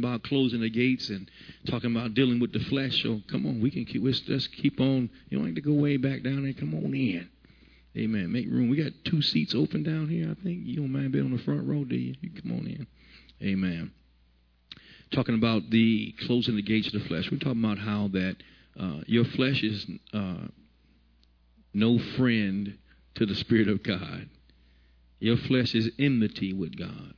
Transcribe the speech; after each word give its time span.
about 0.00 0.22
closing 0.24 0.60
the 0.60 0.70
gates 0.70 1.08
and 1.08 1.30
talking 1.68 1.94
about 1.94 2.14
dealing 2.14 2.40
with 2.40 2.52
the 2.52 2.60
flesh. 2.60 3.02
So 3.02 3.20
come 3.30 3.46
on, 3.46 3.60
we 3.60 3.70
can 3.70 3.84
keep 3.84 4.02
let's, 4.04 4.22
let's 4.28 4.46
keep 4.48 4.80
on. 4.80 5.08
You 5.28 5.38
don't 5.38 5.46
have 5.46 5.54
to 5.54 5.60
go 5.60 5.72
way 5.72 5.96
back 5.96 6.22
down 6.22 6.42
there. 6.44 6.52
Come 6.52 6.74
on 6.74 6.94
in. 6.94 7.28
Amen. 7.96 8.32
Make 8.32 8.46
room. 8.46 8.68
We 8.68 8.82
got 8.82 8.92
two 9.04 9.20
seats 9.20 9.54
open 9.54 9.82
down 9.82 10.08
here. 10.08 10.30
I 10.30 10.42
think 10.42 10.60
you 10.64 10.76
don't 10.76 10.92
mind 10.92 11.12
being 11.12 11.24
on 11.24 11.36
the 11.36 11.42
front 11.42 11.66
row, 11.66 11.84
do 11.84 11.96
you? 11.96 12.14
You 12.20 12.30
come 12.40 12.52
on 12.52 12.66
in. 12.66 12.86
Amen. 13.42 13.90
Talking 15.12 15.34
about 15.34 15.70
the 15.70 16.14
closing 16.26 16.56
the 16.56 16.62
gates 16.62 16.86
of 16.88 17.02
the 17.02 17.08
flesh. 17.08 17.30
We're 17.30 17.38
talking 17.38 17.64
about 17.64 17.78
how 17.78 18.08
that 18.08 18.36
uh, 18.78 19.00
your 19.06 19.24
flesh 19.24 19.62
is 19.62 19.86
uh, 20.12 20.46
no 21.74 21.98
friend 22.16 22.78
to 23.16 23.26
the 23.26 23.34
Spirit 23.34 23.68
of 23.68 23.82
God. 23.82 24.28
Your 25.18 25.36
flesh 25.36 25.74
is 25.74 25.90
enmity 25.98 26.52
with 26.52 26.78
God. 26.78 27.14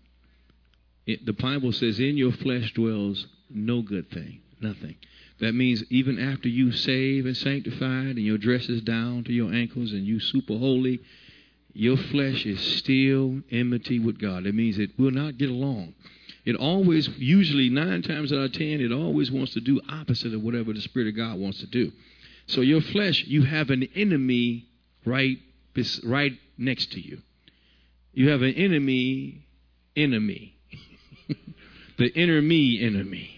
It, 1.06 1.26
the 1.26 1.32
Bible 1.32 1.72
says, 1.72 1.98
In 1.98 2.16
your 2.16 2.32
flesh 2.32 2.72
dwells 2.74 3.26
no 3.50 3.82
good 3.82 4.10
thing, 4.10 4.40
nothing. 4.60 4.96
That 5.40 5.54
means 5.54 5.82
even 5.90 6.18
after 6.18 6.48
you 6.48 6.72
save 6.72 7.26
and 7.26 7.36
sanctified 7.36 8.16
and 8.16 8.24
your 8.24 8.38
dress 8.38 8.68
is 8.68 8.80
down 8.82 9.24
to 9.24 9.32
your 9.32 9.52
ankles 9.52 9.92
and 9.92 10.06
you 10.06 10.20
super 10.20 10.56
holy, 10.56 11.00
your 11.72 11.96
flesh 11.96 12.46
is 12.46 12.60
still 12.60 13.40
enmity 13.50 13.98
with 13.98 14.20
God. 14.20 14.44
That 14.44 14.54
means 14.54 14.78
it 14.78 14.98
will 14.98 15.10
not 15.10 15.38
get 15.38 15.50
along. 15.50 15.94
It 16.44 16.56
always, 16.56 17.08
usually 17.18 17.70
nine 17.70 18.02
times 18.02 18.32
out 18.32 18.40
of 18.40 18.52
ten, 18.52 18.80
it 18.80 18.92
always 18.92 19.30
wants 19.30 19.54
to 19.54 19.60
do 19.60 19.80
opposite 19.88 20.34
of 20.34 20.42
whatever 20.42 20.72
the 20.72 20.80
Spirit 20.80 21.08
of 21.08 21.16
God 21.16 21.38
wants 21.38 21.60
to 21.60 21.66
do. 21.66 21.92
So 22.46 22.60
your 22.60 22.80
flesh, 22.80 23.24
you 23.24 23.42
have 23.42 23.70
an 23.70 23.88
enemy 23.94 24.66
right, 25.04 25.38
right 26.04 26.32
next 26.58 26.92
to 26.92 27.00
you. 27.00 27.18
You 28.12 28.30
have 28.30 28.42
an 28.42 28.54
enemy, 28.54 29.46
enemy. 29.96 30.56
the 31.98 32.12
inner 32.14 32.42
me 32.42 32.82
enemy. 32.82 33.30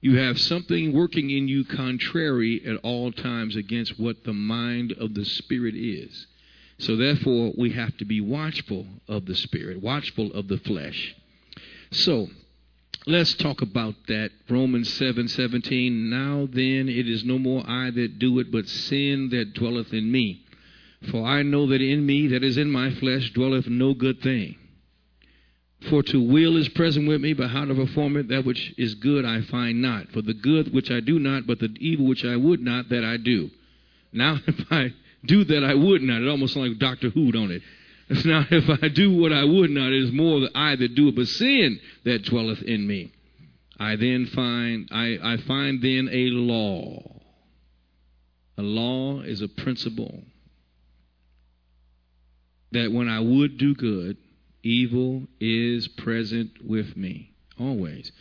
You 0.00 0.16
have 0.16 0.40
something 0.40 0.92
working 0.92 1.30
in 1.30 1.46
you 1.46 1.64
contrary 1.64 2.62
at 2.66 2.76
all 2.82 3.12
times 3.12 3.54
against 3.54 4.00
what 4.00 4.24
the 4.24 4.32
mind 4.32 4.92
of 4.92 5.14
the 5.14 5.26
Spirit 5.26 5.74
is. 5.74 6.26
So, 6.78 6.96
therefore, 6.96 7.52
we 7.58 7.72
have 7.72 7.94
to 7.98 8.06
be 8.06 8.22
watchful 8.22 8.86
of 9.06 9.26
the 9.26 9.34
Spirit, 9.34 9.82
watchful 9.82 10.32
of 10.32 10.48
the 10.48 10.56
flesh. 10.56 11.14
So, 11.90 12.28
let's 13.06 13.34
talk 13.34 13.60
about 13.60 13.94
that. 14.08 14.30
Romans 14.48 14.90
7 14.94 15.28
17. 15.28 16.08
Now 16.08 16.48
then, 16.50 16.88
it 16.88 17.06
is 17.06 17.22
no 17.22 17.38
more 17.38 17.62
I 17.68 17.90
that 17.90 18.18
do 18.18 18.38
it, 18.38 18.50
but 18.50 18.66
sin 18.66 19.28
that 19.30 19.52
dwelleth 19.52 19.92
in 19.92 20.10
me. 20.10 20.46
For 21.10 21.26
I 21.26 21.42
know 21.42 21.66
that 21.66 21.82
in 21.82 22.06
me, 22.06 22.28
that 22.28 22.42
is 22.42 22.56
in 22.56 22.70
my 22.70 22.90
flesh, 22.90 23.30
dwelleth 23.32 23.66
no 23.66 23.92
good 23.92 24.22
thing. 24.22 24.56
For 25.88 26.02
to 26.02 26.20
will 26.20 26.56
is 26.56 26.68
present 26.68 27.08
with 27.08 27.20
me, 27.20 27.32
but 27.32 27.48
how 27.48 27.64
to 27.64 27.74
perform 27.74 28.16
it, 28.16 28.28
that 28.28 28.44
which 28.44 28.74
is 28.76 28.94
good 28.94 29.24
I 29.24 29.40
find 29.40 29.80
not. 29.80 30.10
For 30.12 30.20
the 30.20 30.34
good 30.34 30.74
which 30.74 30.90
I 30.90 31.00
do 31.00 31.18
not, 31.18 31.46
but 31.46 31.58
the 31.58 31.74
evil 31.80 32.06
which 32.06 32.24
I 32.24 32.36
would 32.36 32.60
not, 32.60 32.90
that 32.90 33.02
I 33.04 33.16
do. 33.16 33.50
Now, 34.12 34.38
if 34.46 34.70
I 34.70 34.92
do 35.24 35.44
that 35.44 35.64
I 35.64 35.74
would 35.74 36.02
not, 36.02 36.22
it 36.22 36.28
almost 36.28 36.54
sounds 36.54 36.68
like 36.68 36.78
Doctor 36.78 37.08
Who, 37.10 37.32
don't 37.32 37.50
it? 37.50 37.62
Now, 38.24 38.44
if 38.50 38.68
I 38.82 38.88
do 38.88 39.16
what 39.16 39.32
I 39.32 39.44
would 39.44 39.70
not, 39.70 39.92
it 39.92 40.02
is 40.02 40.12
more 40.12 40.40
the 40.40 40.50
I 40.52 40.74
that 40.74 40.96
do 40.96 41.08
it, 41.08 41.16
but 41.16 41.28
sin 41.28 41.78
that 42.04 42.24
dwelleth 42.24 42.60
in 42.62 42.86
me. 42.86 43.12
I 43.78 43.96
then 43.96 44.26
find, 44.26 44.88
I, 44.90 45.18
I 45.22 45.36
find 45.46 45.80
then 45.80 46.08
a 46.12 46.30
law. 46.30 47.20
A 48.58 48.62
law 48.62 49.20
is 49.20 49.40
a 49.40 49.48
principle 49.48 50.22
that 52.72 52.92
when 52.92 53.08
I 53.08 53.20
would 53.20 53.58
do 53.58 53.74
good, 53.74 54.16
evil 54.62 55.24
is 55.40 55.88
present 55.88 56.64
with 56.64 56.96
me 56.96 57.30
always. 57.58 58.12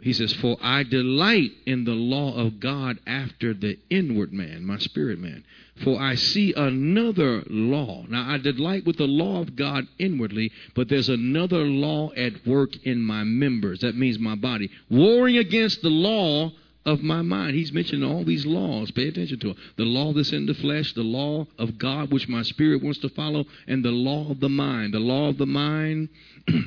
He 0.00 0.14
says, 0.14 0.32
For 0.32 0.56
I 0.62 0.82
delight 0.82 1.50
in 1.66 1.84
the 1.84 1.94
law 1.94 2.34
of 2.34 2.58
God 2.58 2.98
after 3.06 3.52
the 3.52 3.78
inward 3.90 4.32
man, 4.32 4.64
my 4.64 4.78
spirit 4.78 5.18
man. 5.18 5.44
For 5.84 6.00
I 6.00 6.14
see 6.14 6.54
another 6.54 7.42
law. 7.48 8.06
Now, 8.08 8.30
I 8.30 8.38
delight 8.38 8.86
with 8.86 8.96
the 8.96 9.06
law 9.06 9.42
of 9.42 9.56
God 9.56 9.86
inwardly, 9.98 10.52
but 10.74 10.88
there's 10.88 11.10
another 11.10 11.64
law 11.64 12.12
at 12.16 12.46
work 12.46 12.70
in 12.84 13.02
my 13.02 13.24
members. 13.24 13.80
That 13.80 13.96
means 13.96 14.18
my 14.18 14.36
body. 14.36 14.70
Warring 14.88 15.36
against 15.36 15.82
the 15.82 15.90
law 15.90 16.52
of 16.90 17.02
my 17.02 17.22
mind. 17.22 17.54
He's 17.54 17.72
mentioning 17.72 18.08
all 18.08 18.24
these 18.24 18.44
laws. 18.44 18.90
Pay 18.90 19.08
attention 19.08 19.38
to 19.40 19.50
it. 19.50 19.56
The 19.76 19.84
law 19.84 20.12
that's 20.12 20.32
in 20.32 20.46
the 20.46 20.54
flesh, 20.54 20.92
the 20.94 21.02
law 21.02 21.46
of 21.58 21.78
God, 21.78 22.12
which 22.12 22.28
my 22.28 22.42
spirit 22.42 22.82
wants 22.82 22.98
to 23.00 23.08
follow, 23.08 23.44
and 23.66 23.84
the 23.84 23.90
law 23.90 24.30
of 24.30 24.40
the 24.40 24.48
mind. 24.48 24.94
The 24.94 25.00
law 25.00 25.28
of 25.28 25.38
the 25.38 25.46
mind, 25.46 26.08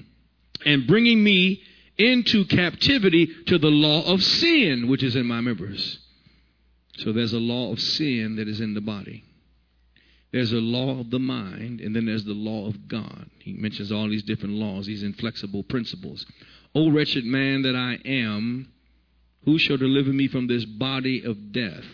and 0.65 0.87
bringing 0.87 1.23
me 1.23 1.61
into 1.97 2.45
captivity 2.45 3.27
to 3.45 3.57
the 3.57 3.69
law 3.69 4.03
of 4.11 4.23
sin, 4.23 4.87
which 4.87 5.03
is 5.03 5.15
in 5.15 5.25
my 5.25 5.41
members. 5.41 5.99
So 6.97 7.11
there's 7.11 7.33
a 7.33 7.39
law 7.39 7.71
of 7.71 7.79
sin 7.79 8.37
that 8.37 8.47
is 8.47 8.59
in 8.59 8.73
the 8.73 8.81
body. 8.81 9.23
There's 10.31 10.51
a 10.51 10.57
law 10.57 10.99
of 10.99 11.11
the 11.11 11.19
mind, 11.19 11.79
and 11.79 11.95
then 11.95 12.05
there's 12.05 12.25
the 12.25 12.33
law 12.33 12.67
of 12.67 12.87
God. 12.87 13.29
He 13.39 13.53
mentions 13.53 13.91
all 13.91 14.09
these 14.09 14.23
different 14.23 14.55
laws, 14.55 14.87
these 14.87 15.03
inflexible 15.03 15.61
principles. 15.63 16.25
O 16.73 16.89
wretched 16.89 17.23
man 17.23 17.61
that 17.61 17.75
I 17.75 17.99
am, 18.03 18.71
who 19.45 19.57
shall 19.57 19.77
deliver 19.77 20.11
me 20.11 20.27
from 20.27 20.47
this 20.47 20.65
body 20.65 21.23
of 21.23 21.51
death? 21.51 21.85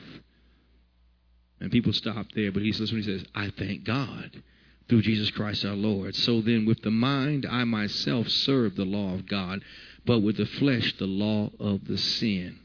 And 1.59 1.71
people 1.71 1.93
stop 1.93 2.27
there, 2.35 2.51
but 2.51 2.61
he 2.61 2.71
says, 2.71 2.91
when 2.91 3.01
he 3.01 3.07
says, 3.07 3.25
I 3.35 3.51
thank 3.57 3.83
God 3.83 4.41
through 4.87 5.01
Jesus 5.01 5.29
Christ 5.31 5.65
our 5.65 5.75
Lord. 5.75 6.15
So 6.15 6.41
then, 6.41 6.65
with 6.65 6.81
the 6.81 6.91
mind, 6.91 7.45
I 7.49 7.63
myself 7.63 8.27
serve 8.29 8.75
the 8.75 8.85
law 8.85 9.13
of 9.13 9.27
God, 9.27 9.61
but 10.05 10.19
with 10.19 10.37
the 10.37 10.45
flesh, 10.45 10.95
the 10.97 11.05
law 11.05 11.51
of 11.59 11.85
the 11.85 11.97
sin. 11.97 12.59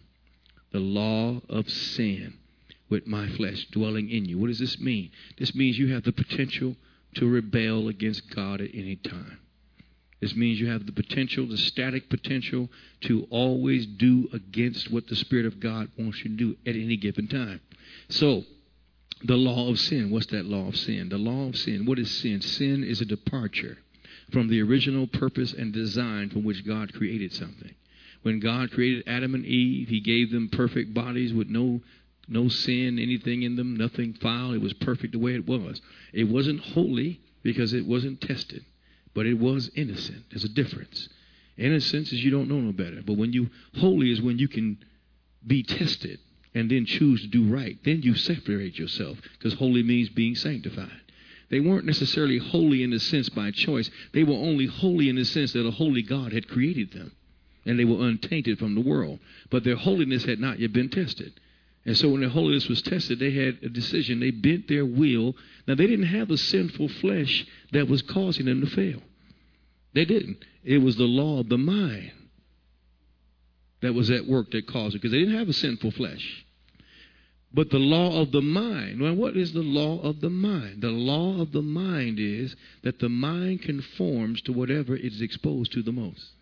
The 0.73 0.81
law 0.81 1.41
of 1.49 1.69
sin 1.69 2.35
with 2.89 3.07
my 3.07 3.29
flesh 3.29 3.67
dwelling 3.71 4.11
in 4.11 4.25
you. 4.25 4.39
What 4.39 4.49
does 4.49 4.59
this 4.59 4.79
mean? 4.81 5.11
This 5.39 5.55
means 5.55 5.79
you 5.79 5.93
have 5.93 6.05
the 6.05 6.13
potential 6.13 6.77
to 7.15 7.29
rebel 7.29 7.89
against 7.89 8.35
God 8.35 8.61
at 8.61 8.71
any 8.75 8.97
time. 8.97 9.39
This 10.21 10.35
means 10.35 10.61
you 10.61 10.71
have 10.71 10.87
the 10.87 10.93
potential, 10.93 11.47
the 11.47 11.59
static 11.59 12.09
potential, 12.09 12.71
to 13.03 13.27
always 13.31 13.87
do 13.87 14.29
against 14.33 14.91
what 14.91 15.07
the 15.07 15.17
Spirit 15.17 15.47
of 15.47 15.61
God 15.61 15.91
wants 15.99 16.19
you 16.19 16.31
to 16.31 16.37
do 16.37 16.57
at 16.67 16.77
any 16.77 16.97
given 16.97 17.29
time. 17.29 17.61
So, 18.09 18.45
the 19.23 19.37
law 19.37 19.71
of 19.71 19.79
sin. 19.79 20.11
What's 20.11 20.27
that 20.27 20.47
law 20.47 20.69
of 20.69 20.77
sin? 20.77 21.09
The 21.09 21.19
law 21.19 21.49
of 21.49 21.57
sin. 21.57 21.87
What 21.87 21.99
is 21.99 22.11
sin? 22.11 22.41
Sin 22.41 22.85
is 22.85 23.01
a 23.01 23.07
departure 23.07 23.79
from 24.33 24.49
the 24.49 24.63
original 24.63 25.07
purpose 25.07 25.53
and 25.53 25.73
design 25.73 26.31
from 26.31 26.45
which 26.45 26.67
God 26.67 26.93
created 26.93 27.33
something. 27.33 27.75
When 28.23 28.41
God 28.41 28.71
created 28.71 29.05
Adam 29.07 29.35
and 29.35 29.45
Eve, 29.45 29.89
He 29.89 30.01
gave 30.01 30.31
them 30.31 30.49
perfect 30.49 30.95
bodies 30.95 31.33
with 31.33 31.49
no 31.49 31.83
no 32.27 32.49
sin, 32.49 32.99
anything 32.99 33.43
in 33.43 33.57
them, 33.57 33.77
nothing 33.77 34.15
foul. 34.15 34.55
It 34.55 34.63
was 34.63 34.73
perfect 34.73 35.13
the 35.13 35.19
way 35.19 35.35
it 35.35 35.47
was. 35.47 35.83
It 36.15 36.25
wasn't 36.25 36.61
holy 36.61 37.21
because 37.43 37.75
it 37.75 37.85
wasn't 37.85 38.23
tested 38.23 38.65
but 39.15 39.27
it 39.27 39.39
was 39.39 39.71
innocent. 39.75 40.25
There's 40.31 40.45
a 40.45 40.49
difference. 40.49 41.09
Innocence 41.57 42.13
is 42.13 42.25
you 42.25 42.31
don't 42.31 42.49
know 42.49 42.61
no 42.61 42.73
better. 42.73 43.01
But 43.05 43.17
when 43.17 43.33
you 43.33 43.49
holy 43.79 44.11
is 44.11 44.21
when 44.21 44.39
you 44.39 44.49
can 44.49 44.79
be 45.47 45.63
tested 45.63 46.19
and 46.55 46.71
then 46.71 46.87
choose 46.87 47.21
to 47.23 47.27
do 47.27 47.53
right. 47.53 47.79
Then 47.85 48.03
you 48.03 48.15
separate 48.15 48.79
yourself 48.79 49.19
because 49.33 49.55
holy 49.55 49.83
means 49.83 50.09
being 50.09 50.35
sanctified. 50.35 50.91
They 51.51 51.61
weren't 51.61 51.85
necessarily 51.85 52.39
holy 52.39 52.83
in 52.83 52.91
the 52.91 53.01
sense 53.01 53.29
by 53.29 53.51
choice. 53.51 53.91
They 54.13 54.25
were 54.25 54.35
only 54.35 54.67
holy 54.67 55.09
in 55.09 55.17
the 55.17 55.25
sense 55.25 55.53
that 55.53 55.67
a 55.67 55.71
holy 55.71 56.03
God 56.03 56.33
had 56.33 56.49
created 56.49 56.93
them. 56.93 57.13
And 57.67 57.79
they 57.79 57.85
were 57.85 58.07
untainted 58.07 58.59
from 58.59 58.75
the 58.75 58.81
world. 58.81 59.21
But 59.51 59.65
their 59.65 59.77
holiness 59.77 60.25
had 60.25 60.41
not 60.41 60.59
yet 60.59 60.73
been 60.73 60.91
tested. 60.91 61.41
And 61.87 61.97
so 61.97 62.09
when 62.09 62.21
their 62.21 62.31
holiness 62.31 62.69
was 62.69 62.81
tested, 62.81 63.19
they 63.19 63.31
had 63.31 63.59
a 63.63 63.69
decision. 63.69 64.21
They 64.21 64.31
bent 64.31 64.69
their 64.69 64.87
will. 64.87 65.37
Now, 65.67 65.75
they 65.75 65.87
didn't 65.87 66.07
have 66.07 66.31
a 66.31 66.39
sinful 66.39 66.89
flesh 66.89 67.47
that 67.73 67.89
was 67.89 68.01
causing 68.03 68.47
them 68.47 68.61
to 68.63 68.67
fail. 68.67 69.03
They 69.93 70.05
didn't. 70.05 70.39
It 70.65 70.79
was 70.79 70.97
the 70.97 71.05
law 71.05 71.41
of 71.41 71.49
the 71.49 71.59
mind 71.59 72.13
that 73.83 73.93
was 73.93 74.11
at 74.11 74.27
work 74.27 74.51
that 74.53 74.67
caused 74.67 74.95
it 74.95 74.99
because 74.99 75.13
they 75.13 75.19
didn't 75.19 75.37
have 75.37 75.49
a 75.49 75.53
sinful 75.53 75.91
flesh. 75.91 76.47
But 77.53 77.71
the 77.71 77.79
law 77.79 78.21
of 78.21 78.33
the 78.33 78.43
mind, 78.43 79.01
well, 79.01 79.15
what 79.15 79.37
is 79.37 79.53
the 79.53 79.63
law 79.63 80.01
of 80.01 80.21
the 80.21 80.31
mind? 80.31 80.83
The 80.83 80.91
law 80.91 81.41
of 81.41 81.53
the 81.53 81.63
mind 81.63 82.19
is 82.19 82.57
that 82.83 82.99
the 82.99 83.09
mind 83.09 83.63
conforms 83.63 84.41
to 84.43 84.53
whatever 84.53 84.97
it 84.97 85.05
is 85.05 85.21
exposed 85.21 85.73
to 85.73 85.83
the 85.83 85.93
most. 85.93 86.33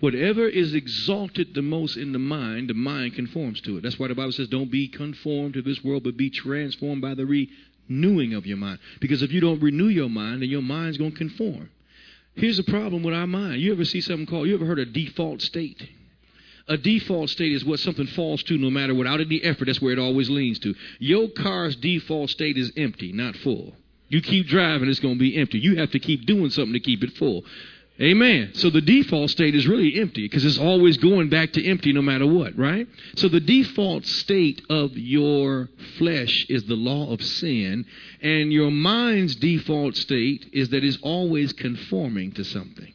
Whatever 0.00 0.48
is 0.48 0.74
exalted 0.74 1.54
the 1.54 1.62
most 1.62 1.96
in 1.96 2.12
the 2.12 2.18
mind, 2.18 2.70
the 2.70 2.74
mind 2.74 3.14
conforms 3.14 3.60
to 3.62 3.76
it. 3.76 3.82
That's 3.82 3.98
why 3.98 4.08
the 4.08 4.14
Bible 4.14 4.32
says, 4.32 4.48
don't 4.48 4.70
be 4.70 4.88
conformed 4.88 5.54
to 5.54 5.62
this 5.62 5.84
world, 5.84 6.04
but 6.04 6.16
be 6.16 6.30
transformed 6.30 7.02
by 7.02 7.14
the 7.14 7.26
renewing 7.26 8.32
of 8.32 8.46
your 8.46 8.56
mind. 8.56 8.78
Because 9.00 9.22
if 9.22 9.30
you 9.30 9.40
don't 9.40 9.62
renew 9.62 9.88
your 9.88 10.08
mind, 10.08 10.42
then 10.42 10.48
your 10.48 10.62
mind's 10.62 10.96
going 10.96 11.12
to 11.12 11.18
conform. 11.18 11.70
Here's 12.34 12.56
the 12.56 12.62
problem 12.62 13.02
with 13.02 13.14
our 13.14 13.26
mind. 13.26 13.60
You 13.60 13.72
ever 13.72 13.84
see 13.84 14.00
something 14.00 14.26
called, 14.26 14.48
you 14.48 14.54
ever 14.54 14.64
heard 14.64 14.78
of 14.78 14.92
default 14.92 15.42
state? 15.42 15.86
A 16.68 16.78
default 16.78 17.28
state 17.28 17.52
is 17.52 17.64
what 17.64 17.80
something 17.80 18.06
falls 18.06 18.42
to 18.44 18.56
no 18.56 18.70
matter 18.70 18.94
without 18.94 19.20
any 19.20 19.42
effort. 19.42 19.66
That's 19.66 19.82
where 19.82 19.92
it 19.92 19.98
always 19.98 20.30
leans 20.30 20.58
to. 20.60 20.74
Your 20.98 21.28
car's 21.28 21.76
default 21.76 22.30
state 22.30 22.56
is 22.56 22.72
empty, 22.76 23.12
not 23.12 23.36
full. 23.36 23.74
You 24.08 24.22
keep 24.22 24.46
driving, 24.46 24.88
it's 24.88 25.00
going 25.00 25.16
to 25.16 25.20
be 25.20 25.36
empty. 25.36 25.58
You 25.58 25.76
have 25.76 25.90
to 25.90 25.98
keep 25.98 26.26
doing 26.26 26.50
something 26.50 26.72
to 26.72 26.80
keep 26.80 27.02
it 27.04 27.12
full. 27.12 27.44
Amen. 28.00 28.52
So 28.54 28.70
the 28.70 28.80
default 28.80 29.28
state 29.28 29.54
is 29.54 29.66
really 29.66 30.00
empty 30.00 30.24
because 30.24 30.44
it's 30.44 30.58
always 30.58 30.96
going 30.96 31.28
back 31.28 31.52
to 31.52 31.64
empty 31.66 31.92
no 31.92 32.00
matter 32.00 32.26
what, 32.26 32.56
right? 32.56 32.88
So 33.16 33.28
the 33.28 33.40
default 33.40 34.06
state 34.06 34.62
of 34.70 34.96
your 34.96 35.68
flesh 35.98 36.46
is 36.48 36.64
the 36.64 36.76
law 36.76 37.12
of 37.12 37.22
sin, 37.22 37.84
and 38.22 38.50
your 38.50 38.70
mind's 38.70 39.36
default 39.36 39.96
state 39.96 40.46
is 40.52 40.70
that 40.70 40.82
it's 40.82 40.96
always 41.02 41.52
conforming 41.52 42.32
to 42.32 42.44
something. 42.44 42.94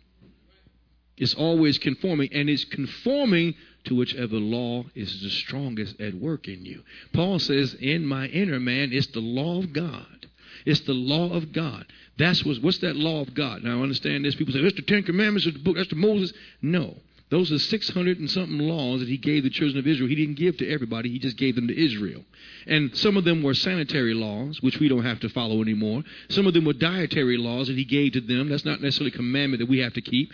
It's 1.18 1.36
always 1.36 1.78
conforming, 1.78 2.34
and 2.34 2.50
it's 2.50 2.66
conforming 2.66 3.54
to 3.86 3.96
whichever 3.96 4.38
law 4.38 4.86
is 4.96 5.22
the 5.22 5.30
strongest 5.30 6.02
at 6.02 6.16
work 6.16 6.48
in 6.48 6.66
you. 6.66 6.82
Paul 7.14 7.38
says, 7.38 7.76
In 7.76 8.06
my 8.08 8.26
inner 8.28 8.60
man, 8.60 8.92
it's 8.92 9.08
the 9.08 9.20
law 9.20 9.60
of 9.60 9.72
God. 9.72 10.28
It's 10.66 10.82
the 10.82 10.94
law 10.94 11.32
of 11.32 11.52
God. 11.52 11.86
That's 12.18 12.46
what's, 12.46 12.60
what's 12.60 12.78
that 12.80 12.96
law 12.96 13.22
of 13.22 13.34
God. 13.34 13.64
Now, 13.64 13.80
I 13.80 13.84
understand 13.84 14.24
this. 14.24 14.36
People 14.36 14.54
say, 14.54 14.62
that's 14.62 14.76
the 14.76 14.82
Ten 14.82 15.04
Commandments, 15.04 15.46
that's 15.46 15.58
the 15.58 15.64
book, 15.64 15.76
that's 15.76 15.90
the 15.90 15.96
Moses. 15.96 16.34
No. 16.62 16.96
Those 17.30 17.52
are 17.52 17.58
600 17.58 18.20
and 18.20 18.30
something 18.30 18.60
laws 18.60 19.00
that 19.00 19.10
he 19.10 19.18
gave 19.18 19.44
the 19.44 19.50
children 19.50 19.80
of 19.80 19.88
Israel. 19.88 20.08
He 20.08 20.16
didn't 20.16 20.36
give 20.36 20.58
to 20.58 20.70
everybody, 20.70 21.10
he 21.10 21.18
just 21.18 21.38
gave 21.38 21.56
them 21.56 21.68
to 21.68 21.86
Israel. 21.86 22.24
And 22.68 22.96
some 22.96 23.18
of 23.18 23.24
them 23.26 23.42
were 23.42 23.56
sanitary 23.56 24.14
laws, 24.14 24.62
which 24.62 24.80
we 24.80 24.88
don't 24.88 25.04
have 25.04 25.20
to 25.22 25.30
follow 25.30 25.62
anymore. 25.62 26.04
Some 26.30 26.46
of 26.46 26.54
them 26.54 26.66
were 26.66 26.74
dietary 26.74 27.38
laws 27.38 27.68
that 27.68 27.78
he 27.78 27.84
gave 27.84 28.14
to 28.14 28.22
them. 28.22 28.50
That's 28.50 28.64
not 28.64 28.80
necessarily 28.80 29.12
a 29.12 29.18
commandment 29.18 29.60
that 29.62 29.70
we 29.70 29.80
have 29.80 29.94
to 29.94 30.02
keep. 30.02 30.32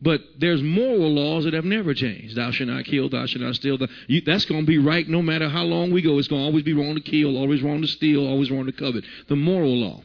But 0.00 0.20
there's 0.38 0.62
moral 0.62 1.12
laws 1.12 1.42
that 1.44 1.54
have 1.54 1.64
never 1.64 1.92
changed. 1.92 2.36
Thou 2.36 2.52
shalt 2.52 2.70
not 2.70 2.84
kill, 2.84 3.08
thou 3.08 3.26
shalt 3.26 3.42
not 3.42 3.56
steal. 3.56 3.76
You, 4.06 4.20
that's 4.20 4.44
going 4.44 4.60
to 4.60 4.66
be 4.66 4.78
right 4.78 5.08
no 5.08 5.22
matter 5.22 5.48
how 5.48 5.64
long 5.64 5.90
we 5.90 6.02
go. 6.02 6.18
It's 6.18 6.28
going 6.28 6.42
to 6.42 6.46
always 6.46 6.62
be 6.62 6.72
wrong 6.72 6.94
to 6.94 7.00
kill, 7.00 7.36
always 7.36 7.62
wrong 7.62 7.82
to 7.82 7.88
steal, 7.88 8.26
always 8.28 8.48
wrong 8.48 8.66
to 8.66 8.72
covet. 8.72 9.04
The 9.28 9.34
moral 9.34 9.76
law. 9.76 10.02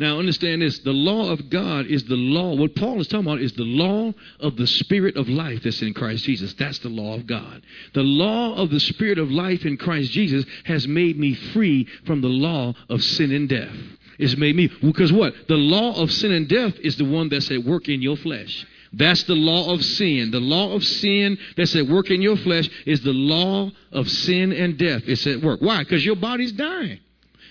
Now, 0.00 0.18
understand 0.18 0.62
this 0.62 0.78
the 0.78 0.92
law 0.92 1.30
of 1.30 1.50
God 1.50 1.84
is 1.84 2.04
the 2.04 2.16
law. 2.16 2.54
What 2.54 2.74
Paul 2.74 3.02
is 3.02 3.06
talking 3.06 3.26
about 3.26 3.42
is 3.42 3.52
the 3.52 3.64
law 3.64 4.14
of 4.40 4.56
the 4.56 4.66
Spirit 4.66 5.18
of 5.18 5.28
life 5.28 5.62
that's 5.62 5.82
in 5.82 5.92
Christ 5.92 6.24
Jesus. 6.24 6.54
That's 6.54 6.78
the 6.78 6.88
law 6.88 7.16
of 7.16 7.26
God. 7.26 7.60
The 7.92 8.02
law 8.02 8.54
of 8.54 8.70
the 8.70 8.80
Spirit 8.80 9.18
of 9.18 9.30
life 9.30 9.66
in 9.66 9.76
Christ 9.76 10.10
Jesus 10.10 10.46
has 10.64 10.88
made 10.88 11.18
me 11.18 11.34
free 11.34 11.86
from 12.06 12.22
the 12.22 12.28
law 12.28 12.72
of 12.88 13.04
sin 13.04 13.30
and 13.30 13.46
death. 13.46 13.76
It's 14.18 14.38
made 14.38 14.56
me, 14.56 14.70
because 14.82 15.12
what? 15.12 15.34
The 15.48 15.56
law 15.56 16.00
of 16.00 16.10
sin 16.10 16.32
and 16.32 16.48
death 16.48 16.76
is 16.78 16.96
the 16.96 17.04
one 17.04 17.28
that's 17.28 17.50
at 17.50 17.62
work 17.62 17.90
in 17.90 18.00
your 18.00 18.16
flesh. 18.16 18.66
That's 18.94 19.24
the 19.24 19.34
law 19.34 19.70
of 19.70 19.84
sin. 19.84 20.30
The 20.30 20.40
law 20.40 20.72
of 20.72 20.82
sin 20.82 21.36
that's 21.58 21.76
at 21.76 21.86
work 21.86 22.10
in 22.10 22.22
your 22.22 22.36
flesh 22.36 22.70
is 22.86 23.02
the 23.02 23.12
law 23.12 23.70
of 23.92 24.08
sin 24.10 24.52
and 24.52 24.78
death. 24.78 25.02
It's 25.04 25.26
at 25.26 25.42
work. 25.42 25.60
Why? 25.60 25.80
Because 25.80 26.06
your 26.06 26.16
body's 26.16 26.52
dying. 26.52 27.00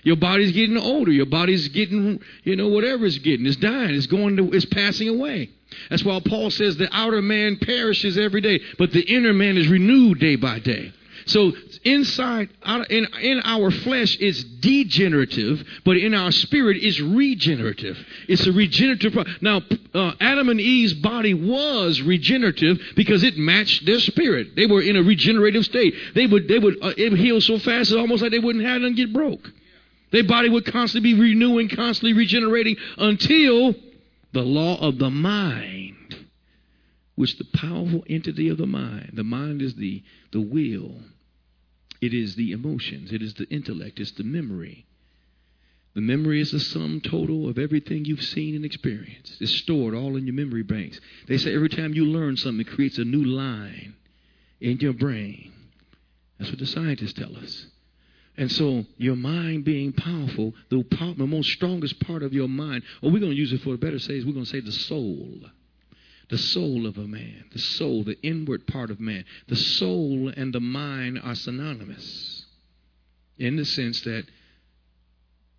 Your 0.09 0.17
body's 0.17 0.53
getting 0.53 0.75
older. 0.75 1.11
Your 1.11 1.27
body's 1.27 1.67
getting, 1.67 2.19
you 2.43 2.55
know, 2.55 2.67
whatever 2.67 3.05
it's 3.05 3.19
getting. 3.19 3.45
It's 3.45 3.57
dying. 3.57 3.93
It's 3.93 4.07
going 4.07 4.37
to, 4.37 4.51
it's 4.53 4.65
passing 4.65 5.07
away. 5.07 5.51
That's 5.91 6.03
why 6.03 6.19
Paul 6.27 6.49
says 6.49 6.77
the 6.77 6.89
outer 6.91 7.21
man 7.21 7.57
perishes 7.57 8.17
every 8.17 8.41
day, 8.41 8.59
but 8.79 8.91
the 8.91 9.01
inner 9.01 9.33
man 9.33 9.55
is 9.55 9.67
renewed 9.67 10.19
day 10.19 10.35
by 10.35 10.57
day. 10.57 10.91
So 11.27 11.51
inside, 11.83 12.49
in, 12.89 13.05
in 13.21 13.41
our 13.43 13.69
flesh, 13.69 14.17
it's 14.19 14.43
degenerative, 14.43 15.63
but 15.85 15.95
in 15.95 16.15
our 16.15 16.31
spirit, 16.31 16.77
it's 16.81 16.99
regenerative. 16.99 18.03
It's 18.27 18.47
a 18.47 18.51
regenerative. 18.51 19.15
Now, 19.41 19.61
uh, 19.93 20.13
Adam 20.19 20.49
and 20.49 20.59
Eve's 20.59 20.93
body 20.93 21.35
was 21.35 22.01
regenerative 22.01 22.79
because 22.95 23.23
it 23.23 23.37
matched 23.37 23.85
their 23.85 23.99
spirit. 23.99 24.55
They 24.55 24.65
were 24.65 24.81
in 24.81 24.95
a 24.95 25.03
regenerative 25.03 25.65
state. 25.65 25.93
They 26.15 26.25
would, 26.25 26.47
they 26.47 26.57
would, 26.57 26.77
uh, 26.81 26.93
it 26.97 27.13
heal 27.13 27.41
so 27.41 27.59
fast, 27.59 27.91
it's 27.91 27.99
almost 27.99 28.23
like 28.23 28.31
they 28.31 28.39
wouldn't 28.39 28.65
have 28.65 28.81
and 28.81 28.95
get 28.95 29.13
broke. 29.13 29.51
Their 30.11 30.23
body 30.23 30.49
would 30.49 30.65
constantly 30.65 31.13
be 31.13 31.19
renewing, 31.19 31.69
constantly 31.69 32.13
regenerating 32.13 32.77
until 32.97 33.75
the 34.31 34.41
law 34.41 34.79
of 34.79 34.97
the 34.97 35.09
mind, 35.09 36.25
which 37.15 37.37
the 37.37 37.45
powerful 37.45 38.03
entity 38.09 38.49
of 38.49 38.57
the 38.57 38.67
mind, 38.67 39.11
the 39.13 39.23
mind 39.23 39.61
is 39.61 39.75
the, 39.75 40.03
the 40.31 40.41
will, 40.41 40.95
it 42.01 42.13
is 42.13 42.35
the 42.35 42.51
emotions, 42.51 43.11
it 43.11 43.21
is 43.21 43.33
the 43.35 43.47
intellect, 43.49 43.99
it's 43.99 44.11
the 44.11 44.23
memory. 44.23 44.85
The 45.95 46.01
memory 46.01 46.39
is 46.39 46.51
the 46.51 46.59
sum 46.59 47.01
total 47.01 47.49
of 47.49 47.57
everything 47.57 48.05
you've 48.05 48.23
seen 48.23 48.55
and 48.55 48.63
experienced. 48.63 49.41
It's 49.41 49.51
stored 49.51 49.95
all 49.95 50.15
in 50.15 50.25
your 50.27 50.35
memory 50.35 50.63
banks. 50.63 50.99
They 51.27 51.37
say 51.37 51.53
every 51.53 51.69
time 51.69 51.93
you 51.93 52.05
learn 52.05 52.37
something, 52.37 52.65
it 52.65 52.71
creates 52.71 52.99
a 52.99 53.03
new 53.03 53.23
line 53.23 53.95
in 54.61 54.77
your 54.77 54.93
brain. 54.93 55.51
That's 56.37 56.51
what 56.51 56.59
the 56.59 56.67
scientists 56.67 57.13
tell 57.13 57.35
us. 57.35 57.65
And 58.39 58.49
so, 58.49 58.85
your 58.95 59.17
mind 59.17 59.65
being 59.65 59.91
powerful, 59.91 60.53
the, 60.69 60.81
power, 60.81 61.13
the 61.13 61.27
most 61.27 61.51
strongest 61.51 61.99
part 61.99 62.23
of 62.23 62.31
your 62.31 62.47
mind, 62.47 62.83
or 63.01 63.11
we're 63.11 63.19
going 63.19 63.33
to 63.33 63.37
use 63.37 63.51
it 63.51 63.61
for 63.61 63.73
a 63.73 63.77
better 63.77 63.99
say, 63.99 64.13
is 64.13 64.25
we're 64.25 64.31
going 64.31 64.45
to 64.45 64.49
say 64.49 64.61
the 64.61 64.71
soul. 64.71 65.41
The 66.29 66.37
soul 66.37 66.87
of 66.87 66.97
a 66.97 67.05
man, 67.05 67.43
the 67.51 67.59
soul, 67.59 68.05
the 68.05 68.17
inward 68.21 68.65
part 68.65 68.91
of 68.91 69.01
man. 69.01 69.25
The 69.49 69.57
soul 69.57 70.31
and 70.37 70.53
the 70.53 70.61
mind 70.61 71.19
are 71.21 71.35
synonymous 71.35 72.45
in 73.37 73.57
the 73.57 73.65
sense 73.65 73.99
that 74.01 74.23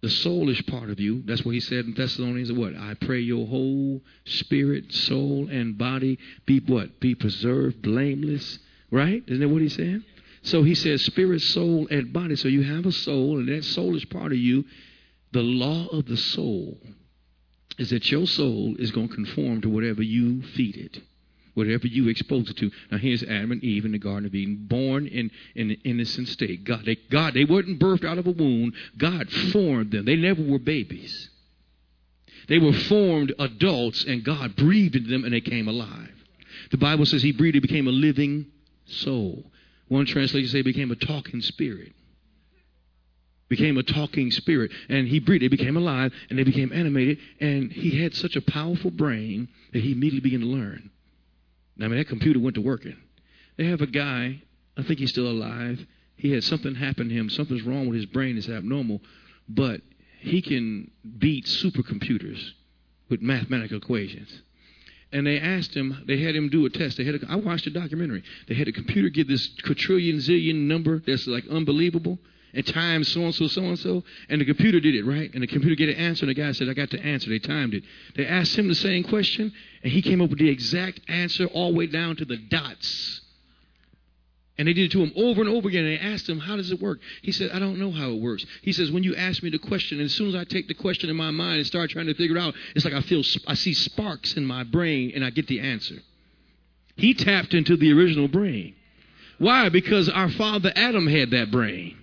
the 0.00 0.08
soulish 0.08 0.66
part 0.66 0.88
of 0.88 0.98
you, 0.98 1.22
that's 1.26 1.44
what 1.44 1.52
he 1.52 1.60
said 1.60 1.84
in 1.84 1.92
Thessalonians, 1.92 2.50
what? 2.50 2.74
I 2.74 2.94
pray 2.94 3.20
your 3.20 3.46
whole 3.46 4.00
spirit, 4.24 4.90
soul, 4.90 5.50
and 5.50 5.76
body 5.76 6.18
be 6.46 6.60
what? 6.60 6.98
Be 6.98 7.14
preserved, 7.14 7.82
blameless. 7.82 8.58
Right? 8.90 9.22
Isn't 9.26 9.40
that 9.40 9.48
what 9.50 9.60
he's 9.60 9.76
saying? 9.76 10.02
So 10.42 10.62
he 10.62 10.74
says 10.74 11.02
spirit, 11.02 11.42
soul, 11.42 11.86
and 11.90 12.12
body. 12.12 12.36
So 12.36 12.48
you 12.48 12.62
have 12.62 12.86
a 12.86 12.92
soul, 12.92 13.38
and 13.38 13.48
that 13.48 13.64
soul 13.64 13.94
is 13.96 14.04
part 14.04 14.32
of 14.32 14.38
you. 14.38 14.64
The 15.32 15.42
law 15.42 15.86
of 15.88 16.06
the 16.06 16.16
soul 16.16 16.78
is 17.78 17.90
that 17.90 18.10
your 18.10 18.26
soul 18.26 18.74
is 18.78 18.90
going 18.90 19.08
to 19.08 19.14
conform 19.14 19.60
to 19.62 19.68
whatever 19.68 20.02
you 20.02 20.42
feed 20.42 20.76
it, 20.76 21.00
whatever 21.54 21.86
you 21.86 22.08
expose 22.08 22.50
it 22.50 22.56
to. 22.58 22.70
Now 22.90 22.98
here's 22.98 23.22
Adam 23.22 23.52
and 23.52 23.62
Eve 23.62 23.84
in 23.84 23.92
the 23.92 23.98
Garden 23.98 24.26
of 24.26 24.34
Eden, 24.34 24.66
born 24.68 25.06
in, 25.06 25.30
in 25.54 25.70
an 25.70 25.76
innocent 25.84 26.28
state. 26.28 26.64
God, 26.64 26.84
they, 26.84 26.96
God, 27.10 27.34
they 27.34 27.44
weren't 27.44 27.78
birthed 27.78 28.04
out 28.04 28.18
of 28.18 28.26
a 28.26 28.32
womb. 28.32 28.72
God 28.96 29.30
formed 29.30 29.92
them. 29.92 30.04
They 30.04 30.16
never 30.16 30.42
were 30.42 30.58
babies. 30.58 31.30
They 32.48 32.58
were 32.58 32.72
formed 32.72 33.32
adults, 33.38 34.04
and 34.04 34.24
God 34.24 34.56
breathed 34.56 34.96
into 34.96 35.08
them, 35.08 35.24
and 35.24 35.32
they 35.32 35.40
came 35.40 35.68
alive. 35.68 36.12
The 36.70 36.78
Bible 36.78 37.06
says 37.06 37.22
He 37.22 37.32
breathed, 37.32 37.54
He 37.54 37.60
became 37.60 37.86
a 37.86 37.92
living 37.92 38.46
soul. 38.86 39.49
One 39.90 40.06
translation 40.06 40.48
say 40.48 40.62
became 40.62 40.92
a 40.92 40.94
talking 40.94 41.42
spirit. 41.42 41.92
Became 43.48 43.76
a 43.76 43.82
talking 43.82 44.30
spirit. 44.30 44.70
And 44.88 45.08
he 45.08 45.18
breathed, 45.18 45.42
they 45.42 45.48
became 45.48 45.76
alive, 45.76 46.12
and 46.30 46.38
they 46.38 46.44
became 46.44 46.72
animated, 46.72 47.18
and 47.40 47.72
he 47.72 48.00
had 48.00 48.14
such 48.14 48.36
a 48.36 48.40
powerful 48.40 48.92
brain 48.92 49.48
that 49.72 49.82
he 49.82 49.90
immediately 49.90 50.20
began 50.20 50.40
to 50.40 50.46
learn. 50.46 50.90
I 51.80 51.88
mean, 51.88 51.98
that 51.98 52.06
computer 52.06 52.38
went 52.38 52.54
to 52.54 52.60
working. 52.60 52.96
They 53.56 53.64
have 53.66 53.80
a 53.80 53.88
guy, 53.88 54.40
I 54.76 54.84
think 54.84 55.00
he's 55.00 55.10
still 55.10 55.26
alive. 55.26 55.84
He 56.14 56.30
had 56.30 56.44
something 56.44 56.76
happen 56.76 57.08
to 57.08 57.14
him. 57.14 57.28
Something's 57.28 57.64
wrong 57.64 57.88
with 57.88 57.96
his 57.96 58.06
brain, 58.06 58.38
it's 58.38 58.48
abnormal. 58.48 59.00
But 59.48 59.80
he 60.20 60.40
can 60.40 60.92
beat 61.18 61.46
supercomputers 61.46 62.52
with 63.08 63.22
mathematical 63.22 63.78
equations 63.78 64.40
and 65.12 65.26
they 65.26 65.40
asked 65.40 65.74
him, 65.74 66.04
they 66.06 66.18
had 66.18 66.36
him 66.36 66.48
do 66.48 66.66
a 66.66 66.70
test. 66.70 66.96
They 66.96 67.04
had 67.04 67.16
a, 67.16 67.20
I 67.28 67.36
watched 67.36 67.66
a 67.66 67.70
documentary. 67.70 68.22
They 68.46 68.54
had 68.54 68.68
a 68.68 68.72
computer 68.72 69.08
give 69.08 69.28
this 69.28 69.48
quadrillion 69.64 70.18
zillion 70.18 70.66
number 70.66 71.02
that's 71.04 71.26
like 71.26 71.44
unbelievable 71.48 72.18
and 72.54 72.66
times 72.66 73.08
so 73.08 73.22
and 73.22 73.34
so, 73.34 73.46
so 73.46 73.62
and 73.62 73.78
so. 73.78 74.04
And 74.28 74.40
the 74.40 74.44
computer 74.44 74.80
did 74.80 74.94
it, 74.94 75.04
right? 75.04 75.32
And 75.32 75.42
the 75.42 75.46
computer 75.46 75.74
get 75.74 75.88
an 75.88 75.96
answer, 75.96 76.24
and 76.24 76.30
the 76.30 76.40
guy 76.40 76.52
said, 76.52 76.68
I 76.68 76.74
got 76.74 76.90
the 76.90 77.00
answer. 77.00 77.30
They 77.30 77.38
timed 77.38 77.74
it. 77.74 77.84
They 78.16 78.26
asked 78.26 78.56
him 78.56 78.68
the 78.68 78.74
same 78.74 79.04
question, 79.04 79.52
and 79.82 79.92
he 79.92 80.02
came 80.02 80.20
up 80.20 80.30
with 80.30 80.38
the 80.38 80.48
exact 80.48 81.00
answer 81.08 81.46
all 81.46 81.72
the 81.72 81.78
way 81.78 81.86
down 81.86 82.16
to 82.16 82.24
the 82.24 82.36
dots. 82.36 83.20
And 84.60 84.68
they 84.68 84.74
did 84.74 84.84
it 84.84 84.92
to 84.92 85.02
him 85.02 85.10
over 85.16 85.40
and 85.40 85.48
over 85.48 85.70
again. 85.70 85.86
And 85.86 85.96
they 85.96 86.12
asked 86.12 86.28
him, 86.28 86.38
How 86.38 86.54
does 86.54 86.70
it 86.70 86.82
work? 86.82 86.98
He 87.22 87.32
said, 87.32 87.50
I 87.50 87.58
don't 87.58 87.78
know 87.78 87.90
how 87.90 88.10
it 88.10 88.20
works. 88.20 88.44
He 88.60 88.74
says, 88.74 88.90
When 88.90 89.02
you 89.02 89.16
ask 89.16 89.42
me 89.42 89.48
the 89.48 89.58
question, 89.58 90.00
and 90.00 90.04
as 90.04 90.14
soon 90.14 90.28
as 90.28 90.34
I 90.34 90.44
take 90.44 90.68
the 90.68 90.74
question 90.74 91.08
in 91.08 91.16
my 91.16 91.30
mind 91.30 91.56
and 91.60 91.66
start 91.66 91.88
trying 91.88 92.08
to 92.08 92.14
figure 92.14 92.36
it 92.36 92.40
out, 92.42 92.52
it's 92.76 92.84
like 92.84 92.92
I 92.92 93.00
feel, 93.00 93.22
I 93.46 93.54
see 93.54 93.72
sparks 93.72 94.34
in 94.34 94.44
my 94.44 94.64
brain 94.64 95.12
and 95.14 95.24
I 95.24 95.30
get 95.30 95.46
the 95.46 95.60
answer. 95.60 95.94
He 96.96 97.14
tapped 97.14 97.54
into 97.54 97.78
the 97.78 97.90
original 97.90 98.28
brain. 98.28 98.74
Why? 99.38 99.70
Because 99.70 100.10
our 100.10 100.28
father 100.28 100.70
Adam 100.76 101.06
had 101.06 101.30
that 101.30 101.50
brain. 101.50 101.96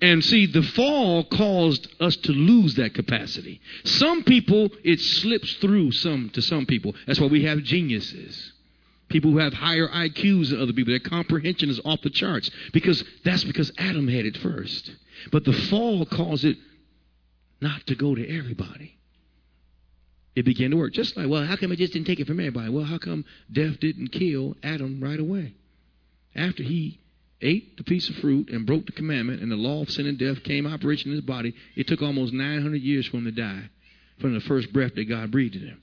And 0.00 0.24
see, 0.24 0.46
the 0.46 0.62
fall 0.62 1.24
caused 1.24 1.88
us 2.00 2.16
to 2.16 2.32
lose 2.32 2.76
that 2.76 2.94
capacity. 2.94 3.60
Some 3.84 4.24
people, 4.24 4.70
it 4.82 4.98
slips 4.98 5.52
through 5.56 5.92
some 5.92 6.30
to 6.30 6.40
some 6.40 6.64
people. 6.64 6.94
That's 7.06 7.20
why 7.20 7.26
we 7.26 7.44
have 7.44 7.62
geniuses. 7.64 8.54
People 9.08 9.30
who 9.30 9.38
have 9.38 9.54
higher 9.54 9.88
IQs 9.88 10.50
than 10.50 10.60
other 10.60 10.72
people, 10.72 10.92
their 10.92 11.00
comprehension 11.00 11.70
is 11.70 11.80
off 11.84 12.02
the 12.02 12.10
charts 12.10 12.50
because 12.72 13.02
that's 13.24 13.44
because 13.44 13.72
Adam 13.78 14.06
had 14.06 14.26
it 14.26 14.36
first. 14.36 14.90
But 15.32 15.44
the 15.44 15.52
fall 15.52 16.04
caused 16.04 16.44
it 16.44 16.58
not 17.60 17.86
to 17.86 17.94
go 17.94 18.14
to 18.14 18.28
everybody. 18.28 18.98
It 20.36 20.44
began 20.44 20.70
to 20.70 20.76
work. 20.76 20.92
Just 20.92 21.16
like, 21.16 21.28
well, 21.28 21.44
how 21.44 21.56
come 21.56 21.72
it 21.72 21.76
just 21.76 21.92
didn't 21.92 22.06
take 22.06 22.20
it 22.20 22.26
from 22.26 22.38
everybody? 22.38 22.70
Well, 22.70 22.84
how 22.84 22.98
come 22.98 23.24
death 23.50 23.80
didn't 23.80 24.08
kill 24.08 24.54
Adam 24.62 25.02
right 25.02 25.18
away? 25.18 25.54
After 26.36 26.62
he 26.62 27.00
ate 27.40 27.76
the 27.76 27.84
piece 27.84 28.08
of 28.08 28.16
fruit 28.16 28.50
and 28.50 28.66
broke 28.66 28.86
the 28.86 28.92
commandment 28.92 29.42
and 29.42 29.50
the 29.50 29.56
law 29.56 29.82
of 29.82 29.90
sin 29.90 30.06
and 30.06 30.18
death 30.18 30.42
came 30.44 30.66
operation 30.66 31.10
in 31.10 31.16
his 31.16 31.24
body, 31.24 31.54
it 31.76 31.88
took 31.88 32.02
almost 32.02 32.32
900 32.32 32.80
years 32.80 33.06
for 33.06 33.16
him 33.16 33.24
to 33.24 33.32
die 33.32 33.70
from 34.20 34.34
the 34.34 34.40
first 34.40 34.72
breath 34.72 34.94
that 34.94 35.08
God 35.08 35.30
breathed 35.30 35.56
in 35.56 35.62
him. 35.62 35.82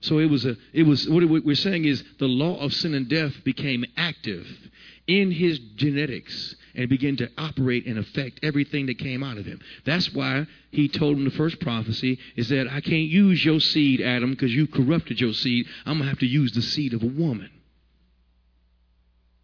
So 0.00 0.18
it 0.18 0.26
was 0.26 0.44
a 0.44 0.56
it 0.72 0.84
was 0.84 1.08
what 1.08 1.24
we're 1.24 1.54
saying 1.56 1.84
is 1.84 2.04
the 2.18 2.28
law 2.28 2.58
of 2.60 2.72
sin 2.72 2.94
and 2.94 3.08
death 3.08 3.32
became 3.44 3.84
active 3.96 4.46
in 5.06 5.30
his 5.30 5.58
genetics 5.76 6.54
and 6.74 6.88
began 6.88 7.16
to 7.16 7.30
operate 7.38 7.86
and 7.86 7.98
affect 7.98 8.40
everything 8.42 8.86
that 8.86 8.98
came 8.98 9.22
out 9.22 9.38
of 9.38 9.46
him. 9.46 9.60
That's 9.84 10.12
why 10.12 10.46
he 10.70 10.88
told 10.88 11.16
him 11.16 11.24
the 11.24 11.30
first 11.30 11.60
prophecy 11.60 12.18
is 12.36 12.48
that 12.50 12.68
I 12.68 12.80
can't 12.80 13.08
use 13.08 13.44
your 13.44 13.60
seed, 13.60 14.00
Adam, 14.00 14.30
because 14.30 14.54
you 14.54 14.66
corrupted 14.66 15.20
your 15.20 15.32
seed. 15.32 15.66
I'm 15.86 15.98
gonna 15.98 16.10
have 16.10 16.18
to 16.18 16.26
use 16.26 16.52
the 16.52 16.62
seed 16.62 16.92
of 16.92 17.02
a 17.02 17.06
woman. 17.06 17.50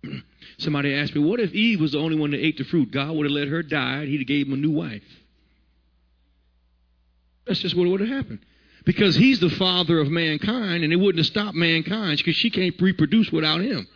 Somebody 0.59 0.95
asked 0.95 1.15
me, 1.15 1.23
what 1.23 1.41
if 1.41 1.55
Eve 1.55 1.81
was 1.81 1.93
the 1.93 1.99
only 1.99 2.17
one 2.17 2.33
that 2.33 2.45
ate 2.45 2.59
the 2.59 2.65
fruit? 2.65 2.91
God 2.91 3.13
would 3.13 3.25
have 3.25 3.33
let 3.33 3.49
her 3.49 3.63
die 3.63 4.01
and 4.01 4.09
he'd 4.09 4.19
have 4.19 4.27
gave 4.27 4.47
him 4.47 4.53
a 4.53 4.57
new 4.57 4.73
wife. 4.73 5.03
That's 7.47 7.61
just 7.61 7.75
what 7.75 7.89
would 7.89 8.01
have 8.01 8.09
happened. 8.09 8.41
Because 8.85 9.17
he's 9.17 9.39
the 9.41 9.51
father 9.51 10.01
of 10.01 10.09
mankind 10.09 10.83
and 10.83 10.93
it 10.93 10.97
wouldn't 10.97 11.19
have 11.19 11.27
stopped 11.27 11.55
mankind 11.55 12.19
because 12.19 12.35
she 12.35 12.51
can't 12.51 12.75
reproduce 12.81 13.31
without 13.31 13.61
him. 13.61 13.87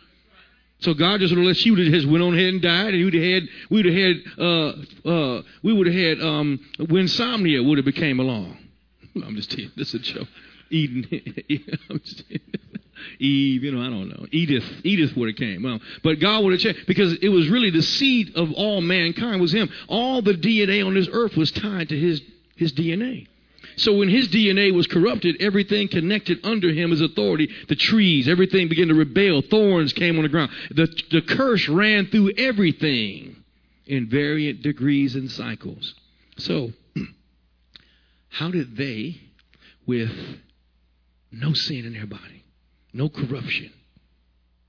So 0.79 0.93
God 0.93 1.19
just 1.19 1.31
would 1.31 1.39
have 1.39 1.47
let 1.47 1.57
she 1.57 1.71
would 1.71 1.79
have 1.79 1.91
just 1.91 2.07
went 2.07 2.23
on 2.23 2.35
ahead 2.35 2.53
and 2.53 2.61
died, 2.61 2.93
and 2.93 3.03
we'd 3.03 3.15
have 3.15 3.23
had 3.23 3.43
we 3.69 3.81
would 3.81 3.85
have 3.85 3.95
had 3.95 4.15
uh, 4.37 5.09
uh, 5.09 5.41
we 5.63 5.73
would 5.73 5.87
have 5.87 5.95
had 5.95 6.21
um, 6.21 6.59
insomnia 6.77 7.63
would 7.63 7.79
have 7.79 7.85
became 7.85 8.19
along. 8.19 8.57
I'm 9.15 9.35
just 9.35 9.49
teasing. 9.49 9.71
This 9.75 9.95
is 9.95 9.95
a 9.95 9.99
joke. 9.99 10.27
Eden, 10.69 11.07
Eve, 13.19 13.63
you 13.63 13.71
know, 13.71 13.81
I 13.81 13.89
don't 13.89 14.09
know. 14.09 14.25
Edith, 14.31 14.65
Edith 14.83 15.15
would 15.15 15.29
have 15.29 15.37
came. 15.37 15.63
Well, 15.63 15.79
but 16.03 16.19
God 16.19 16.43
would 16.43 16.53
have 16.53 16.61
changed 16.61 16.85
because 16.87 17.13
it 17.21 17.29
was 17.29 17.49
really 17.49 17.71
the 17.71 17.81
seed 17.81 18.35
of 18.35 18.51
all 18.51 18.81
mankind 18.81 19.41
was 19.41 19.53
Him. 19.53 19.69
All 19.87 20.21
the 20.21 20.33
DNA 20.33 20.85
on 20.85 20.93
this 20.93 21.07
earth 21.11 21.35
was 21.37 21.51
tied 21.51 21.89
to 21.89 21.97
His 21.97 22.21
His 22.55 22.73
DNA. 22.73 23.27
So 23.77 23.93
when 23.93 24.09
his 24.09 24.27
DNA 24.29 24.73
was 24.73 24.87
corrupted, 24.87 25.37
everything 25.39 25.87
connected 25.87 26.39
under 26.43 26.73
him 26.73 26.91
as 26.91 26.99
authority, 26.99 27.49
the 27.67 27.75
trees, 27.75 28.27
everything 28.27 28.69
began 28.69 28.87
to 28.87 28.95
rebel. 28.95 29.43
Thorns 29.43 29.93
came 29.93 30.17
on 30.17 30.23
the 30.23 30.29
ground. 30.29 30.51
The, 30.71 30.87
the 31.11 31.21
curse 31.21 31.69
ran 31.69 32.07
through 32.07 32.33
everything 32.37 33.35
in 33.85 34.09
variant 34.09 34.63
degrees 34.63 35.15
and 35.15 35.29
cycles. 35.29 35.93
So, 36.37 36.71
how 38.29 38.49
did 38.49 38.75
they, 38.75 39.21
with 39.85 40.11
no 41.31 41.53
sin 41.53 41.85
in 41.85 41.93
their 41.93 42.07
body, 42.07 42.43
no 42.93 43.09
corruption, 43.09 43.71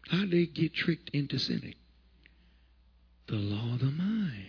how 0.08 0.20
did 0.20 0.30
they 0.32 0.46
get 0.46 0.74
tricked 0.74 1.10
into 1.14 1.38
sinning? 1.38 1.74
The 3.26 3.36
law 3.36 3.74
of 3.74 3.80
the 3.80 3.86
mind. 3.86 4.44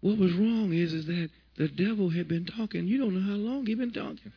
What 0.00 0.18
was 0.18 0.32
wrong 0.32 0.72
is, 0.72 0.92
is 0.92 1.06
that 1.06 1.30
the 1.58 1.68
devil 1.68 2.08
had 2.08 2.28
been 2.28 2.44
talking. 2.44 2.86
You 2.86 2.98
don't 2.98 3.14
know 3.14 3.32
how 3.32 3.36
long 3.36 3.66
he'd 3.66 3.78
been 3.78 3.92
talking. 3.92 4.32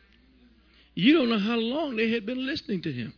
You 0.94 1.14
don't 1.14 1.30
know 1.30 1.38
how 1.38 1.56
long 1.56 1.96
they 1.96 2.10
had 2.10 2.26
been 2.26 2.44
listening 2.44 2.82
to 2.82 2.92
him. 2.92 3.14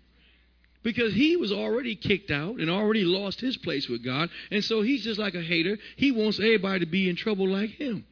Because 0.83 1.15
he 1.15 1.37
was 1.37 1.51
already 1.51 1.97
kicked 1.97 2.31
out 2.31 2.57
and 2.57 2.69
already 2.69 3.05
lost 3.05 3.41
his 3.41 3.57
place 3.57 3.89
with 3.89 4.05
God. 4.05 4.29
And 4.51 4.63
so 4.63 4.83
he's 4.83 5.03
just 5.03 5.19
like 5.19 5.35
a 5.35 5.41
hater. 5.41 5.79
He 5.97 6.13
wants 6.13 6.39
everybody 6.39 6.81
to 6.81 6.87
be 6.87 7.09
in 7.09 7.17
trouble 7.17 7.49
like 7.49 7.71
him. 7.71 8.05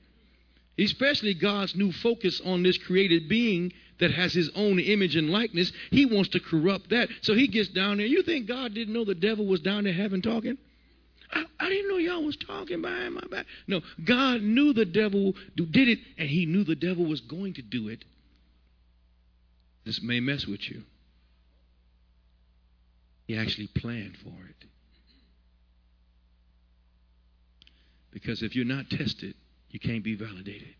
Especially 0.79 1.35
God's 1.35 1.77
new 1.77 1.93
focus 1.93 2.41
on 2.43 2.63
this 2.63 2.79
created 2.79 3.29
being 3.29 3.75
that 4.01 4.13
has 4.13 4.33
his 4.33 4.51
own 4.55 4.81
image 4.81 5.15
and 5.15 5.29
likeness. 5.29 5.71
He 5.91 6.07
wants 6.07 6.31
to 6.31 6.41
corrupt 6.41 6.89
that. 6.89 7.11
So 7.21 7.35
he 7.35 7.49
gets 7.49 7.69
down 7.69 7.99
there. 7.99 8.07
You 8.07 8.23
think 8.23 8.49
God 8.49 8.73
didn't 8.73 8.95
know 8.95 9.05
the 9.05 9.15
devil 9.15 9.45
was 9.45 9.61
down 9.61 9.85
there 9.85 9.93
having 9.93 10.23
talking? 10.23 10.57
I, 11.33 11.45
I 11.59 11.69
didn't 11.69 11.89
know 11.89 11.97
y'all 11.97 12.25
was 12.25 12.37
talking 12.37 12.83
behind 12.83 13.15
my 13.15 13.25
back. 13.31 13.47
No, 13.67 13.81
God 14.05 14.43
knew 14.43 14.73
the 14.73 14.85
devil 14.85 15.35
did 15.57 15.89
it, 15.89 15.99
and 16.19 16.29
he 16.29 16.47
knew 16.47 16.65
the 16.65 16.77
devil 16.77 17.05
was 17.07 17.21
going 17.21 17.55
to 17.55 17.63
do 17.63 17.89
it. 17.89 18.05
This 19.85 20.03
may 20.03 20.21
mess 20.21 20.47
with 20.47 20.69
you. 20.71 20.83
He 23.27 23.37
actually 23.37 23.69
planned 23.69 24.17
for 24.19 24.29
it. 24.29 24.67
Because 28.11 28.43
if 28.43 28.55
you're 28.55 28.65
not 28.65 28.91
tested, 28.91 29.35
you 29.71 29.81
can't 29.81 30.05
be 30.05 30.15
validated. 30.15 30.75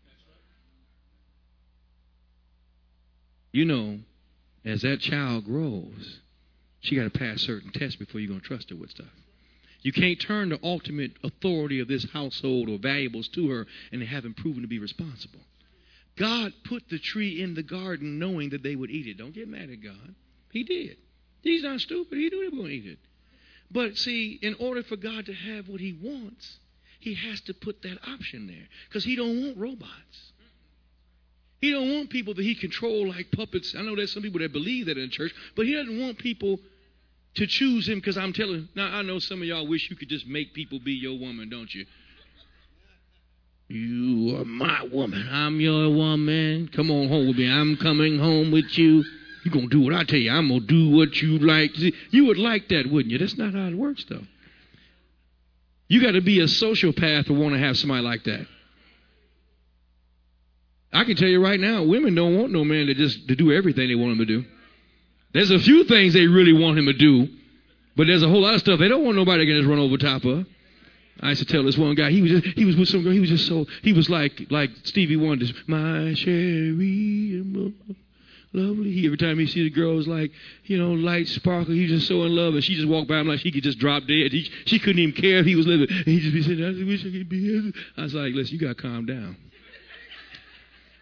You 3.51 3.65
know, 3.65 3.99
as 4.65 4.81
that 4.83 4.99
child 4.99 5.45
grows, 5.45 6.19
she 6.81 6.95
got 6.95 7.11
to 7.11 7.19
pass 7.19 7.41
certain 7.41 7.71
tests 7.71 7.95
before 7.95 8.19
you're 8.19 8.29
going 8.29 8.41
to 8.41 8.47
trust 8.47 8.69
her 8.69 8.75
with 8.75 8.91
stuff. 8.91 9.07
You 9.83 9.91
can't 9.91 10.19
turn 10.19 10.49
the 10.49 10.59
ultimate 10.63 11.11
authority 11.23 11.79
of 11.79 11.87
this 11.87 12.05
household 12.11 12.69
or 12.69 12.77
valuables 12.77 13.27
to 13.29 13.49
her 13.49 13.67
and 13.91 14.01
haven't 14.01 14.37
proven 14.37 14.61
to 14.61 14.67
be 14.67 14.79
responsible. 14.79 15.41
God 16.15 16.53
put 16.63 16.87
the 16.89 16.99
tree 16.99 17.41
in 17.41 17.53
the 17.53 17.63
garden 17.63 18.17
knowing 18.17 18.49
that 18.49 18.63
they 18.63 18.75
would 18.75 18.89
eat 18.89 19.07
it. 19.07 19.17
Don't 19.17 19.33
get 19.33 19.47
mad 19.47 19.69
at 19.69 19.83
God. 19.83 20.15
He 20.51 20.63
did. 20.63 20.97
He's 21.41 21.63
not 21.63 21.81
stupid. 21.81 22.17
He 22.17 22.29
knew 22.29 22.49
they 22.49 22.55
were 22.55 22.63
going 22.63 22.71
to 22.71 22.75
eat 22.75 22.91
it. 22.93 22.99
But 23.69 23.97
see, 23.97 24.39
in 24.41 24.55
order 24.59 24.83
for 24.83 24.95
God 24.95 25.25
to 25.25 25.33
have 25.33 25.67
what 25.67 25.81
he 25.81 25.93
wants, 25.93 26.59
he 26.99 27.15
has 27.15 27.41
to 27.41 27.53
put 27.53 27.81
that 27.81 27.97
option 28.07 28.47
there 28.47 28.67
because 28.87 29.03
he 29.03 29.15
don't 29.15 29.41
want 29.41 29.57
robots. 29.57 30.31
He 31.59 31.71
don't 31.71 31.91
want 31.91 32.09
people 32.09 32.33
that 32.35 32.43
he 32.43 32.55
control 32.55 33.07
like 33.09 33.31
puppets. 33.31 33.73
I 33.77 33.81
know 33.81 33.95
there's 33.95 34.13
some 34.13 34.23
people 34.23 34.39
that 34.41 34.53
believe 34.53 34.85
that 34.85 34.97
in 34.97 35.09
church, 35.09 35.33
but 35.55 35.65
he 35.65 35.73
doesn't 35.73 35.99
want 35.99 36.17
people 36.17 36.59
to 37.35 37.47
choose 37.47 37.87
him 37.87 37.99
because 37.99 38.17
I'm 38.17 38.33
telling. 38.33 38.69
Now 38.75 38.87
I 38.87 39.01
know 39.01 39.19
some 39.19 39.41
of 39.41 39.47
y'all 39.47 39.67
wish 39.67 39.89
you 39.89 39.95
could 39.95 40.09
just 40.09 40.27
make 40.27 40.53
people 40.53 40.79
be 40.79 40.93
your 40.93 41.17
woman, 41.17 41.49
don't 41.49 41.73
you? 41.73 41.85
You 43.69 44.37
are 44.37 44.45
my 44.45 44.83
woman. 44.91 45.27
I'm 45.31 45.59
your 45.59 45.89
woman. 45.89 46.69
Come 46.75 46.91
on 46.91 47.07
home 47.07 47.27
with 47.27 47.37
me. 47.37 47.49
I'm 47.49 47.77
coming 47.77 48.19
home 48.19 48.51
with 48.51 48.77
you. 48.77 49.03
You're 49.43 49.53
going 49.53 49.69
to 49.69 49.75
do 49.75 49.81
what 49.81 49.93
I 49.93 50.03
tell 50.03 50.19
you. 50.19 50.31
I'm 50.31 50.47
going 50.47 50.61
to 50.61 50.67
do 50.67 50.95
what 50.95 51.15
you 51.21 51.39
like. 51.39 51.71
You 52.11 52.25
would 52.25 52.37
like 52.37 52.69
that, 52.69 52.89
wouldn't 52.89 53.11
you? 53.11 53.17
That's 53.17 53.37
not 53.37 53.53
how 53.53 53.67
it 53.67 53.75
works, 53.75 54.05
though. 54.07 54.21
You 55.87 56.01
got 56.01 56.11
to 56.11 56.21
be 56.21 56.39
a 56.39 56.45
sociopath 56.45 57.25
to 57.25 57.33
want 57.33 57.53
to 57.53 57.59
have 57.59 57.77
somebody 57.77 58.03
like 58.03 58.23
that. 58.25 58.45
I 60.93 61.03
can 61.05 61.15
tell 61.15 61.27
you 61.27 61.43
right 61.43 61.59
now, 61.59 61.83
women 61.83 62.13
don't 62.15 62.37
want 62.37 62.51
no 62.51 62.63
man 62.63 62.85
to 62.85 62.93
just 62.93 63.27
to 63.27 63.35
do 63.35 63.51
everything 63.51 63.87
they 63.87 63.95
want 63.95 64.13
him 64.13 64.17
to 64.19 64.25
do. 64.25 64.45
There's 65.33 65.51
a 65.51 65.59
few 65.59 65.83
things 65.85 66.13
they 66.13 66.27
really 66.27 66.53
want 66.53 66.77
him 66.77 66.85
to 66.85 66.93
do, 66.93 67.27
but 67.95 68.07
there's 68.07 68.23
a 68.23 68.29
whole 68.29 68.41
lot 68.41 68.53
of 68.53 68.59
stuff 68.59 68.79
they 68.79 68.87
don't 68.87 69.03
want 69.03 69.17
nobody 69.17 69.45
to 69.45 69.57
just 69.59 69.67
run 69.67 69.79
over 69.79 69.97
top 69.97 70.23
of. 70.23 70.45
I 71.21 71.29
used 71.29 71.47
to 71.47 71.51
tell 71.51 71.63
this 71.63 71.77
one 71.77 71.95
guy, 71.95 72.11
he 72.11 72.21
was 72.21 72.31
just, 72.31 72.57
he 72.57 72.65
was 72.65 72.75
with 72.75 72.89
some 72.89 73.03
girl, 73.03 73.13
he 73.13 73.19
was 73.19 73.29
just 73.29 73.47
so 73.47 73.65
he 73.81 73.93
was 73.93 74.09
like 74.09 74.47
like 74.49 74.71
Stevie 74.83 75.15
Wonder, 75.15 75.45
my 75.67 76.13
Cherie, 76.15 77.43
lovely. 78.53 78.91
He, 78.91 79.05
every 79.05 79.17
time 79.17 79.39
he 79.39 79.47
see 79.47 79.63
the 79.63 79.69
girls 79.69 80.07
like 80.07 80.31
you 80.65 80.77
know 80.77 80.93
light 80.93 81.27
sparkle, 81.27 81.73
he's 81.73 81.89
just 81.89 82.07
so 82.07 82.23
in 82.23 82.35
love, 82.35 82.53
and 82.53 82.63
she 82.63 82.75
just 82.75 82.87
walked 82.87 83.07
by 83.07 83.19
him 83.19 83.27
like 83.27 83.39
she 83.39 83.51
could 83.51 83.63
just 83.63 83.79
drop 83.79 84.03
dead. 84.03 84.31
He, 84.31 84.49
she 84.65 84.79
couldn't 84.79 84.99
even 84.99 85.15
care 85.15 85.39
if 85.39 85.45
he 85.45 85.55
was 85.55 85.67
living. 85.67 85.87
And 85.89 86.05
he 86.05 86.19
just 86.19 86.33
be 86.33 86.43
saying, 86.43 86.63
I 86.63 86.83
wish 86.85 87.01
I 87.01 87.11
could 87.11 87.29
be. 87.29 87.41
Here. 87.41 87.71
I 87.97 88.03
was 88.03 88.13
like, 88.13 88.33
listen, 88.33 88.53
you 88.55 88.59
gotta 88.59 88.75
calm 88.75 89.05
down. 89.05 89.37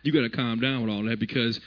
You 0.03 0.11
gotta 0.11 0.29
calm 0.29 0.59
down 0.59 0.81
with 0.81 0.89
all 0.89 1.03
that 1.03 1.19
because 1.19 1.59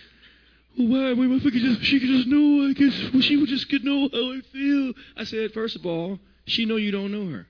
why? 0.77 1.13
Why 1.13 1.27
if 1.27 1.43
could 1.43 1.53
just, 1.53 1.83
she 1.83 2.01
could 2.01 2.09
just 2.09 2.27
know, 2.27 2.69
I 2.69 2.73
guess, 2.73 3.13
well, 3.13 3.23
she 3.23 3.37
would 3.37 3.49
just 3.49 3.69
could 3.69 3.85
know 3.85 4.09
how 4.13 4.33
I 4.33 4.41
feel. 4.53 4.93
I 5.17 5.25
said, 5.25 5.53
first 5.53 5.77
of 5.77 5.87
all, 5.87 6.19
she 6.47 6.65
know 6.65 6.77
you 6.77 6.91
don't 6.91 7.13
know 7.13 7.31
her. 7.31 7.47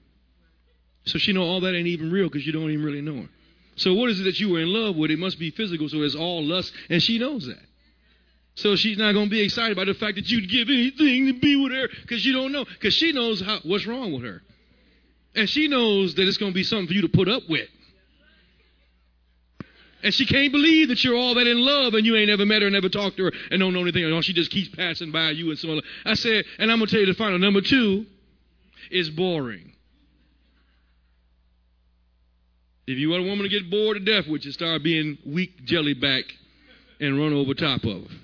So 1.07 1.19
she 1.19 1.33
know 1.33 1.43
all 1.43 1.61
that 1.61 1.75
ain't 1.75 1.87
even 1.87 2.11
real 2.11 2.29
because 2.29 2.47
you 2.47 2.53
don't 2.53 2.71
even 2.71 2.85
really 2.85 3.01
know 3.01 3.23
her. 3.23 3.29
So 3.77 3.95
what 3.95 4.11
is 4.11 4.21
it 4.21 4.25
that 4.25 4.39
you 4.39 4.51
were 4.51 4.61
in 4.61 4.73
love 4.73 4.97
with? 4.97 5.11
It 5.11 5.19
must 5.19 5.39
be 5.39 5.51
physical, 5.51 5.89
so 5.89 6.03
it's 6.03 6.15
all 6.15 6.43
lust, 6.45 6.73
and 6.89 7.03
she 7.03 7.19
knows 7.19 7.47
that. 7.47 7.63
So 8.57 8.77
she's 8.77 8.97
not 8.97 9.13
going 9.13 9.27
to 9.27 9.31
be 9.31 9.43
excited 9.43 9.77
by 9.77 9.85
the 9.85 9.95
fact 9.95 10.15
that 10.17 10.31
you'd 10.31 10.49
give 10.49 10.69
anything 10.69 11.27
to 11.27 11.41
be 11.41 11.57
with 11.57 11.73
her 11.73 11.89
because 12.03 12.25
you 12.25 12.33
don't 12.33 12.53
know. 12.53 12.65
Because 12.65 12.95
she 12.95 13.13
knows 13.13 13.41
how, 13.41 13.59
what's 13.65 13.87
wrong 13.87 14.13
with 14.13 14.23
her. 14.23 14.43
And 15.35 15.51
she 15.51 15.67
knows 15.67 16.15
that 16.15 16.29
it's 16.29 16.37
going 16.37 16.53
to 16.53 16.55
be 16.55 16.63
something 16.63 16.87
for 16.87 16.93
you 16.93 17.03
to 17.03 17.09
put 17.09 17.29
up 17.29 17.43
with. 17.49 17.69
And 20.05 20.13
she 20.13 20.27
can't 20.27 20.53
believe 20.53 20.89
that 20.89 21.03
you're 21.03 21.17
all 21.17 21.35
that 21.35 21.47
in 21.47 21.59
love 21.59 21.95
and 21.95 22.05
you 22.05 22.15
ain't 22.15 22.29
ever 22.29 22.45
met 22.45 22.61
her, 22.61 22.69
and 22.69 22.75
never 22.75 22.91
talked 22.91 23.17
to 23.17 23.25
her, 23.25 23.33
and 23.51 23.59
don't 23.59 23.73
know 23.73 23.81
anything. 23.81 24.05
And 24.05 24.25
she 24.25 24.35
just 24.35 24.51
keeps 24.51 24.69
passing 24.69 25.11
by 25.11 25.31
you 25.31 25.49
and 25.49 25.59
so 25.59 25.71
on. 25.71 25.83
I 26.05 26.13
said, 26.13 26.45
and 26.59 26.71
I'm 26.71 26.77
going 26.79 26.89
to 26.89 26.93
tell 26.93 27.01
you 27.01 27.07
the 27.07 27.15
final. 27.15 27.39
Number 27.39 27.63
two 27.63 28.05
is 28.91 29.09
boring. 29.09 29.73
If 32.87 32.99
you 32.99 33.09
want 33.09 33.25
a 33.25 33.27
woman 33.27 33.45
to 33.45 33.49
get 33.49 33.71
bored 33.71 33.97
to 33.97 34.05
death 34.05 34.31
with 34.31 34.45
you, 34.45 34.53
start 34.53 34.83
being 34.83 35.17
weak 35.25 35.65
jellyback 35.65 36.25
and 37.01 37.19
run 37.19 37.33
over 37.33 37.55
top 37.55 37.83
of 37.85 38.03
her. 38.03 38.17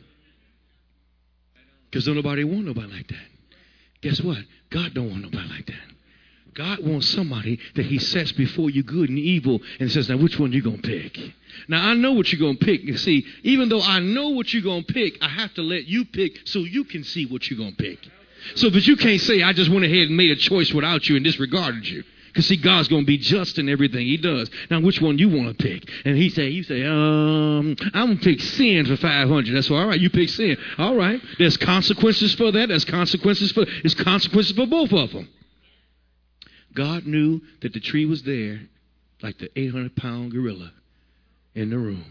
Because 1.91 2.05
don't 2.05 2.15
nobody 2.15 2.45
want 2.45 2.67
nobody 2.67 2.93
like 2.93 3.09
that. 3.09 3.27
Guess 4.03 4.21
what? 4.21 4.39
God 4.71 4.93
don't 4.93 5.09
want 5.09 5.23
nobody 5.23 5.49
like 5.49 5.67
that. 5.67 5.89
God 6.54 6.85
wants 6.85 7.09
somebody 7.09 7.59
that 7.75 7.87
He 7.87 7.99
sets 7.99 8.33
before 8.33 8.71
you 8.71 8.83
good 8.83 9.09
and 9.09 9.19
evil 9.19 9.61
and 9.78 9.90
says, 9.90 10.09
Now, 10.09 10.16
which 10.16 10.38
one 10.38 10.52
you 10.52 10.62
going 10.62 10.83
to 10.83 10.88
pick? 10.88 11.19
Now, 11.69 11.88
I 11.88 11.95
know 11.95 12.12
what 12.12 12.33
you're 12.33 12.40
going 12.40 12.57
to 12.57 12.64
pick. 12.64 12.83
You 12.83 12.97
see, 12.97 13.26
even 13.42 13.69
though 13.69 13.83
I 13.83 14.00
know 14.00 14.30
what 14.30 14.52
you're 14.52 14.62
going 14.62 14.85
to 14.85 14.92
pick, 14.92 15.23
I 15.23 15.28
have 15.28 15.52
to 15.54 15.62
let 15.62 15.87
you 15.87 16.04
pick 16.04 16.47
so 16.47 16.61
you 16.61 16.85
can 16.85 17.04
see 17.04 17.26
what 17.26 17.49
you're 17.49 17.59
going 17.59 17.75
to 17.75 17.83
pick. 17.83 17.99
So 18.54 18.71
that 18.71 18.87
you 18.87 18.97
can't 18.97 19.21
say, 19.21 19.42
I 19.42 19.52
just 19.52 19.71
went 19.71 19.85
ahead 19.85 20.09
and 20.09 20.16
made 20.16 20.30
a 20.30 20.37
choice 20.37 20.73
without 20.73 21.09
you 21.09 21.16
and 21.16 21.25
disregarded 21.25 21.87
you. 21.87 22.04
Because 22.28 22.47
see, 22.47 22.57
God's 22.57 22.87
going 22.87 23.02
to 23.02 23.07
be 23.07 23.19
just 23.19 23.59
in 23.59 23.69
everything 23.69 24.07
He 24.07 24.16
does. 24.16 24.49
Now, 24.71 24.80
which 24.80 25.00
one 25.00 25.19
you 25.19 25.28
want 25.28 25.59
to 25.59 25.62
pick? 25.62 25.88
And 26.04 26.16
He 26.16 26.30
say, 26.30 26.49
you 26.49 26.62
say, 26.62 26.85
um, 26.85 27.75
I'm 27.92 28.09
gonna 28.09 28.16
pick 28.16 28.40
sin 28.40 28.87
for 28.87 28.97
500. 28.97 29.54
That's 29.54 29.71
all 29.71 29.87
right. 29.87 29.99
You 29.99 30.11
pick 30.11 30.28
sin. 30.28 30.57
All 30.78 30.95
right. 30.95 31.21
There's 31.38 31.57
consequences 31.57 32.35
for 32.37 32.52
that. 32.52 32.69
There's 32.69 32.85
consequences 32.85 33.50
for. 33.50 33.64
There's 33.64 33.97
consequences 33.97 34.57
for 34.57 34.66
both 34.66 34.92
of 34.92 35.11
them. 35.11 35.28
God 36.75 37.07
knew 37.07 37.41
that 37.62 37.73
the 37.73 37.81
tree 37.81 38.07
was 38.07 38.23
there, 38.23 38.61
like 39.23 39.39
the 39.39 39.50
800 39.59 39.97
pound 39.97 40.33
gorilla 40.33 40.73
in 41.55 41.71
the 41.71 41.79
room. 41.79 42.05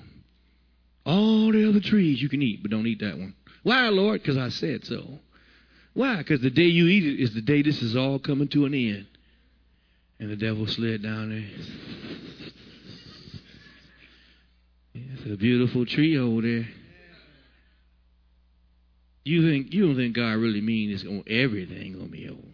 All 1.05 1.51
the 1.51 1.67
other 1.67 1.79
trees 1.79 2.21
you 2.21 2.29
can 2.29 2.41
eat, 2.41 2.61
but 2.61 2.71
don't 2.71 2.87
eat 2.87 2.99
that 2.99 3.17
one. 3.17 3.33
Why, 3.63 3.87
Lord? 3.89 4.21
Because 4.21 4.37
I 4.37 4.49
said 4.49 4.85
so. 4.85 5.19
Why? 5.93 6.17
Because 6.17 6.41
the 6.41 6.49
day 6.49 6.63
you 6.63 6.87
eat 6.87 7.05
it 7.05 7.21
is 7.21 7.33
the 7.33 7.41
day 7.41 7.61
this 7.61 7.81
is 7.81 7.95
all 7.95 8.19
coming 8.19 8.47
to 8.49 8.65
an 8.65 8.73
end. 8.73 9.07
And 10.19 10.29
the 10.29 10.35
devil 10.35 10.67
slid 10.67 11.01
down 11.01 11.29
there. 11.29 11.49
It's 14.93 15.25
a 15.25 15.37
beautiful 15.37 15.85
tree 15.85 16.17
over 16.17 16.41
there. 16.41 16.67
You 19.23 19.49
think 19.49 19.73
you 19.73 19.87
don't 19.87 19.95
think 19.95 20.15
God 20.15 20.37
really 20.37 20.61
means 20.61 21.01
it's 21.01 21.09
on 21.09 21.23
everything 21.27 21.93
gonna 21.93 22.07
be 22.07 22.27
over. 22.27 22.48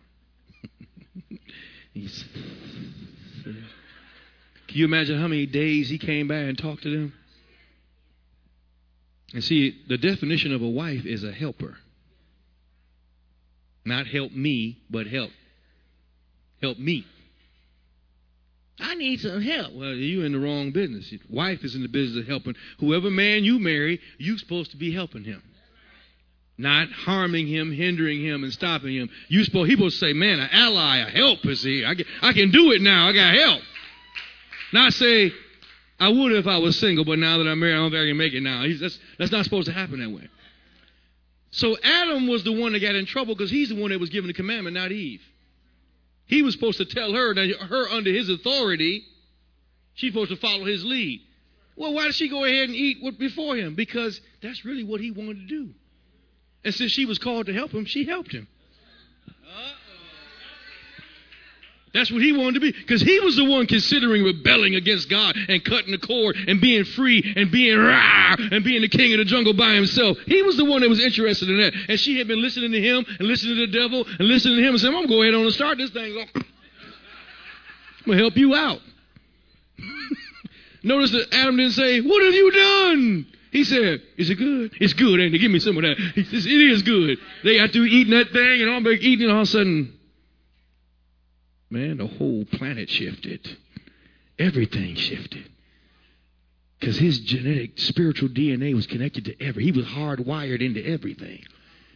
He's, 1.95 2.25
can 3.43 3.55
you 4.67 4.83
imagine 4.83 5.17
how 5.17 5.29
many 5.29 5.45
days 5.45 5.89
he 5.89 5.97
came 5.97 6.27
back 6.27 6.43
and 6.43 6.57
talked 6.57 6.83
to 6.83 6.89
them? 6.89 7.13
And 9.33 9.41
see, 9.41 9.81
the 9.87 9.97
definition 9.97 10.53
of 10.53 10.61
a 10.61 10.67
wife 10.67 11.05
is 11.05 11.23
a 11.23 11.31
helper. 11.31 11.77
Not 13.85 14.07
help 14.07 14.33
me, 14.33 14.77
but 14.89 15.07
help. 15.07 15.31
Help 16.61 16.77
me. 16.77 17.05
I 18.77 18.95
need 18.95 19.21
some 19.21 19.41
help. 19.41 19.73
Well, 19.73 19.93
you're 19.93 20.25
in 20.25 20.33
the 20.33 20.39
wrong 20.39 20.71
business. 20.71 21.09
Your 21.09 21.21
wife 21.29 21.63
is 21.63 21.75
in 21.75 21.81
the 21.81 21.87
business 21.87 22.23
of 22.23 22.27
helping. 22.27 22.55
Whoever 22.79 23.09
man 23.09 23.45
you 23.45 23.57
marry, 23.57 24.01
you're 24.17 24.37
supposed 24.37 24.71
to 24.71 24.77
be 24.77 24.91
helping 24.93 25.23
him. 25.23 25.41
Not 26.57 26.89
harming 26.89 27.47
him, 27.47 27.71
hindering 27.71 28.21
him, 28.21 28.43
and 28.43 28.53
stopping 28.53 28.95
him. 28.95 29.09
You 29.27 29.43
supposed 29.43 29.69
he 29.69 29.89
say, 29.89 30.13
man, 30.13 30.39
an 30.39 30.49
ally, 30.51 30.97
a 30.97 31.09
help 31.09 31.45
is 31.45 31.63
here. 31.63 31.85
I 31.85 31.95
can, 31.95 32.05
I 32.21 32.31
can 32.31 32.51
do 32.51 32.71
it 32.71 32.81
now. 32.81 33.09
I 33.09 33.13
got 33.13 33.33
help. 33.35 33.61
Not 34.71 34.93
say, 34.93 35.31
I 35.99 36.09
would 36.09 36.31
if 36.31 36.47
I 36.47 36.57
was 36.57 36.79
single, 36.79 37.03
but 37.03 37.19
now 37.19 37.37
that 37.37 37.47
I'm 37.47 37.59
married, 37.59 37.73
I 37.73 37.77
don't 37.77 37.91
think 37.91 38.03
I 38.03 38.07
can 38.07 38.17
make 38.17 38.33
it 38.33 38.41
now. 38.41 38.63
He's, 38.63 38.79
that's, 38.79 38.97
that's 39.19 39.31
not 39.31 39.43
supposed 39.43 39.67
to 39.67 39.73
happen 39.73 39.99
that 39.99 40.09
way. 40.09 40.29
So 41.51 41.77
Adam 41.81 42.27
was 42.27 42.43
the 42.43 42.51
one 42.51 42.73
that 42.73 42.79
got 42.79 42.95
in 42.95 43.05
trouble 43.05 43.35
because 43.35 43.51
he's 43.51 43.69
the 43.69 43.79
one 43.79 43.91
that 43.91 43.99
was 43.99 44.09
given 44.09 44.27
the 44.27 44.33
commandment, 44.33 44.75
not 44.75 44.91
Eve. 44.91 45.21
He 46.25 46.41
was 46.41 46.53
supposed 46.53 46.77
to 46.79 46.85
tell 46.85 47.13
her 47.13 47.33
that 47.33 47.55
her 47.69 47.87
under 47.89 48.11
his 48.11 48.29
authority, 48.29 49.03
she's 49.93 50.11
supposed 50.11 50.31
to 50.31 50.37
follow 50.37 50.65
his 50.65 50.83
lead. 50.83 51.21
Well, 51.75 51.93
why 51.93 52.05
did 52.05 52.15
she 52.15 52.29
go 52.29 52.45
ahead 52.45 52.69
and 52.69 52.75
eat 52.75 52.97
before 53.19 53.55
him? 53.55 53.75
Because 53.75 54.19
that's 54.41 54.65
really 54.65 54.83
what 54.83 55.01
he 55.01 55.11
wanted 55.11 55.39
to 55.39 55.47
do. 55.47 55.69
And 56.65 56.73
since 56.73 56.91
she 56.91 57.05
was 57.05 57.19
called 57.19 57.45
to 57.45 57.53
help 57.53 57.71
him, 57.71 57.85
she 57.85 58.05
helped 58.05 58.31
him. 58.33 58.47
That's 61.93 62.11
what 62.11 62.21
he 62.21 62.33
wanted 62.33 62.55
to 62.55 62.59
be. 62.59 62.71
Because 62.73 63.01
he 63.01 63.21
was 63.21 63.37
the 63.37 63.45
one 63.45 63.67
considering 63.67 64.21
rebelling 64.21 64.75
against 64.75 65.09
God 65.09 65.37
and 65.47 65.63
cutting 65.63 65.91
the 65.91 65.97
cord 65.97 66.35
and 66.35 66.59
being 66.59 66.83
free 66.83 67.33
and 67.37 67.49
being 67.49 67.77
rah 67.77 68.35
and 68.51 68.65
being 68.65 68.81
the 68.81 68.89
king 68.89 69.13
of 69.13 69.19
the 69.19 69.23
jungle 69.23 69.53
by 69.53 69.75
himself. 69.75 70.17
He 70.25 70.41
was 70.41 70.57
the 70.57 70.65
one 70.65 70.81
that 70.81 70.89
was 70.89 70.99
interested 70.99 71.49
in 71.49 71.57
that. 71.61 71.73
And 71.87 71.97
she 71.97 72.17
had 72.17 72.27
been 72.27 72.41
listening 72.41 72.73
to 72.73 72.81
him 72.81 73.05
and 73.07 73.25
listening 73.25 73.55
to 73.55 73.67
the 73.67 73.71
devil 73.71 74.05
and 74.19 74.27
listening 74.27 74.57
to 74.57 74.63
him 74.63 74.71
and 74.71 74.81
saying, 74.81 74.93
I'm 74.93 75.07
going 75.07 75.07
to 75.07 75.15
go 75.15 75.21
ahead 75.21 75.35
on 75.35 75.43
and 75.43 75.53
start 75.53 75.77
this 75.77 75.91
thing. 75.91 76.17
I'm 76.35 76.43
going 78.05 78.17
to 78.17 78.23
help 78.23 78.35
you 78.35 78.55
out. 78.55 78.79
Notice 80.83 81.11
that 81.11 81.27
Adam 81.31 81.55
didn't 81.55 81.73
say, 81.73 82.01
What 82.01 82.21
have 82.25 82.33
you 82.33 82.51
done? 82.51 83.25
He 83.55 83.63
said, 83.63 84.01
Is 84.17 84.29
it 84.29 84.35
good? 84.35 84.73
It's 84.81 84.91
good, 84.91 85.17
it? 85.17 85.29
Give 85.29 85.49
me 85.49 85.59
some 85.59 85.77
of 85.77 85.83
that. 85.83 85.97
He 86.13 86.25
says, 86.25 86.45
It 86.45 86.51
is 86.51 86.81
good. 86.81 87.17
They 87.41 87.57
got 87.57 87.71
through 87.71 87.85
eating 87.85 88.11
that 88.11 88.31
thing 88.31 88.61
and 88.61 88.69
all 88.69 88.85
eating, 88.91 89.29
and 89.29 89.31
all 89.31 89.43
of 89.43 89.47
a 89.47 89.51
sudden, 89.51 89.97
man, 91.69 91.95
the 91.95 92.05
whole 92.05 92.43
planet 92.43 92.89
shifted. 92.89 93.47
Everything 94.37 94.95
shifted. 94.95 95.49
Because 96.81 96.97
his 96.97 97.19
genetic, 97.19 97.79
spiritual 97.79 98.27
DNA 98.27 98.75
was 98.75 98.87
connected 98.87 99.23
to 99.23 99.41
every. 99.41 99.63
He 99.63 99.71
was 99.71 99.85
hardwired 99.85 100.59
into 100.59 100.85
everything. 100.85 101.41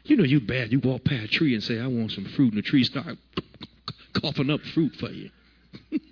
You 0.06 0.16
know, 0.16 0.24
you 0.24 0.40
bad. 0.40 0.72
You 0.72 0.80
walk 0.80 1.04
past 1.04 1.26
a 1.26 1.28
tree 1.28 1.56
and 1.56 1.62
say, 1.62 1.78
I 1.78 1.88
want 1.88 2.14
some 2.14 2.24
fruit, 2.24 2.54
and 2.54 2.58
the 2.58 2.66
tree 2.66 2.86
start 2.86 3.18
coughing 4.14 4.50
up 4.50 4.62
fruit 4.62 4.96
for 4.96 5.10
you. 5.10 5.30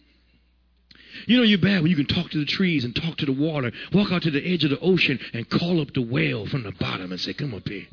you 1.26 1.38
know, 1.38 1.44
you're 1.44 1.60
bad 1.60 1.82
when 1.82 1.90
you 1.90 1.96
can 1.96 2.06
talk 2.06 2.30
to 2.32 2.40
the 2.40 2.46
trees 2.46 2.86
and 2.86 2.96
talk 2.96 3.18
to 3.18 3.26
the 3.26 3.32
water, 3.32 3.72
walk 3.94 4.12
out 4.12 4.24
to 4.24 4.32
the 4.32 4.54
edge 4.54 4.64
of 4.64 4.70
the 4.70 4.80
ocean 4.80 5.20
and 5.34 5.50
call 5.50 5.82
up 5.82 5.94
the 5.94 6.02
whale 6.02 6.46
from 6.46 6.64
the 6.64 6.72
bottom 6.72 7.12
and 7.12 7.20
say, 7.20 7.34
Come 7.34 7.54
up 7.54 7.68
here. 7.68 7.88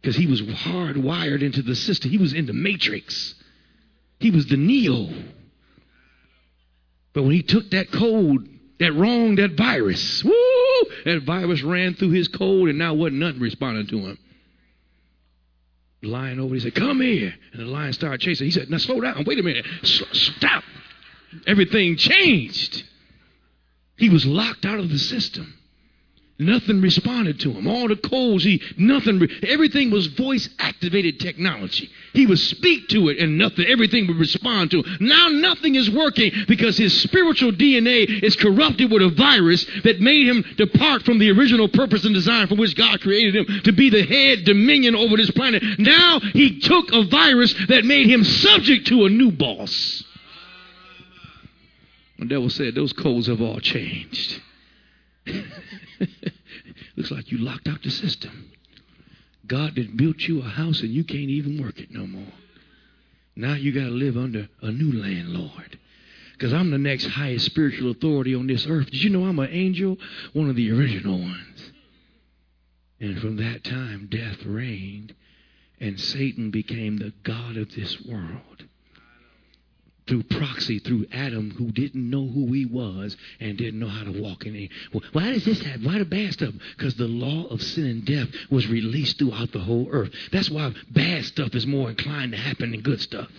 Because 0.00 0.16
he 0.16 0.26
was 0.26 0.42
hardwired 0.42 1.42
into 1.42 1.62
the 1.62 1.76
system, 1.76 2.10
he 2.10 2.18
was 2.18 2.32
in 2.32 2.46
the 2.46 2.52
matrix. 2.52 3.34
He 4.18 4.30
was 4.30 4.46
the 4.46 4.56
Neo. 4.56 5.08
But 7.12 7.22
when 7.22 7.32
he 7.32 7.42
took 7.42 7.70
that 7.70 7.92
code, 7.92 8.48
that 8.80 8.92
wrong, 8.94 9.36
that 9.36 9.52
virus, 9.52 10.24
woo, 10.24 10.32
that 11.04 11.22
virus 11.24 11.62
ran 11.62 11.94
through 11.94 12.10
his 12.10 12.28
code 12.28 12.68
and 12.68 12.78
now 12.78 12.94
wasn't 12.94 13.18
nothing 13.18 13.40
responding 13.40 13.86
to 13.88 13.98
him. 13.98 14.18
The 16.02 16.08
lion 16.08 16.40
over, 16.40 16.54
he 16.54 16.60
said, 16.60 16.74
Come 16.74 17.00
here. 17.00 17.32
And 17.52 17.62
the 17.62 17.66
lion 17.66 17.92
started 17.92 18.20
chasing. 18.20 18.46
He 18.46 18.50
said, 18.50 18.68
Now 18.68 18.78
slow 18.78 19.00
down. 19.00 19.22
Wait 19.24 19.38
a 19.38 19.42
minute. 19.42 19.64
Stop. 19.84 20.64
Everything 21.46 21.96
changed. 21.96 22.84
He 23.96 24.08
was 24.08 24.26
locked 24.26 24.64
out 24.64 24.78
of 24.78 24.88
the 24.88 24.98
system. 24.98 25.54
Nothing 26.38 26.80
responded 26.80 27.38
to 27.40 27.52
him. 27.52 27.66
All 27.68 27.86
the 27.88 27.96
codes, 27.96 28.42
he 28.42 28.60
nothing. 28.76 29.28
Everything 29.42 29.90
was 29.90 30.08
voice 30.08 30.48
activated 30.58 31.20
technology. 31.20 31.88
He 32.14 32.26
would 32.26 32.38
speak 32.38 32.88
to 32.88 33.10
it, 33.10 33.18
and 33.18 33.38
nothing. 33.38 33.66
Everything 33.66 34.08
would 34.08 34.16
respond 34.16 34.70
to 34.72 34.82
him. 34.82 34.96
Now 35.00 35.28
nothing 35.28 35.76
is 35.76 35.90
working 35.90 36.32
because 36.48 36.76
his 36.76 37.00
spiritual 37.02 37.52
DNA 37.52 38.22
is 38.22 38.34
corrupted 38.34 38.90
with 38.90 39.02
a 39.02 39.10
virus 39.10 39.64
that 39.84 40.00
made 40.00 40.26
him 40.26 40.44
depart 40.56 41.02
from 41.02 41.18
the 41.18 41.30
original 41.30 41.68
purpose 41.68 42.04
and 42.04 42.14
design 42.14 42.48
for 42.48 42.56
which 42.56 42.76
God 42.76 43.00
created 43.00 43.36
him 43.36 43.60
to 43.62 43.72
be 43.72 43.90
the 43.90 44.02
head 44.02 44.44
dominion 44.44 44.96
over 44.96 45.16
this 45.16 45.30
planet. 45.30 45.62
Now 45.78 46.18
he 46.18 46.58
took 46.58 46.92
a 46.92 47.04
virus 47.04 47.54
that 47.68 47.84
made 47.84 48.08
him 48.08 48.24
subject 48.24 48.88
to 48.88 49.04
a 49.04 49.10
new 49.10 49.30
boss. 49.30 50.02
The 52.22 52.28
devil 52.28 52.50
said, 52.50 52.76
"Those 52.76 52.92
codes 52.92 53.26
have 53.26 53.40
all 53.40 53.58
changed." 53.58 54.40
Looks 56.96 57.10
like 57.10 57.32
you 57.32 57.38
locked 57.38 57.66
out 57.66 57.82
the 57.82 57.90
system. 57.90 58.52
God 59.44 59.74
did 59.74 59.96
built 59.96 60.20
you 60.20 60.40
a 60.40 60.44
house 60.44 60.82
and 60.82 60.90
you 60.90 61.02
can't 61.02 61.30
even 61.30 61.60
work 61.60 61.80
it 61.80 61.90
no 61.90 62.06
more. 62.06 62.32
Now 63.34 63.54
you 63.54 63.72
got 63.72 63.86
to 63.86 63.90
live 63.90 64.16
under 64.16 64.48
a 64.60 64.70
new 64.70 64.92
landlord. 64.92 65.80
Because 66.32 66.52
I'm 66.52 66.70
the 66.70 66.78
next 66.78 67.06
highest 67.06 67.44
spiritual 67.46 67.90
authority 67.90 68.36
on 68.36 68.46
this 68.46 68.68
earth. 68.68 68.90
Did 68.90 69.02
you 69.02 69.10
know 69.10 69.24
I'm 69.24 69.40
an 69.40 69.50
angel? 69.50 69.98
One 70.32 70.48
of 70.48 70.54
the 70.54 70.70
original 70.70 71.18
ones. 71.18 71.72
And 73.00 73.18
from 73.18 73.36
that 73.38 73.64
time, 73.64 74.06
death 74.08 74.44
reigned, 74.44 75.12
and 75.80 75.98
Satan 75.98 76.52
became 76.52 76.98
the 76.98 77.12
God 77.24 77.56
of 77.56 77.74
this 77.74 78.00
world 78.00 78.64
through 80.06 80.22
proxy 80.24 80.78
through 80.78 81.06
Adam 81.12 81.50
who 81.50 81.70
didn't 81.70 82.10
know 82.10 82.26
who 82.26 82.52
he 82.52 82.66
was 82.66 83.16
and 83.40 83.56
didn't 83.56 83.80
know 83.80 83.88
how 83.88 84.04
to 84.04 84.20
walk 84.20 84.46
in 84.46 84.56
it. 84.56 84.70
Why 85.12 85.32
does 85.32 85.44
this 85.44 85.62
happen? 85.62 85.84
Why 85.84 85.98
the 85.98 86.04
bad 86.04 86.32
stuff? 86.32 86.54
Because 86.76 86.94
the 86.96 87.06
law 87.06 87.46
of 87.46 87.62
sin 87.62 87.86
and 87.86 88.04
death 88.04 88.28
was 88.50 88.66
released 88.66 89.18
throughout 89.18 89.52
the 89.52 89.60
whole 89.60 89.88
earth. 89.90 90.12
That's 90.32 90.50
why 90.50 90.72
bad 90.90 91.24
stuff 91.24 91.54
is 91.54 91.66
more 91.66 91.90
inclined 91.90 92.32
to 92.32 92.38
happen 92.38 92.72
than 92.72 92.80
good 92.80 93.00
stuff. 93.00 93.30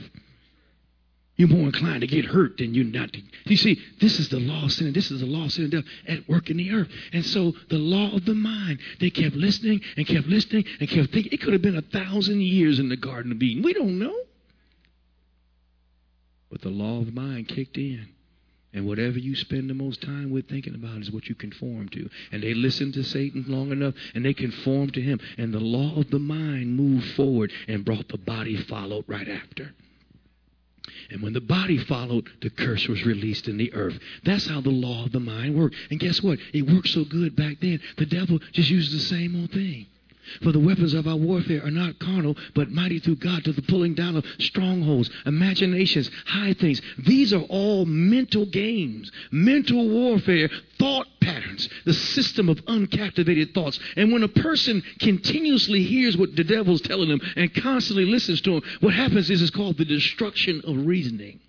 You're 1.36 1.50
more 1.50 1.66
inclined 1.66 2.02
to 2.02 2.08
get 2.08 2.26
hurt 2.26 2.58
than 2.58 2.76
you're 2.76 2.86
not 2.86 3.12
to. 3.12 3.22
You 3.46 3.58
see, 3.58 3.82
this 4.00 4.20
is 4.20 4.30
the 4.30 4.40
law 4.40 4.66
of 4.66 4.72
sin, 4.72 4.94
this 4.94 5.10
is 5.10 5.20
the 5.20 5.26
law 5.26 5.46
of 5.46 5.52
sin 5.52 5.64
and 5.64 5.72
death 5.72 5.84
at 6.08 6.30
work 6.30 6.52
in 6.52 6.58
the 6.58 6.72
earth. 6.72 6.90
And 7.12 7.26
so 7.26 7.54
the 7.70 7.80
law 7.80 8.16
of 8.16 8.26
the 8.26 8.36
mind, 8.36 8.80
they 9.00 9.10
kept 9.10 9.36
listening 9.36 9.82
and 9.98 10.06
kept 10.06 10.28
listening 10.28 10.64
and 10.80 10.88
kept 10.88 11.12
thinking. 11.12 11.34
It 11.34 11.42
could 11.42 11.54
have 11.54 11.64
been 11.64 11.76
a 11.76 11.82
thousand 11.82 12.42
years 12.42 12.78
in 12.78 12.88
the 12.88 12.98
Garden 12.98 13.32
of 13.32 13.42
Eden. 13.42 13.64
We 13.64 13.74
don't 13.74 13.98
know. 13.98 14.16
But 16.54 16.62
the 16.62 16.70
law 16.70 17.02
of 17.02 17.16
mind 17.16 17.48
kicked 17.48 17.78
in. 17.78 18.10
And 18.74 18.86
whatever 18.86 19.18
you 19.18 19.36
spend 19.36 19.72
the 19.72 19.74
most 19.74 20.04
time 20.04 20.30
with 20.30 20.48
thinking 20.48 20.76
about 20.76 21.02
is 21.02 21.10
what 21.10 21.28
you 21.28 21.34
conform 21.34 21.90
to. 21.90 22.08
And 22.32 22.44
they 22.44 22.54
listened 22.54 22.94
to 22.94 23.04
Satan 23.04 23.46
long 23.48 23.72
enough 23.72 23.96
and 24.14 24.24
they 24.24 24.36
conformed 24.36 24.94
to 24.94 25.02
him. 25.02 25.20
And 25.40 25.52
the 25.52 25.60
law 25.60 26.00
of 26.00 26.12
the 26.12 26.20
mind 26.20 26.76
moved 26.76 27.16
forward 27.16 27.52
and 27.68 27.84
brought 27.84 28.08
the 28.08 28.20
body 28.20 28.56
followed 28.56 29.04
right 29.08 29.28
after. 29.28 29.74
And 31.10 31.24
when 31.24 31.34
the 31.34 31.42
body 31.42 31.80
followed, 31.80 32.30
the 32.42 32.52
curse 32.52 32.88
was 32.88 33.04
released 33.04 33.48
in 33.48 33.58
the 33.58 33.74
earth. 33.74 33.98
That's 34.24 34.46
how 34.46 34.62
the 34.62 34.70
law 34.70 35.06
of 35.06 35.12
the 35.12 35.20
mind 35.20 35.56
worked. 35.56 35.76
And 35.90 36.00
guess 36.00 36.22
what? 36.22 36.38
It 36.54 36.72
worked 36.72 36.90
so 36.90 37.04
good 37.04 37.36
back 37.36 37.62
then, 37.62 37.82
the 37.98 38.06
devil 38.06 38.38
just 38.52 38.70
used 38.70 38.94
the 38.94 39.00
same 39.00 39.36
old 39.36 39.52
thing. 39.52 39.88
For 40.42 40.52
the 40.52 40.60
weapons 40.60 40.94
of 40.94 41.08
our 41.08 41.16
warfare 41.16 41.64
are 41.64 41.72
not 41.72 42.00
carnal, 42.00 42.38
but 42.54 42.72
mighty 42.72 43.00
through 43.00 43.18
God 43.18 43.44
to 43.44 43.52
the 43.52 43.62
pulling 43.62 43.94
down 43.94 44.16
of 44.16 44.26
strongholds, 44.40 45.10
imaginations, 45.26 46.10
high 46.26 46.54
things. 46.54 46.82
These 46.98 47.34
are 47.34 47.42
all 47.42 47.86
mental 47.86 48.46
games, 48.46 49.12
mental 49.32 49.90
warfare, 49.90 50.50
thought 50.80 51.08
patterns, 51.22 51.70
the 51.86 51.94
system 51.94 52.50
of 52.50 52.64
uncaptivated 52.66 53.54
thoughts. 53.54 53.80
And 53.96 54.12
when 54.12 54.24
a 54.24 54.28
person 54.28 54.84
continuously 55.00 55.84
hears 55.84 56.18
what 56.18 56.36
the 56.36 56.44
devil's 56.44 56.82
telling 56.82 57.10
them 57.10 57.22
and 57.36 57.54
constantly 57.54 58.06
listens 58.06 58.42
to 58.42 58.56
him, 58.56 58.64
what 58.80 58.94
happens 58.94 59.30
is 59.30 59.42
it's 59.42 59.52
called 59.52 59.78
the 59.78 59.86
destruction 59.86 60.62
of 60.66 60.86
reasoning. 60.86 61.40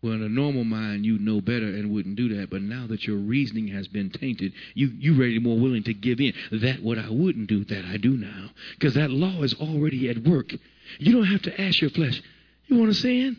Well, 0.00 0.12
in 0.12 0.22
a 0.22 0.28
normal 0.28 0.62
mind, 0.62 1.04
you'd 1.04 1.20
know 1.20 1.40
better 1.40 1.66
and 1.66 1.90
wouldn't 1.90 2.16
do 2.16 2.36
that. 2.36 2.50
But 2.50 2.62
now 2.62 2.86
that 2.86 3.04
your 3.04 3.16
reasoning 3.16 3.68
has 3.68 3.88
been 3.88 4.10
tainted, 4.10 4.52
you 4.74 4.92
you 4.98 5.18
ready 5.18 5.38
more 5.40 5.58
willing 5.58 5.82
to 5.84 5.94
give 5.94 6.20
in. 6.20 6.32
That 6.52 6.82
what 6.82 6.98
I 6.98 7.10
wouldn't 7.10 7.48
do, 7.48 7.64
that 7.64 7.84
I 7.84 7.96
do 7.96 8.16
now, 8.16 8.50
because 8.78 8.94
that 8.94 9.10
law 9.10 9.42
is 9.42 9.54
already 9.54 10.08
at 10.08 10.18
work. 10.18 10.52
You 10.98 11.12
don't 11.12 11.26
have 11.26 11.42
to 11.42 11.60
ask 11.60 11.80
your 11.80 11.90
flesh, 11.90 12.22
"You 12.66 12.76
want 12.76 12.92
to 12.92 12.94
sin?" 12.94 13.36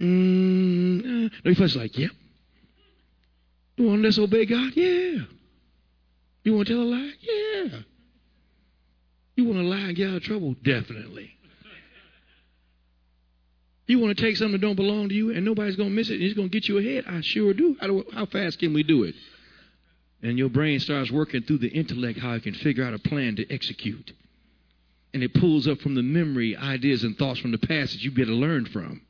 Mm, 0.00 1.00
uh, 1.00 1.28
no, 1.44 1.50
your 1.50 1.54
flesh 1.54 1.70
is 1.70 1.76
like, 1.76 1.96
"Yep." 1.96 2.10
You 3.76 3.86
want 3.86 4.02
to 4.02 4.08
disobey 4.08 4.46
God? 4.46 4.72
Yeah. 4.74 5.24
You 6.44 6.54
want 6.54 6.68
to 6.68 6.74
tell 6.74 6.82
a 6.82 6.84
lie? 6.84 7.12
Yeah. 7.20 7.78
You 9.36 9.44
want 9.44 9.58
to 9.58 9.64
lie 9.64 9.88
and 9.88 9.96
get 9.96 10.08
out 10.08 10.16
of 10.16 10.22
trouble? 10.22 10.54
Definitely. 10.62 11.35
You 13.86 14.00
want 14.00 14.16
to 14.16 14.22
take 14.22 14.36
something 14.36 14.52
that 14.52 14.66
don't 14.66 14.76
belong 14.76 15.08
to 15.08 15.14
you 15.14 15.30
and 15.30 15.44
nobody's 15.44 15.76
going 15.76 15.90
to 15.90 15.94
miss 15.94 16.10
it 16.10 16.14
and 16.14 16.22
it's 16.22 16.34
going 16.34 16.48
to 16.48 16.52
get 16.52 16.68
you 16.68 16.78
ahead? 16.78 17.04
I 17.06 17.20
sure 17.20 17.54
do. 17.54 17.76
How, 17.80 17.86
do. 17.86 18.04
how 18.12 18.26
fast 18.26 18.58
can 18.58 18.74
we 18.74 18.82
do 18.82 19.04
it? 19.04 19.14
And 20.22 20.38
your 20.38 20.48
brain 20.48 20.80
starts 20.80 21.10
working 21.10 21.42
through 21.42 21.58
the 21.58 21.68
intellect 21.68 22.18
how 22.18 22.32
it 22.32 22.42
can 22.42 22.54
figure 22.54 22.84
out 22.84 22.94
a 22.94 22.98
plan 22.98 23.36
to 23.36 23.48
execute. 23.52 24.12
And 25.14 25.22
it 25.22 25.34
pulls 25.34 25.68
up 25.68 25.78
from 25.78 25.94
the 25.94 26.02
memory 26.02 26.56
ideas 26.56 27.04
and 27.04 27.16
thoughts 27.16 27.38
from 27.38 27.52
the 27.52 27.58
past 27.58 27.92
that 27.92 28.02
you 28.02 28.10
get 28.10 28.26
to 28.26 28.32
learn 28.32 28.66
from. 28.66 29.02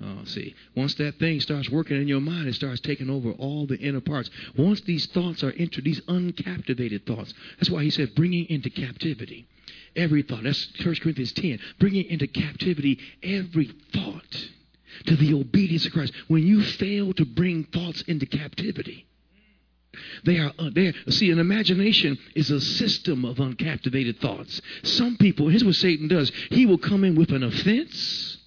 Oh, 0.00 0.24
see, 0.24 0.54
once 0.76 0.94
that 0.94 1.18
thing 1.18 1.40
starts 1.40 1.68
working 1.68 2.00
in 2.00 2.08
your 2.08 2.20
mind, 2.20 2.48
it 2.48 2.54
starts 2.54 2.80
taking 2.80 3.10
over 3.10 3.32
all 3.32 3.66
the 3.66 3.78
inner 3.78 4.00
parts. 4.00 4.30
Once 4.56 4.80
these 4.82 5.06
thoughts 5.06 5.42
are 5.42 5.52
entered, 5.52 5.84
these 5.84 6.00
uncaptivated 6.02 7.04
thoughts, 7.04 7.34
that's 7.58 7.68
why 7.68 7.82
he 7.82 7.90
said 7.90 8.14
bringing 8.14 8.46
into 8.48 8.70
captivity 8.70 9.48
every 9.98 10.22
thought. 10.22 10.44
That's 10.44 10.68
1 10.84 10.96
Corinthians 10.96 11.32
10. 11.32 11.58
Bringing 11.78 12.06
into 12.06 12.26
captivity 12.26 12.98
every 13.22 13.72
thought 13.92 14.48
to 15.06 15.16
the 15.16 15.34
obedience 15.34 15.86
of 15.86 15.92
Christ. 15.92 16.12
When 16.28 16.46
you 16.46 16.62
fail 16.62 17.12
to 17.14 17.24
bring 17.24 17.64
thoughts 17.64 18.02
into 18.02 18.26
captivity, 18.26 19.06
they 20.24 20.38
are 20.38 20.52
uh, 20.58 20.70
there. 20.72 20.92
See, 21.08 21.30
an 21.30 21.38
imagination 21.38 22.18
is 22.34 22.50
a 22.50 22.60
system 22.60 23.24
of 23.24 23.36
uncaptivated 23.36 24.20
thoughts. 24.20 24.60
Some 24.82 25.16
people, 25.16 25.48
here's 25.48 25.64
what 25.64 25.74
Satan 25.74 26.08
does. 26.08 26.30
He 26.50 26.66
will 26.66 26.78
come 26.78 27.04
in 27.04 27.14
with 27.14 27.30
an 27.30 27.42
offense 27.42 28.37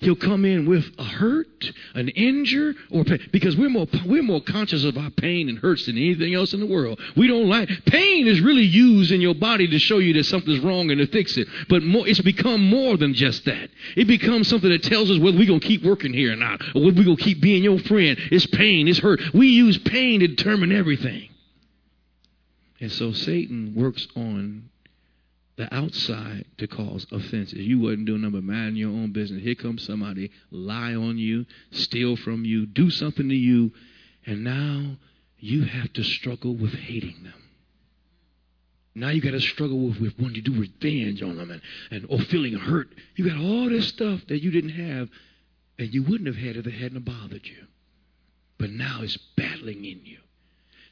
He'll 0.00 0.16
come 0.16 0.44
in 0.44 0.66
with 0.66 0.84
a 0.98 1.04
hurt, 1.04 1.70
an 1.94 2.08
injury, 2.10 2.74
or 2.90 3.04
pain. 3.04 3.20
Because 3.32 3.56
we're 3.56 3.68
more, 3.68 3.86
we're 4.06 4.22
more 4.22 4.40
conscious 4.40 4.84
of 4.84 4.96
our 4.96 5.10
pain 5.10 5.48
and 5.48 5.58
hurts 5.58 5.86
than 5.86 5.96
anything 5.96 6.34
else 6.34 6.52
in 6.52 6.60
the 6.60 6.66
world. 6.66 7.00
We 7.16 7.26
don't 7.26 7.48
like 7.48 7.68
pain 7.86 8.26
is 8.26 8.40
really 8.40 8.64
used 8.64 9.12
in 9.12 9.20
your 9.20 9.34
body 9.34 9.66
to 9.68 9.78
show 9.78 9.98
you 9.98 10.12
that 10.14 10.24
something's 10.24 10.60
wrong 10.60 10.90
and 10.90 10.98
to 10.98 11.06
fix 11.06 11.36
it. 11.36 11.48
But 11.68 11.82
more, 11.82 12.06
it's 12.06 12.20
become 12.20 12.62
more 12.62 12.96
than 12.96 13.14
just 13.14 13.44
that. 13.44 13.70
It 13.96 14.06
becomes 14.06 14.48
something 14.48 14.70
that 14.70 14.82
tells 14.82 15.10
us 15.10 15.18
whether 15.18 15.38
we're 15.38 15.46
gonna 15.46 15.60
keep 15.60 15.82
working 15.84 16.12
here 16.12 16.32
or 16.32 16.36
not, 16.36 16.60
or 16.74 16.84
whether 16.84 16.96
we're 16.96 17.04
gonna 17.04 17.16
keep 17.16 17.40
being 17.40 17.64
your 17.64 17.78
friend. 17.78 18.18
It's 18.30 18.46
pain, 18.46 18.88
it's 18.88 18.98
hurt. 18.98 19.20
We 19.34 19.48
use 19.48 19.78
pain 19.78 20.20
to 20.20 20.28
determine 20.28 20.72
everything. 20.72 21.28
And 22.80 22.92
so 22.92 23.12
Satan 23.12 23.74
works 23.74 24.06
on 24.14 24.70
the 25.58 25.74
outside 25.74 26.44
to 26.56 26.68
cause 26.68 27.04
offenses. 27.10 27.58
You 27.58 27.80
wasn't 27.80 28.06
doing 28.06 28.22
nothing 28.22 28.34
but 28.34 28.44
minding 28.44 28.76
your 28.76 28.90
own 28.90 29.10
business. 29.10 29.42
Here 29.42 29.56
comes 29.56 29.82
somebody, 29.82 30.30
lie 30.52 30.94
on 30.94 31.18
you, 31.18 31.46
steal 31.72 32.16
from 32.16 32.44
you, 32.44 32.64
do 32.64 32.90
something 32.90 33.28
to 33.28 33.34
you, 33.34 33.72
and 34.24 34.44
now 34.44 34.96
you 35.36 35.64
have 35.64 35.92
to 35.94 36.04
struggle 36.04 36.54
with 36.54 36.72
hating 36.72 37.24
them. 37.24 37.42
Now 38.94 39.08
you 39.08 39.20
got 39.20 39.32
to 39.32 39.40
struggle 39.40 39.88
with, 39.88 39.98
with 40.00 40.16
wanting 40.18 40.44
to 40.44 40.50
do 40.50 40.60
revenge 40.60 41.22
on 41.22 41.36
them 41.36 41.50
and, 41.50 41.60
and 41.90 42.06
or 42.08 42.20
feeling 42.20 42.54
hurt. 42.54 42.90
You 43.16 43.28
got 43.28 43.38
all 43.38 43.68
this 43.68 43.88
stuff 43.88 44.20
that 44.28 44.40
you 44.40 44.52
didn't 44.52 44.70
have 44.70 45.08
and 45.76 45.92
you 45.92 46.04
wouldn't 46.04 46.28
have 46.28 46.36
had 46.36 46.56
if 46.56 46.68
it 46.68 46.74
hadn't 46.74 47.04
bothered 47.04 47.46
you. 47.46 47.66
But 48.58 48.70
now 48.70 49.00
it's 49.02 49.16
battling 49.36 49.84
in 49.84 50.02
you. 50.04 50.18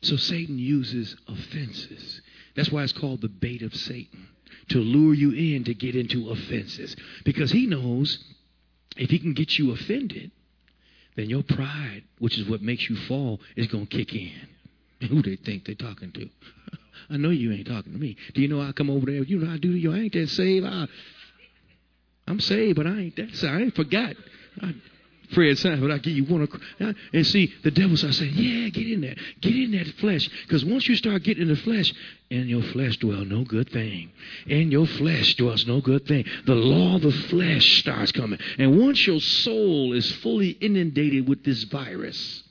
So 0.03 0.17
Satan 0.17 0.59
uses 0.59 1.17
offenses. 1.29 2.21
That's 2.57 2.71
why 2.71 2.83
it's 2.83 2.93
called 2.93 3.21
the 3.21 3.29
bait 3.29 3.63
of 3.63 3.75
Satan 3.75 4.29
to 4.69 4.79
lure 4.79 5.15
you 5.15 5.31
in 5.33 5.65
to 5.65 5.75
get 5.75 5.95
into 5.95 6.31
offenses. 6.31 6.97
Because 7.25 7.51
he 7.51 7.67
knows 7.67 8.19
if 8.97 9.11
he 9.11 9.19
can 9.19 9.35
get 9.35 9.59
you 9.59 9.73
offended, 9.73 10.31
then 11.17 11.31
your 11.31 11.43
pride, 11.43 12.03
which 12.19 12.39
is 12.39 12.49
what 12.49 12.63
makes 12.63 12.89
you 12.89 12.97
fall, 12.97 13.41
is 13.57 13.67
going 13.69 13.87
to 13.87 13.97
kick 13.97 14.15
in. 14.15 14.49
Who 15.09 15.23
they 15.23 15.37
think 15.37 15.67
they're 15.67 15.75
talking 15.75 16.13
to? 16.13 16.29
I 17.11 17.17
know 17.17 17.31
you 17.31 17.53
ain't 17.53 17.67
talking 17.67 17.93
to 17.93 17.99
me. 17.99 18.17
Do 18.35 18.41
you 18.41 18.49
know 18.49 18.61
I 18.61 18.73
come 18.73 18.91
over 18.91 19.07
there? 19.07 19.23
You 19.23 19.39
know 19.39 19.53
I 19.53 19.59
do. 19.59 19.71
You 19.71 19.95
I 19.95 19.99
ain't 19.99 20.13
that 20.15 20.29
saved. 20.29 20.67
I, 20.67 20.87
I'm 22.27 22.41
saved, 22.41 22.77
but 22.77 22.87
I 22.87 22.99
ain't 22.99 23.17
that. 23.17 23.31
saved. 23.35 23.53
I 23.53 23.61
ain't 23.61 23.75
forgot. 23.75 24.17
I, 24.61 24.75
Fred 25.33 25.59
but 25.81 25.91
I 25.91 25.99
give 25.99 26.15
you 26.15 26.25
one. 26.25 26.49
And 27.12 27.27
see, 27.27 27.53
the 27.62 27.71
devil 27.71 27.97
starts 27.97 28.19
saying, 28.19 28.33
yeah, 28.35 28.69
get 28.69 28.91
in 28.91 29.01
there. 29.01 29.17
Get 29.41 29.55
in 29.55 29.73
that 29.73 29.89
flesh. 29.99 30.29
Because 30.43 30.65
once 30.65 30.89
you 30.89 30.97
start 30.97 31.23
getting 31.23 31.43
in 31.43 31.49
the 31.49 31.61
flesh, 31.61 31.93
in 32.31 32.49
your 32.49 32.62
flesh 32.62 32.97
dwell 32.99 33.25
no 33.25 33.45
good 33.45 33.71
thing. 33.71 34.11
In 34.47 34.71
your 34.71 34.87
flesh 34.87 35.35
dwells 35.37 35.67
no 35.67 35.81
good 35.81 36.07
thing. 36.07 36.25
The 36.45 36.55
law 36.55 36.97
of 36.97 37.03
the 37.03 37.12
flesh 37.12 37.81
starts 37.81 38.12
coming. 38.12 38.39
And 38.59 38.81
once 38.81 39.07
your 39.07 39.21
soul 39.21 39.93
is 39.93 40.11
fully 40.17 40.51
inundated 40.51 41.29
with 41.29 41.45
this 41.45 41.65
virus, 41.65 42.43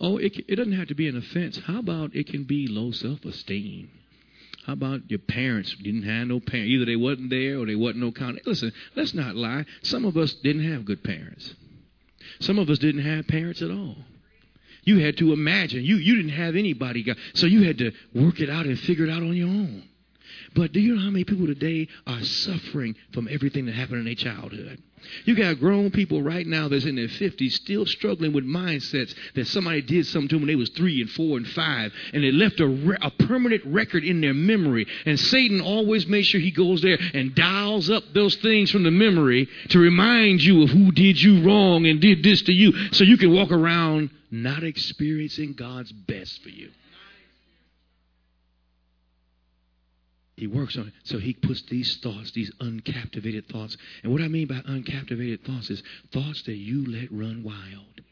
oh, 0.00 0.18
it, 0.18 0.36
it 0.48 0.56
doesn't 0.56 0.72
have 0.72 0.88
to 0.88 0.94
be 0.94 1.08
an 1.08 1.16
offense. 1.16 1.58
How 1.66 1.78
about 1.78 2.14
it 2.14 2.26
can 2.28 2.44
be 2.44 2.66
low 2.68 2.92
self-esteem? 2.92 3.90
How 4.66 4.72
about 4.72 5.08
your 5.08 5.20
parents 5.20 5.76
didn't 5.80 6.02
have 6.02 6.26
no 6.26 6.40
parents? 6.40 6.68
Either 6.68 6.84
they 6.84 6.96
wasn't 6.96 7.30
there 7.30 7.60
or 7.60 7.66
they 7.66 7.76
wasn't 7.76 8.02
no 8.02 8.10
count. 8.10 8.44
Listen, 8.44 8.72
let's 8.96 9.14
not 9.14 9.36
lie. 9.36 9.64
Some 9.82 10.04
of 10.04 10.16
us 10.16 10.34
didn't 10.34 10.68
have 10.68 10.84
good 10.84 11.04
parents. 11.04 11.54
Some 12.40 12.58
of 12.58 12.68
us 12.68 12.80
didn't 12.80 13.02
have 13.02 13.28
parents 13.28 13.62
at 13.62 13.70
all. 13.70 13.96
You 14.82 14.98
had 14.98 15.18
to 15.18 15.32
imagine. 15.32 15.84
You 15.84 15.96
you 15.96 16.16
didn't 16.16 16.32
have 16.32 16.56
anybody, 16.56 17.06
so 17.34 17.46
you 17.46 17.62
had 17.62 17.78
to 17.78 17.92
work 18.12 18.40
it 18.40 18.50
out 18.50 18.66
and 18.66 18.76
figure 18.76 19.04
it 19.04 19.10
out 19.10 19.22
on 19.22 19.34
your 19.34 19.48
own. 19.48 19.84
But 20.56 20.72
do 20.72 20.80
you 20.80 20.96
know 20.96 21.02
how 21.02 21.10
many 21.10 21.24
people 21.24 21.46
today 21.46 21.86
are 22.04 22.22
suffering 22.22 22.96
from 23.12 23.28
everything 23.30 23.66
that 23.66 23.74
happened 23.76 24.00
in 24.00 24.04
their 24.06 24.14
childhood? 24.16 24.82
You 25.24 25.34
got 25.34 25.60
grown 25.60 25.90
people 25.90 26.22
right 26.22 26.46
now 26.46 26.68
that's 26.68 26.84
in 26.84 26.96
their 26.96 27.08
50s 27.08 27.52
still 27.52 27.86
struggling 27.86 28.32
with 28.32 28.44
mindsets 28.44 29.14
that 29.34 29.46
somebody 29.46 29.82
did 29.82 30.06
something 30.06 30.28
to 30.28 30.34
them 30.36 30.42
when 30.42 30.48
they 30.48 30.56
was 30.56 30.70
three 30.70 31.00
and 31.00 31.10
four 31.10 31.36
and 31.36 31.46
five, 31.46 31.92
and 32.12 32.24
it 32.24 32.34
left 32.34 32.60
a, 32.60 32.66
re- 32.66 32.96
a 33.00 33.10
permanent 33.10 33.62
record 33.64 34.04
in 34.04 34.20
their 34.20 34.34
memory. 34.34 34.86
And 35.04 35.18
Satan 35.18 35.60
always 35.60 36.06
makes 36.06 36.28
sure 36.28 36.40
he 36.40 36.50
goes 36.50 36.82
there 36.82 36.98
and 37.14 37.34
dials 37.34 37.90
up 37.90 38.04
those 38.14 38.36
things 38.36 38.70
from 38.70 38.82
the 38.82 38.90
memory 38.90 39.48
to 39.70 39.78
remind 39.78 40.42
you 40.42 40.62
of 40.62 40.70
who 40.70 40.92
did 40.92 41.20
you 41.20 41.42
wrong 41.46 41.86
and 41.86 42.00
did 42.00 42.22
this 42.22 42.42
to 42.42 42.52
you 42.52 42.72
so 42.92 43.04
you 43.04 43.16
can 43.16 43.32
walk 43.32 43.50
around 43.52 44.10
not 44.30 44.64
experiencing 44.64 45.54
God's 45.54 45.92
best 45.92 46.42
for 46.42 46.48
you. 46.48 46.70
He 50.36 50.46
works 50.46 50.76
on 50.76 50.88
it. 50.88 50.92
So 51.04 51.18
he 51.18 51.32
puts 51.32 51.62
these 51.62 51.96
thoughts, 51.96 52.30
these 52.32 52.50
uncaptivated 52.60 53.50
thoughts. 53.50 53.76
And 54.02 54.12
what 54.12 54.20
I 54.20 54.28
mean 54.28 54.46
by 54.46 54.56
uncaptivated 54.56 55.44
thoughts 55.44 55.70
is 55.70 55.82
thoughts 56.12 56.42
that 56.42 56.56
you 56.56 56.84
let 56.86 57.10
run 57.10 57.42
wild. 57.42 58.02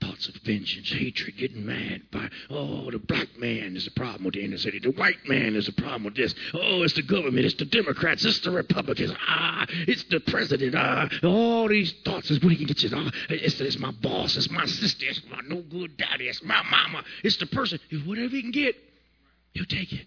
Thoughts 0.00 0.28
of 0.28 0.34
vengeance, 0.36 0.90
hatred, 0.90 1.36
getting 1.36 1.64
mad 1.64 2.02
by, 2.10 2.28
oh, 2.50 2.90
the 2.90 2.98
black 2.98 3.38
man 3.38 3.76
is 3.76 3.84
the 3.84 3.92
problem 3.92 4.24
with 4.24 4.34
the 4.34 4.44
inner 4.44 4.56
city. 4.56 4.80
The 4.80 4.90
white 4.90 5.28
man 5.28 5.54
is 5.54 5.66
the 5.66 5.72
problem 5.72 6.04
with 6.04 6.16
this. 6.16 6.34
Oh, 6.54 6.82
it's 6.82 6.94
the 6.94 7.02
government. 7.02 7.44
It's 7.44 7.54
the 7.54 7.64
Democrats. 7.64 8.24
It's 8.24 8.40
the 8.40 8.50
Republicans. 8.50 9.12
Ah, 9.28 9.64
it's 9.70 10.02
the 10.04 10.20
president. 10.20 10.74
Ah, 10.76 11.08
all 11.22 11.68
these 11.68 11.92
thoughts 12.04 12.30
is 12.30 12.40
when 12.40 12.50
he 12.50 12.56
can 12.56 12.66
get 12.66 12.82
you. 12.82 12.90
Ah, 12.92 13.10
it's, 13.28 13.60
it's 13.60 13.78
my 13.78 13.92
boss. 13.92 14.36
It's 14.36 14.50
my 14.50 14.66
sister. 14.66 15.06
It's 15.08 15.22
my 15.30 15.40
no 15.46 15.62
good 15.62 15.96
daddy. 15.96 16.28
It's 16.28 16.42
my 16.42 16.62
mama. 16.68 17.04
It's 17.22 17.36
the 17.36 17.46
person. 17.46 17.78
Whatever 18.04 18.34
he 18.34 18.42
can 18.42 18.52
get, 18.52 18.76
he'll 19.54 19.66
take 19.66 19.92
it. 19.92 20.06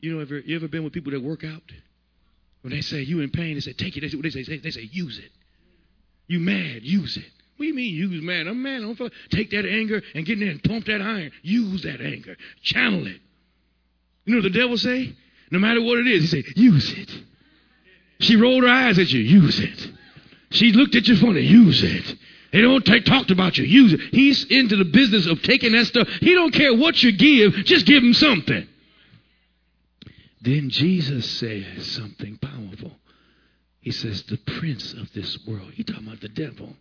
You 0.00 0.14
know, 0.14 0.20
ever, 0.20 0.38
you 0.38 0.56
ever 0.56 0.68
been 0.68 0.84
with 0.84 0.92
people 0.92 1.12
that 1.12 1.22
work 1.22 1.44
out? 1.44 1.62
When 2.62 2.72
they 2.72 2.80
say 2.80 3.02
you 3.02 3.20
in 3.20 3.30
pain, 3.30 3.54
they 3.54 3.60
say 3.60 3.72
take 3.72 3.96
it. 3.96 4.00
They 4.00 4.08
say, 4.30 4.58
they 4.58 4.70
say? 4.70 4.88
Use 4.92 5.18
it. 5.18 5.30
You 6.26 6.40
mad? 6.40 6.82
Use 6.82 7.16
it. 7.16 7.30
What 7.56 7.64
do 7.64 7.68
you 7.68 7.74
mean 7.74 7.92
use 7.92 8.22
mad? 8.22 8.46
I'm 8.46 8.62
mad. 8.62 8.82
I'm 8.82 8.96
take 9.30 9.50
that 9.50 9.66
anger 9.66 10.00
and 10.14 10.24
get 10.24 10.34
in 10.34 10.40
there 10.40 10.50
and 10.50 10.62
pump 10.62 10.86
that 10.86 11.02
iron. 11.02 11.32
Use 11.42 11.82
that 11.82 12.00
anger. 12.00 12.36
Channel 12.62 13.06
it. 13.08 13.20
You 14.24 14.34
know 14.34 14.42
what 14.42 14.52
the 14.52 14.58
devil 14.58 14.76
say? 14.76 15.16
No 15.50 15.58
matter 15.58 15.82
what 15.82 15.98
it 15.98 16.06
is, 16.06 16.30
he 16.30 16.42
say 16.42 16.48
use 16.54 16.92
it. 16.92 17.10
She 18.20 18.36
rolled 18.36 18.62
her 18.62 18.68
eyes 18.68 18.98
at 18.98 19.08
you. 19.08 19.20
Use 19.20 19.58
it. 19.58 19.90
She 20.50 20.72
looked 20.72 20.94
at 20.94 21.08
you 21.08 21.16
funny. 21.16 21.40
Use 21.40 21.82
it. 21.82 22.16
They 22.52 22.60
don't 22.60 22.84
take, 22.84 23.04
talked 23.04 23.30
about 23.30 23.58
you. 23.58 23.64
Use 23.64 23.92
it. 23.92 24.00
He's 24.12 24.44
into 24.44 24.76
the 24.76 24.84
business 24.84 25.26
of 25.26 25.42
taking 25.42 25.72
that 25.72 25.86
stuff. 25.86 26.06
He 26.20 26.34
don't 26.34 26.52
care 26.52 26.74
what 26.74 27.02
you 27.02 27.16
give. 27.16 27.54
Just 27.64 27.86
give 27.86 28.02
him 28.02 28.14
something. 28.14 28.68
Then 30.40 30.70
Jesus 30.70 31.28
says 31.28 31.86
something 31.86 32.36
powerful. 32.38 32.92
He 33.80 33.90
says, 33.90 34.22
the 34.24 34.36
prince 34.36 34.92
of 34.92 35.12
this 35.12 35.38
world. 35.46 35.72
He 35.74 35.82
talking 35.84 36.06
about 36.06 36.20
the 36.20 36.28
devil. 36.28 36.76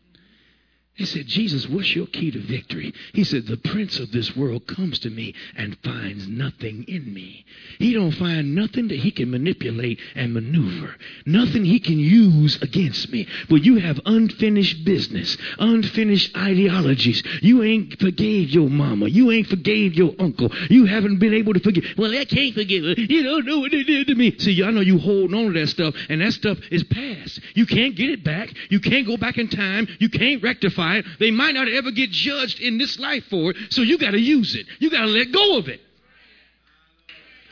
He 0.98 1.06
said, 1.06 1.28
Jesus, 1.28 1.70
what's 1.70 1.96
your 1.96 2.08
key 2.08 2.32
to 2.32 2.40
victory? 2.40 2.92
He 3.14 3.24
said, 3.24 3.46
the 3.46 3.58
prince 3.58 4.00
of 4.00 4.12
this 4.12 4.36
world 4.36 4.66
comes 4.66 4.98
to 5.00 5.12
me 5.12 5.36
and 5.56 5.78
finds 5.84 6.28
nothing 6.28 6.86
in 6.88 7.14
me. 7.14 7.46
He 7.78 7.94
don't 7.94 8.14
find 8.14 8.56
nothing 8.56 8.88
that 8.88 8.98
he 8.98 9.12
can 9.12 9.30
manipulate 9.30 10.00
and 10.16 10.34
maneuver. 10.34 10.96
Nothing 11.28 11.66
he 11.66 11.80
can 11.80 12.00
use 12.00 12.60
against 12.64 13.12
me. 13.12 13.28
But 13.48 13.64
you 13.64 13.78
have 13.78 14.00
unfinished 14.08 14.86
business, 14.86 15.38
unfinished 15.60 16.36
ideologies. 16.36 17.22
You 17.44 17.62
ain't 17.62 18.00
forgave 18.00 18.50
your 18.50 18.68
mama. 18.68 19.08
You 19.08 19.30
ain't 19.30 19.48
forgave 19.48 19.94
your 19.94 20.16
uncle. 20.18 20.52
You 20.68 20.86
haven't 20.86 21.20
been 21.20 21.36
able 21.36 21.54
to 21.54 21.60
forgive. 21.60 21.84
Well, 21.96 22.12
I 22.12 22.26
can't 22.26 22.56
forgive 22.56 22.84
her. 22.84 23.00
You 23.00 23.22
don't 23.22 23.46
know 23.46 23.60
what 23.60 23.72
they 23.72 23.84
did 23.84 24.08
to 24.08 24.16
me. 24.16 24.36
See, 24.40 24.64
I 24.64 24.72
know 24.72 24.82
you 24.82 24.98
holding 24.98 25.38
on 25.38 25.54
to 25.54 25.60
that 25.60 25.68
stuff, 25.68 25.94
and 26.10 26.22
that 26.22 26.34
stuff 26.34 26.58
is 26.72 26.84
past. 26.86 27.40
You 27.54 27.68
can't 27.68 27.96
get 27.96 28.10
it 28.10 28.24
back. 28.24 28.52
You 28.72 28.80
can't 28.80 29.06
go 29.06 29.16
back 29.16 29.38
in 29.38 29.48
time. 29.48 29.88
You 30.00 30.10
can't 30.10 30.42
rectify 30.42 30.87
They 31.20 31.32
might 31.32 31.54
not 31.54 31.68
ever 31.68 31.92
get 31.92 32.12
judged 32.12 32.60
in 32.60 32.78
this 32.78 33.00
life 33.00 33.24
for 33.30 33.52
it, 33.52 33.58
so 33.70 33.82
you 33.82 33.98
got 33.98 34.12
to 34.12 34.20
use 34.20 34.56
it. 34.56 34.68
You 34.80 34.90
got 34.90 35.02
to 35.02 35.08
let 35.08 35.32
go 35.32 35.58
of 35.58 35.68
it. 35.68 35.82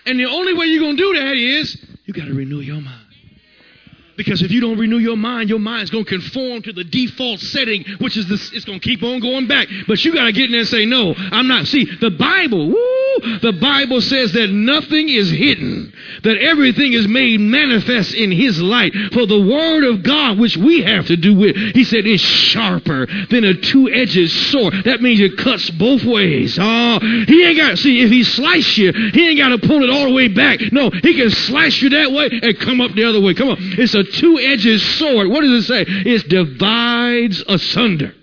And 0.05 0.19
the 0.19 0.25
only 0.25 0.53
way 0.53 0.67
you're 0.67 0.81
going 0.81 0.97
to 0.97 1.13
do 1.13 1.19
that 1.19 1.35
is 1.35 1.77
you 2.05 2.13
got 2.13 2.25
to 2.25 2.33
renew 2.33 2.59
your 2.59 2.81
mind. 2.81 3.04
Because 4.17 4.41
if 4.41 4.51
you 4.51 4.61
don't 4.61 4.77
renew 4.77 4.97
your 4.97 5.17
mind, 5.17 5.49
your 5.49 5.59
mind's 5.59 5.89
going 5.89 6.05
to 6.05 6.09
conform 6.09 6.61
to 6.63 6.73
the 6.73 6.83
default 6.83 7.39
setting, 7.39 7.83
which 7.99 8.15
is 8.15 8.27
this, 8.29 8.51
it's 8.53 8.65
going 8.65 8.79
to 8.79 8.87
keep 8.87 9.03
on 9.03 9.19
going 9.19 9.47
back. 9.47 9.67
But 9.87 10.03
you 10.05 10.13
got 10.13 10.25
to 10.25 10.31
get 10.31 10.45
in 10.45 10.51
there 10.51 10.61
and 10.61 10.69
say, 10.69 10.85
no, 10.85 11.13
I'm 11.17 11.47
not. 11.47 11.65
See, 11.67 11.85
the 11.99 12.11
Bible, 12.11 12.69
woo, 12.69 13.39
the 13.39 13.57
Bible 13.59 14.01
says 14.01 14.31
that 14.33 14.49
nothing 14.49 15.09
is 15.09 15.29
hidden, 15.29 15.93
that 16.23 16.37
everything 16.37 16.93
is 16.93 17.07
made 17.07 17.39
manifest 17.39 18.13
in 18.13 18.31
His 18.31 18.61
light. 18.61 18.93
For 19.11 19.25
the 19.25 19.39
Word 19.39 19.83
of 19.83 20.03
God, 20.03 20.39
which 20.39 20.55
we 20.55 20.81
have 20.83 21.07
to 21.07 21.17
do 21.17 21.35
with, 21.35 21.55
He 21.55 21.83
said, 21.83 22.05
is 22.05 22.21
sharper 22.21 23.07
than 23.29 23.43
a 23.43 23.53
two-edged 23.53 24.31
sword. 24.31 24.75
That 24.85 25.01
means 25.01 25.19
it 25.19 25.37
cuts 25.37 25.69
both 25.71 26.03
ways. 26.05 26.57
Oh, 26.59 26.99
He 27.27 27.43
ain't 27.43 27.57
got, 27.57 27.77
see, 27.77 28.01
if 28.01 28.09
He 28.09 28.23
slice 28.23 28.77
you, 28.77 28.93
He 28.93 29.29
ain't 29.29 29.39
got 29.39 29.49
to 29.49 29.67
pull 29.67 29.83
it 29.83 29.89
all 29.89 30.05
the 30.05 30.13
way 30.13 30.29
back. 30.29 30.61
No, 30.71 30.89
He 30.89 31.15
can 31.15 31.29
slice 31.31 31.81
you 31.81 31.89
that 31.89 32.11
way 32.11 32.29
and 32.31 32.57
come 32.59 32.79
up 32.79 32.91
the 32.93 33.03
other 33.03 33.19
way. 33.19 33.33
Come 33.33 33.49
on. 33.49 33.57
It's 33.59 33.93
a 33.93 34.04
two 34.05 34.39
edged 34.39 34.81
sword. 34.81 35.27
What 35.27 35.41
does 35.41 35.63
it 35.63 35.67
say? 35.67 35.85
It 35.87 36.27
divides 36.29 37.43
asunder. 37.47 38.13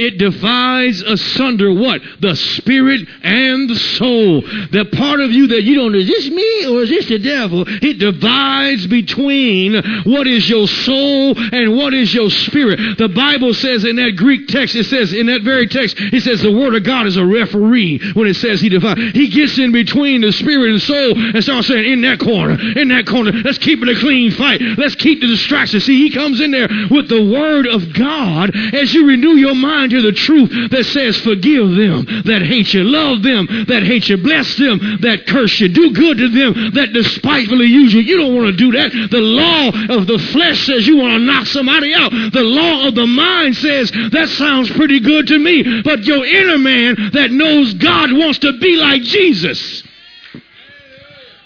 It 0.00 0.16
divides 0.16 1.02
asunder 1.02 1.72
what? 1.74 2.00
The 2.20 2.34
spirit 2.34 3.06
and 3.22 3.68
the 3.68 3.76
soul. 3.76 4.40
The 4.40 4.88
part 4.96 5.20
of 5.20 5.30
you 5.30 5.48
that 5.48 5.62
you 5.62 5.74
don't, 5.74 5.94
is 5.94 6.06
this 6.06 6.30
me 6.30 6.66
or 6.66 6.82
is 6.82 6.88
this 6.88 7.08
the 7.08 7.18
devil? 7.18 7.64
It 7.66 7.98
divides 7.98 8.86
between 8.86 9.74
what 10.04 10.26
is 10.26 10.48
your 10.48 10.66
soul 10.66 11.36
and 11.36 11.76
what 11.76 11.92
is 11.92 12.14
your 12.14 12.30
spirit. 12.30 12.96
The 12.96 13.08
Bible 13.08 13.52
says 13.52 13.84
in 13.84 13.96
that 13.96 14.16
Greek 14.16 14.48
text, 14.48 14.74
it 14.74 14.84
says, 14.84 15.12
in 15.12 15.26
that 15.26 15.42
very 15.42 15.66
text, 15.66 15.96
it 15.98 16.22
says 16.22 16.40
the 16.40 16.50
word 16.50 16.74
of 16.74 16.82
God 16.82 17.06
is 17.06 17.18
a 17.18 17.24
referee 17.24 18.00
when 18.14 18.26
it 18.26 18.34
says 18.34 18.60
he 18.60 18.70
divides. 18.70 19.00
He 19.12 19.28
gets 19.28 19.58
in 19.58 19.70
between 19.70 20.22
the 20.22 20.32
spirit 20.32 20.70
and 20.70 20.80
soul 20.80 21.12
and 21.18 21.44
starts 21.44 21.68
saying, 21.68 21.92
in 21.92 22.00
that 22.02 22.20
corner, 22.20 22.56
in 22.76 22.88
that 22.88 23.06
corner, 23.06 23.32
let's 23.32 23.58
keep 23.58 23.82
it 23.82 23.88
a 23.88 24.00
clean 24.00 24.30
fight. 24.30 24.62
Let's 24.78 24.94
keep 24.94 25.20
the 25.20 25.26
distraction. 25.26 25.80
See, 25.80 26.08
he 26.08 26.10
comes 26.10 26.40
in 26.40 26.52
there 26.52 26.68
with 26.90 27.08
the 27.08 27.30
word 27.30 27.66
of 27.66 27.92
God 27.92 28.56
as 28.74 28.94
you 28.94 29.06
renew 29.06 29.36
your 29.36 29.54
mind 29.54 29.89
to 29.90 30.02
the 30.02 30.12
truth 30.12 30.70
that 30.70 30.84
says, 30.84 31.20
Forgive 31.20 31.70
them 31.74 32.22
that 32.24 32.42
hate 32.42 32.72
you, 32.72 32.84
love 32.84 33.22
them 33.22 33.46
that 33.68 33.82
hate 33.82 34.08
you, 34.08 34.16
bless 34.16 34.56
them 34.56 34.98
that 35.00 35.26
curse 35.26 35.60
you, 35.60 35.68
do 35.68 35.92
good 35.92 36.18
to 36.18 36.28
them 36.28 36.74
that 36.74 36.92
despitefully 36.92 37.66
use 37.66 37.92
you. 37.92 38.00
You 38.00 38.16
don't 38.16 38.34
want 38.34 38.46
to 38.50 38.56
do 38.56 38.72
that. 38.72 38.92
The 39.10 39.20
law 39.20 39.68
of 39.96 40.06
the 40.06 40.18
flesh 40.32 40.66
says 40.66 40.86
you 40.86 40.96
want 40.96 41.14
to 41.14 41.24
knock 41.24 41.46
somebody 41.46 41.94
out. 41.94 42.10
The 42.10 42.42
law 42.42 42.88
of 42.88 42.94
the 42.94 43.06
mind 43.06 43.56
says, 43.56 43.90
That 44.12 44.28
sounds 44.28 44.70
pretty 44.70 45.00
good 45.00 45.26
to 45.28 45.38
me. 45.38 45.82
But 45.82 46.04
your 46.04 46.24
inner 46.24 46.58
man 46.58 46.96
that 47.12 47.30
knows 47.30 47.74
God 47.74 48.12
wants 48.12 48.38
to 48.40 48.58
be 48.58 48.76
like 48.76 49.02
Jesus. 49.02 49.82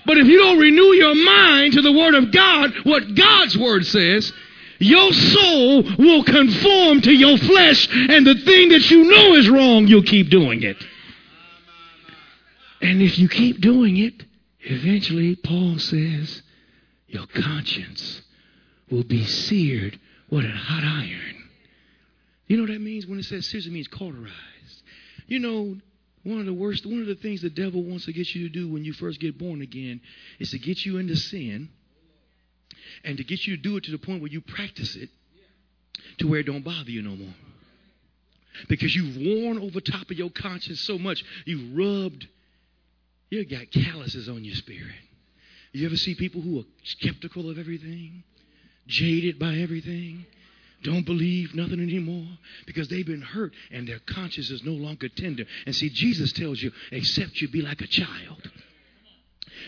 But 0.06 0.18
if 0.18 0.26
you 0.26 0.38
don't 0.38 0.58
renew 0.58 0.92
your 0.92 1.14
mind 1.14 1.74
to 1.74 1.82
the 1.82 1.92
Word 1.92 2.14
of 2.14 2.30
God, 2.30 2.74
what 2.84 3.14
God's 3.14 3.56
Word 3.56 3.86
says, 3.86 4.32
your 4.84 5.12
soul 5.12 5.82
will 5.98 6.24
conform 6.24 7.00
to 7.00 7.12
your 7.12 7.38
flesh, 7.38 7.88
and 7.90 8.26
the 8.26 8.34
thing 8.34 8.68
that 8.68 8.90
you 8.90 9.04
know 9.04 9.34
is 9.34 9.48
wrong, 9.48 9.86
you'll 9.86 10.02
keep 10.02 10.28
doing 10.28 10.62
it. 10.62 10.76
And 12.80 13.00
if 13.00 13.18
you 13.18 13.28
keep 13.28 13.60
doing 13.60 13.96
it, 13.96 14.22
eventually, 14.60 15.36
Paul 15.36 15.78
says, 15.78 16.42
your 17.08 17.26
conscience 17.26 18.20
will 18.90 19.04
be 19.04 19.24
seared 19.24 19.98
with 20.30 20.44
a 20.44 20.48
hot 20.48 20.84
iron. 20.84 21.48
You 22.46 22.58
know 22.58 22.64
what 22.64 22.72
that 22.72 22.80
means 22.80 23.06
when 23.06 23.18
it 23.18 23.24
says 23.24 23.46
seared? 23.46 23.64
It 23.64 23.72
means 23.72 23.88
cauterized. 23.88 24.82
You 25.26 25.38
know, 25.38 25.76
one 26.24 26.40
of 26.40 26.46
the 26.46 26.52
worst, 26.52 26.84
one 26.84 27.00
of 27.00 27.06
the 27.06 27.14
things 27.14 27.40
the 27.40 27.48
devil 27.48 27.82
wants 27.82 28.04
to 28.04 28.12
get 28.12 28.34
you 28.34 28.48
to 28.48 28.52
do 28.52 28.68
when 28.68 28.84
you 28.84 28.92
first 28.92 29.18
get 29.18 29.38
born 29.38 29.62
again 29.62 30.02
is 30.38 30.50
to 30.50 30.58
get 30.58 30.84
you 30.84 30.98
into 30.98 31.16
sin 31.16 31.70
and 33.04 33.18
to 33.18 33.24
get 33.24 33.46
you 33.46 33.56
to 33.56 33.62
do 33.62 33.76
it 33.76 33.84
to 33.84 33.90
the 33.90 33.98
point 33.98 34.20
where 34.20 34.30
you 34.30 34.40
practice 34.40 34.96
it 34.96 35.10
to 36.18 36.28
where 36.28 36.40
it 36.40 36.46
don't 36.46 36.64
bother 36.64 36.90
you 36.90 37.02
no 37.02 37.16
more. 37.16 37.34
Because 38.68 38.94
you've 38.94 39.16
worn 39.16 39.58
over 39.58 39.80
top 39.80 40.10
of 40.10 40.16
your 40.16 40.30
conscience 40.30 40.80
so 40.80 40.96
much, 40.96 41.24
you've 41.44 41.76
rubbed, 41.76 42.26
you 43.30 43.44
got 43.44 43.70
calluses 43.72 44.28
on 44.28 44.44
your 44.44 44.54
spirit. 44.54 44.94
You 45.72 45.86
ever 45.86 45.96
see 45.96 46.14
people 46.14 46.40
who 46.40 46.60
are 46.60 46.64
skeptical 46.84 47.50
of 47.50 47.58
everything, 47.58 48.22
jaded 48.86 49.40
by 49.40 49.56
everything, 49.56 50.24
don't 50.84 51.04
believe 51.04 51.54
nothing 51.54 51.80
anymore 51.80 52.28
because 52.66 52.88
they've 52.88 53.06
been 53.06 53.22
hurt 53.22 53.52
and 53.72 53.88
their 53.88 53.98
conscience 54.06 54.50
is 54.50 54.62
no 54.62 54.72
longer 54.72 55.08
tender. 55.08 55.44
And 55.66 55.74
see, 55.74 55.88
Jesus 55.88 56.32
tells 56.32 56.62
you, 56.62 56.70
except 56.92 57.40
you 57.40 57.48
be 57.48 57.62
like 57.62 57.80
a 57.80 57.86
child 57.86 58.50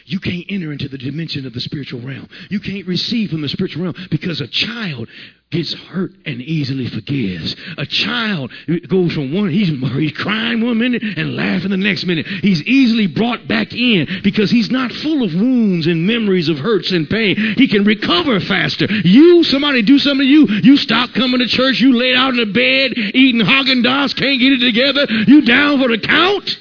you 0.06 0.20
can't 0.20 0.44
enter 0.48 0.72
into 0.72 0.88
the 0.88 0.98
dimension 0.98 1.46
of 1.46 1.52
the 1.52 1.60
spiritual 1.60 2.00
realm. 2.00 2.28
You 2.48 2.60
can't 2.60 2.86
receive 2.86 3.30
from 3.30 3.42
the 3.42 3.48
spiritual 3.48 3.82
realm 3.82 3.94
because 4.10 4.40
a 4.40 4.46
child 4.46 5.08
gets 5.50 5.72
hurt 5.74 6.12
and 6.24 6.40
easily 6.42 6.86
forgives. 6.88 7.54
A 7.78 7.86
child 7.86 8.52
goes 8.88 9.12
from 9.12 9.32
one, 9.32 9.50
he's, 9.50 9.68
he's 9.68 10.12
crying 10.12 10.64
one 10.64 10.78
minute 10.78 11.02
and 11.02 11.34
laughing 11.36 11.70
the 11.70 11.76
next 11.76 12.04
minute. 12.04 12.26
He's 12.26 12.62
easily 12.62 13.06
brought 13.06 13.46
back 13.48 13.72
in 13.72 14.22
because 14.22 14.50
he's 14.50 14.70
not 14.70 14.92
full 14.92 15.24
of 15.24 15.34
wounds 15.34 15.86
and 15.86 16.06
memories 16.06 16.48
of 16.48 16.58
hurts 16.58 16.92
and 16.92 17.08
pain. 17.08 17.36
He 17.56 17.68
can 17.68 17.84
recover 17.84 18.38
faster. 18.40 18.86
You, 18.86 19.44
somebody 19.44 19.82
do 19.82 19.98
something 19.98 20.26
to 20.26 20.30
you, 20.30 20.46
you 20.62 20.76
stop 20.76 21.14
coming 21.14 21.40
to 21.40 21.46
church, 21.46 21.80
you 21.80 21.94
lay 21.94 22.14
out 22.14 22.30
in 22.30 22.36
the 22.36 22.46
bed 22.46 22.92
eating 22.96 23.40
Haagen-Dazs, 23.40 24.16
can't 24.16 24.40
get 24.40 24.52
it 24.52 24.60
together, 24.60 25.06
you 25.26 25.42
down 25.42 25.80
for 25.80 25.88
the 25.88 25.98
count. 25.98 26.58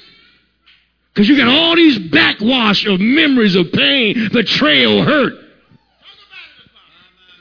Because 1.16 1.30
you 1.30 1.38
got 1.38 1.48
all 1.48 1.74
these 1.74 1.98
backwash 1.98 2.84
of 2.84 3.00
memories 3.00 3.56
of 3.56 3.72
pain, 3.72 4.28
betrayal, 4.30 5.02
hurt. 5.02 5.32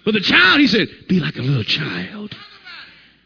But 0.05 0.13
the 0.13 0.21
child, 0.21 0.61
he 0.61 0.67
said, 0.67 0.88
be 1.09 1.19
like 1.19 1.35
a 1.35 1.41
little 1.41 1.65
child. 1.65 2.33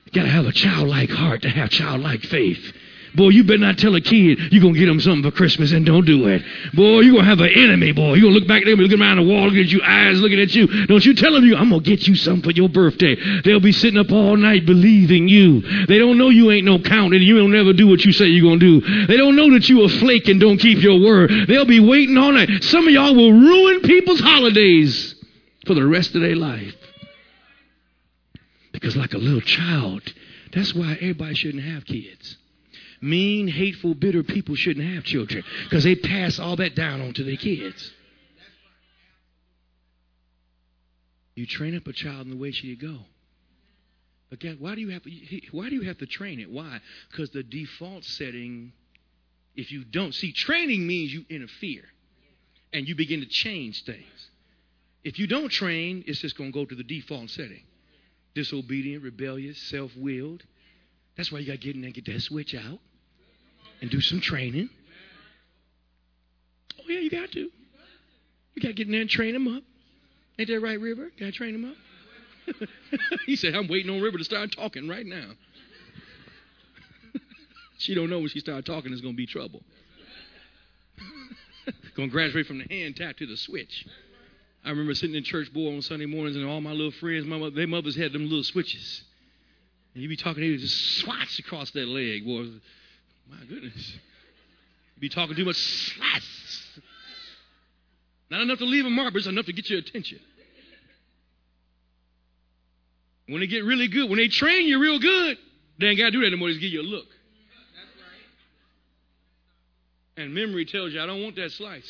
You 0.05 0.11
got 0.11 0.23
to 0.23 0.29
have 0.29 0.47
a 0.47 0.51
childlike 0.51 1.11
heart 1.11 1.43
to 1.43 1.49
have 1.49 1.69
childlike 1.69 2.21
faith. 2.21 2.73
Boy, 3.19 3.29
you 3.35 3.43
better 3.43 3.59
not 3.59 3.77
tell 3.77 3.93
a 3.95 3.99
kid 3.99 4.39
you're 4.49 4.61
going 4.61 4.75
to 4.75 4.79
get 4.79 4.85
them 4.85 5.01
something 5.01 5.29
for 5.29 5.35
Christmas 5.35 5.73
and 5.73 5.85
don't 5.85 6.05
do 6.05 6.27
it. 6.27 6.41
Boy, 6.73 7.01
you're 7.01 7.11
going 7.11 7.25
to 7.25 7.29
have 7.29 7.41
an 7.41 7.51
enemy, 7.51 7.91
boy. 7.91 8.13
You're 8.13 8.31
going 8.31 8.33
to 8.33 8.39
look 8.39 8.47
back 8.47 8.61
at 8.61 8.67
them, 8.67 8.79
looking 8.79 9.01
around 9.01 9.17
the 9.17 9.23
wall, 9.23 9.43
looking 9.43 9.59
at 9.59 9.73
you, 9.73 9.81
eyes 9.83 10.21
looking 10.21 10.39
at 10.39 10.55
you. 10.55 10.87
Don't 10.87 11.03
you 11.03 11.13
tell 11.13 11.33
them 11.33 11.43
you, 11.43 11.57
I'm 11.57 11.69
going 11.69 11.83
to 11.83 11.89
get 11.89 12.07
you 12.07 12.15
something 12.15 12.43
for 12.43 12.55
your 12.55 12.69
birthday. 12.69 13.17
They'll 13.43 13.59
be 13.59 13.73
sitting 13.73 13.99
up 13.99 14.09
all 14.13 14.37
night 14.37 14.65
believing 14.65 15.27
you. 15.27 15.59
They 15.85 15.97
don't 15.97 16.17
know 16.17 16.29
you 16.29 16.49
ain't 16.49 16.63
no 16.63 16.79
count 16.79 17.13
and 17.13 17.21
you 17.21 17.37
don't 17.37 17.51
never 17.51 17.73
do 17.73 17.89
what 17.89 18.05
you 18.05 18.13
say 18.13 18.27
you're 18.27 18.47
going 18.47 18.61
to 18.61 18.79
do. 18.79 19.07
They 19.07 19.17
don't 19.17 19.35
know 19.35 19.51
that 19.51 19.67
you 19.67 19.83
a 19.83 19.89
flake 19.89 20.29
and 20.29 20.39
don't 20.39 20.57
keep 20.57 20.81
your 20.81 21.01
word. 21.01 21.29
They'll 21.49 21.65
be 21.65 21.81
waiting 21.81 22.17
all 22.17 22.31
night. 22.31 22.63
Some 22.63 22.87
of 22.87 22.93
y'all 22.93 23.13
will 23.13 23.33
ruin 23.33 23.81
people's 23.81 24.21
holidays 24.21 25.13
for 25.65 25.73
the 25.73 25.85
rest 25.85 26.15
of 26.15 26.21
their 26.21 26.37
life. 26.37 26.73
Because 28.71 28.95
like 28.95 29.13
a 29.13 29.17
little 29.17 29.41
child, 29.41 30.03
that's 30.53 30.73
why 30.73 30.93
everybody 30.93 31.35
shouldn't 31.35 31.65
have 31.65 31.83
kids. 31.83 32.37
Mean, 33.01 33.47
hateful, 33.47 33.95
bitter 33.95 34.23
people 34.23 34.55
shouldn't 34.55 34.93
have 34.93 35.03
children 35.05 35.43
because 35.63 35.83
they 35.85 35.95
pass 35.95 36.37
all 36.39 36.57
that 36.57 36.75
down 36.75 37.01
onto 37.01 37.23
their 37.23 37.37
kids. 37.37 37.93
You 41.35 41.45
train 41.45 41.77
up 41.77 41.87
a 41.87 41.93
child 41.93 42.25
in 42.25 42.31
the 42.31 42.37
way 42.37 42.51
she 42.51 42.71
should 42.71 42.81
go. 42.81 42.97
Again, 44.31 44.57
why 44.59 44.75
do 44.75 44.81
you 44.81 44.89
have 44.89 45.03
to, 45.03 45.11
why 45.51 45.69
do 45.69 45.75
you 45.75 45.83
have 45.83 45.97
to 45.99 46.05
train 46.05 46.39
it? 46.41 46.51
Why? 46.51 46.79
Because 47.09 47.29
the 47.29 47.41
default 47.41 48.03
setting, 48.03 48.73
if 49.55 49.71
you 49.71 49.85
don't 49.85 50.13
see, 50.13 50.33
training 50.33 50.85
means 50.85 51.13
you 51.13 51.25
interfere 51.29 51.85
and 52.73 52.87
you 52.87 52.95
begin 52.95 53.21
to 53.21 53.25
change 53.25 53.85
things. 53.85 54.29
If 55.05 55.17
you 55.17 55.27
don't 55.27 55.49
train, 55.49 56.03
it's 56.05 56.19
just 56.19 56.37
going 56.37 56.51
to 56.51 56.53
go 56.53 56.65
to 56.65 56.75
the 56.75 56.83
default 56.83 57.29
setting. 57.29 57.63
disobedient, 58.35 59.03
rebellious, 59.03 59.57
self 59.69 59.95
willed. 59.95 60.43
That's 61.15 61.31
why 61.31 61.39
you 61.39 61.47
got 61.47 61.53
to 61.53 61.57
get 61.59 61.75
in 61.75 61.81
there 61.81 61.87
and 61.87 61.95
get 61.95 62.05
that 62.05 62.21
switch 62.21 62.53
out 62.53 62.79
and 63.81 63.89
do 63.89 64.01
some 64.01 64.21
training. 64.21 64.69
Oh, 66.79 66.83
yeah, 66.87 66.99
you 66.99 67.09
got 67.09 67.31
to. 67.31 67.39
You 67.39 68.61
got 68.61 68.69
to 68.69 68.73
get 68.73 68.87
in 68.87 68.91
there 68.91 69.01
and 69.01 69.09
train 69.09 69.33
them 69.33 69.47
up. 69.47 69.63
Ain't 70.37 70.49
that 70.49 70.59
right, 70.59 70.79
River? 70.79 71.11
Got 71.19 71.27
to 71.27 71.31
train 71.31 71.53
them 71.53 71.71
up. 71.71 71.75
he 73.25 73.35
said, 73.35 73.55
I'm 73.55 73.67
waiting 73.67 73.91
on 73.91 74.01
River 74.01 74.17
to 74.17 74.23
start 74.23 74.51
talking 74.55 74.87
right 74.87 75.05
now. 75.05 75.31
she 77.77 77.93
don't 77.93 78.09
know 78.09 78.19
when 78.19 78.29
she 78.29 78.39
start 78.39 78.65
talking, 78.65 78.91
it's 78.91 79.01
going 79.01 79.13
to 79.13 79.17
be 79.17 79.27
trouble. 79.27 79.61
going 81.95 82.09
to 82.09 82.13
graduate 82.13 82.47
from 82.47 82.59
the 82.59 82.65
hand 82.69 82.95
tap 82.95 83.17
to 83.17 83.27
the 83.27 83.37
switch. 83.37 83.85
I 84.63 84.69
remember 84.69 84.93
sitting 84.93 85.15
in 85.15 85.23
church 85.23 85.53
boy 85.53 85.73
on 85.75 85.81
Sunday 85.81 86.05
mornings, 86.05 86.35
and 86.35 86.45
all 86.45 86.61
my 86.61 86.71
little 86.71 86.91
friends, 86.91 87.25
my 87.25 87.37
mother, 87.37 87.55
their 87.55 87.67
mothers 87.67 87.95
had 87.95 88.11
them 88.11 88.23
little 88.23 88.43
switches. 88.43 89.03
And 89.93 90.03
you'd 90.03 90.09
be 90.09 90.17
talking, 90.17 90.41
they 90.43 90.49
would 90.49 90.59
just 90.59 90.97
swats 90.97 91.39
across 91.39 91.71
that 91.71 91.87
leg, 91.87 92.25
boy. 92.25 92.47
My 93.29 93.45
goodness. 93.45 93.93
You'd 94.95 95.01
be 95.01 95.09
talking 95.09 95.35
too 95.35 95.45
much, 95.45 95.57
slats. 95.57 96.79
Not 98.29 98.41
enough 98.41 98.59
to 98.59 98.65
leave 98.65 98.85
a 98.85 98.89
mark, 98.89 99.13
but 99.13 99.19
it's 99.19 99.27
enough 99.27 99.45
to 99.45 99.53
get 99.53 99.69
your 99.69 99.79
attention. 99.79 100.19
When 103.27 103.41
they 103.41 103.47
get 103.47 103.63
really 103.63 103.87
good, 103.87 104.09
when 104.09 104.17
they 104.17 104.27
train 104.27 104.67
you 104.67 104.79
real 104.79 104.99
good, 104.99 105.37
they 105.79 105.87
ain't 105.87 105.99
got 105.99 106.05
to 106.05 106.11
do 106.11 106.21
that 106.21 106.27
anymore. 106.27 106.49
Just 106.49 106.61
give 106.61 106.71
you 106.71 106.81
a 106.81 106.83
look. 106.83 107.05
And 110.17 110.33
memory 110.33 110.65
tells 110.65 110.93
you, 110.93 111.01
I 111.01 111.05
don't 111.05 111.23
want 111.23 111.35
that 111.37 111.51
slice. 111.51 111.89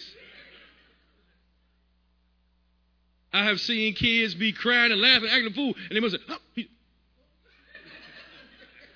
I 3.31 3.45
have 3.45 3.59
seen 3.59 3.95
kids 3.95 4.35
be 4.35 4.51
crying 4.51 4.91
and 4.91 5.01
laughing, 5.01 5.29
acting 5.29 5.47
a 5.47 5.53
fool, 5.53 5.73
and 5.89 5.95
they 5.95 5.99
must 5.99 6.15
say, 6.15 6.21
oh, 6.29 6.63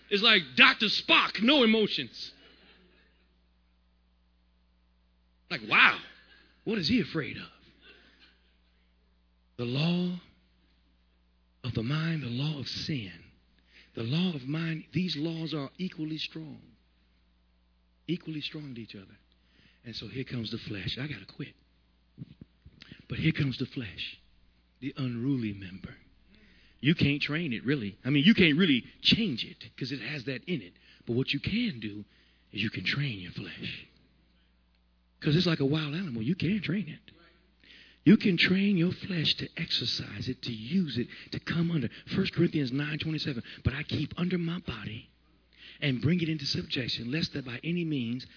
It's 0.10 0.22
like 0.22 0.42
Dr. 0.56 0.88
Spock, 0.88 1.42
no 1.42 1.64
emotions. 1.64 2.33
Like, 5.54 5.70
wow, 5.70 6.00
what 6.64 6.80
is 6.80 6.88
he 6.88 7.00
afraid 7.00 7.38
of? 7.38 7.44
The 9.58 9.66
law 9.66 10.16
of 11.64 11.76
the 11.76 11.84
mind, 11.84 12.24
the 12.24 12.28
law 12.28 12.60
of 12.60 12.68
sin, 12.68 13.12
the 13.94 14.02
law 14.02 14.34
of 14.34 14.48
mind, 14.48 14.86
these 14.94 15.16
laws 15.16 15.54
are 15.54 15.70
equally 15.78 16.18
strong. 16.18 16.58
Equally 18.08 18.42
strong 18.42 18.74
to 18.74 18.82
each 18.82 18.96
other. 18.96 19.16
And 19.86 19.96
so 19.96 20.08
here 20.08 20.24
comes 20.24 20.50
the 20.50 20.58
flesh. 20.58 20.98
I 21.00 21.06
got 21.06 21.20
to 21.20 21.34
quit. 21.36 21.54
But 23.08 23.20
here 23.20 23.32
comes 23.32 23.60
the 23.60 23.68
flesh 23.68 24.18
the 24.82 24.92
unruly 24.98 25.54
member. 25.54 25.96
You 26.82 26.96
can't 26.96 27.22
train 27.22 27.54
it, 27.54 27.64
really. 27.64 27.96
I 28.04 28.10
mean, 28.10 28.24
you 28.26 28.34
can't 28.34 28.58
really 28.58 28.84
change 29.04 29.46
it 29.46 29.58
because 29.76 29.92
it 29.92 30.02
has 30.02 30.26
that 30.26 30.44
in 30.46 30.64
it. 30.64 30.74
But 31.06 31.16
what 31.16 31.32
you 31.32 31.40
can 31.40 31.80
do 31.80 32.04
is 32.52 32.64
you 32.64 32.72
can 32.72 32.84
train 32.84 33.20
your 33.20 33.32
flesh. 33.34 33.88
Because 35.24 35.38
it's 35.38 35.48
like 35.48 35.62
a 35.62 35.66
wild 35.66 35.96
animal. 35.96 36.22
You 36.22 36.36
can't 36.36 36.62
train 36.62 36.90
it. 36.90 37.14
You 38.04 38.18
can 38.18 38.36
train 38.36 38.76
your 38.76 38.92
flesh 38.92 39.34
to 39.36 39.48
exercise 39.56 40.28
it, 40.28 40.42
to 40.42 40.52
use 40.52 40.98
it, 40.98 41.08
to 41.32 41.40
come 41.40 41.72
under. 41.72 41.88
1 42.14 42.28
Corinthians 42.36 42.74
9 42.74 43.00
27. 43.00 43.42
But 43.64 43.74
I 43.74 43.84
keep 43.84 44.14
under 44.18 44.38
my 44.38 44.60
body 44.60 45.10
and 45.80 46.02
bring 46.02 46.20
it 46.20 46.28
into 46.28 46.46
subjection, 46.46 47.10
lest 47.10 47.32
that 47.34 47.46
by 47.46 47.58
any 47.64 47.86
means 47.86 48.28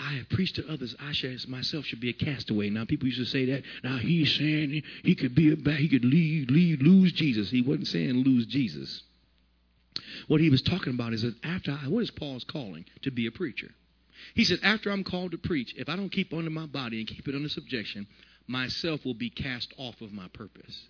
I 0.00 0.14
have 0.14 0.30
preached 0.30 0.56
to 0.56 0.68
others, 0.68 0.96
I 0.98 1.12
shall, 1.12 1.30
myself 1.46 1.84
should 1.84 2.00
be 2.00 2.08
a 2.08 2.12
castaway. 2.12 2.70
Now, 2.70 2.86
people 2.86 3.06
used 3.06 3.20
to 3.20 3.24
say 3.26 3.44
that. 3.44 3.62
Now, 3.84 3.98
he's 3.98 4.34
saying 4.34 4.70
he, 4.70 4.84
he 5.04 5.14
could 5.14 5.36
be 5.36 5.52
a 5.52 5.56
bad, 5.56 5.76
he 5.76 5.88
could 5.88 6.04
leave, 6.04 6.50
leave, 6.50 6.80
lose 6.80 7.12
Jesus. 7.12 7.50
He 7.50 7.62
wasn't 7.62 7.86
saying 7.86 8.24
lose 8.24 8.46
Jesus. 8.46 9.04
What 10.26 10.40
he 10.40 10.50
was 10.50 10.62
talking 10.62 10.94
about 10.94 11.12
is 11.12 11.22
that 11.22 11.36
after 11.44 11.70
I, 11.70 11.86
what 11.86 12.02
is 12.02 12.10
Paul's 12.10 12.42
calling? 12.42 12.84
To 13.02 13.12
be 13.12 13.28
a 13.28 13.30
preacher. 13.30 13.68
He 14.34 14.44
said, 14.44 14.58
after 14.62 14.90
I'm 14.90 15.04
called 15.04 15.32
to 15.32 15.38
preach, 15.38 15.74
if 15.76 15.88
I 15.88 15.96
don't 15.96 16.10
keep 16.10 16.32
under 16.32 16.50
my 16.50 16.66
body 16.66 16.98
and 16.98 17.06
keep 17.06 17.28
it 17.28 17.34
under 17.34 17.48
subjection, 17.48 18.06
myself 18.46 19.04
will 19.04 19.14
be 19.14 19.30
cast 19.30 19.72
off 19.78 20.00
of 20.00 20.12
my 20.12 20.28
purpose. 20.28 20.88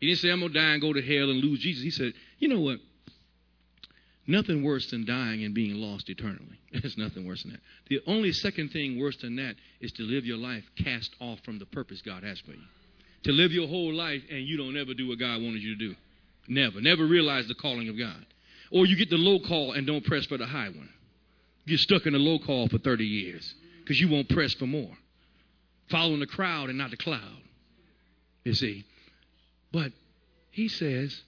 He 0.00 0.06
didn't 0.06 0.20
say, 0.20 0.30
I'm 0.30 0.40
going 0.40 0.52
to 0.52 0.58
die 0.58 0.72
and 0.72 0.80
go 0.80 0.92
to 0.92 1.02
hell 1.02 1.30
and 1.30 1.42
lose 1.42 1.60
Jesus. 1.60 1.82
He 1.82 1.90
said, 1.90 2.12
you 2.38 2.48
know 2.48 2.60
what? 2.60 2.78
Nothing 4.26 4.62
worse 4.62 4.90
than 4.90 5.06
dying 5.06 5.42
and 5.42 5.54
being 5.54 5.76
lost 5.76 6.10
eternally. 6.10 6.60
There's 6.72 6.98
nothing 6.98 7.26
worse 7.26 7.42
than 7.42 7.52
that. 7.52 7.60
The 7.88 8.00
only 8.06 8.32
second 8.32 8.70
thing 8.70 9.00
worse 9.00 9.16
than 9.16 9.36
that 9.36 9.56
is 9.80 9.90
to 9.92 10.02
live 10.02 10.26
your 10.26 10.36
life 10.36 10.64
cast 10.76 11.14
off 11.18 11.40
from 11.44 11.58
the 11.58 11.66
purpose 11.66 12.02
God 12.02 12.22
has 12.22 12.38
for 12.40 12.52
you. 12.52 12.62
To 13.24 13.32
live 13.32 13.52
your 13.52 13.66
whole 13.66 13.92
life 13.92 14.22
and 14.30 14.46
you 14.46 14.56
don't 14.56 14.76
ever 14.76 14.94
do 14.94 15.08
what 15.08 15.18
God 15.18 15.42
wanted 15.42 15.62
you 15.62 15.76
to 15.76 15.88
do. 15.88 15.94
Never. 16.46 16.80
Never 16.80 17.06
realize 17.06 17.48
the 17.48 17.54
calling 17.54 17.88
of 17.88 17.98
God. 17.98 18.24
Or 18.70 18.86
you 18.86 18.96
get 18.96 19.10
the 19.10 19.16
low 19.16 19.40
call 19.40 19.72
and 19.72 19.86
don't 19.86 20.04
press 20.04 20.26
for 20.26 20.36
the 20.36 20.46
high 20.46 20.68
one. 20.68 20.90
Get 21.68 21.80
stuck 21.80 22.06
in 22.06 22.14
a 22.14 22.18
low 22.18 22.38
call 22.38 22.68
for 22.68 22.78
30 22.78 23.04
years 23.04 23.54
because 23.80 24.00
you 24.00 24.08
won't 24.08 24.28
press 24.28 24.54
for 24.54 24.66
more. 24.66 24.96
Following 25.90 26.20
the 26.20 26.26
crowd 26.26 26.68
and 26.68 26.78
not 26.78 26.90
the 26.90 26.96
cloud. 26.96 27.42
You 28.44 28.54
see. 28.54 28.84
But 29.72 29.92
he 30.50 30.68
says, 30.68 31.22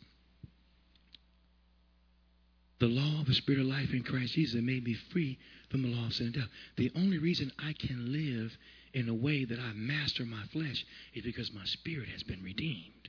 the 2.79 2.87
law 2.87 3.21
of 3.21 3.27
the 3.27 3.35
Spirit 3.35 3.61
of 3.61 3.67
life 3.67 3.93
in 3.93 4.03
Christ 4.03 4.35
Jesus 4.35 4.61
made 4.63 4.85
me 4.85 4.95
free 5.13 5.39
from 5.71 5.83
the 5.83 5.89
law 5.89 6.07
of 6.07 6.15
sin 6.15 6.27
and 6.27 6.35
death. 6.35 6.49
The 6.77 6.91
only 6.97 7.19
reason 7.19 7.53
I 7.59 7.75
can 7.75 8.11
live 8.11 8.57
in 8.95 9.09
a 9.09 9.15
way 9.15 9.45
that 9.45 9.59
I 9.59 9.73
master 9.75 10.25
my 10.25 10.43
flesh 10.53 10.85
is 11.15 11.23
because 11.23 11.53
my 11.53 11.65
spirit 11.65 12.09
has 12.09 12.23
been 12.23 12.43
redeemed. 12.43 13.00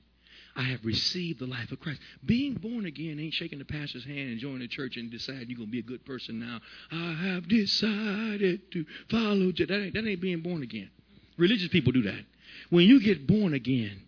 I 0.56 0.64
have 0.64 0.84
received 0.84 1.40
the 1.40 1.46
life 1.46 1.72
of 1.72 1.80
Christ. 1.80 2.00
Being 2.26 2.56
born 2.56 2.86
again 2.86 3.20
ain't 3.20 3.34
shaking 3.34 3.60
the 3.60 3.66
pastor's 3.66 4.04
hand 4.04 4.32
and 4.32 4.40
joining 4.40 4.60
the 4.60 4.68
church 4.68 4.98
and 4.98 5.10
deciding 5.10 5.50
you're 5.50 5.58
going 5.58 5.70
to 5.70 5.72
be 5.72 5.80
a 5.80 5.84
good 5.84 6.06
person 6.06 6.40
now. 6.40 6.60
I 6.92 7.14
have 7.14 7.48
decided 7.48 8.72
to 8.72 8.86
follow. 9.10 9.52
That 9.52 9.72
ain't, 9.72 9.94
that 9.94 10.06
ain't 10.06 10.22
being 10.22 10.42
born 10.42 10.64
again. 10.64 10.90
Religious 11.38 11.70
people 11.70 11.92
do 11.92 12.04
that. 12.04 12.26
When 12.70 12.86
you 12.86 13.02
get 13.02 13.28
born 13.28 13.54
again, 13.54 14.02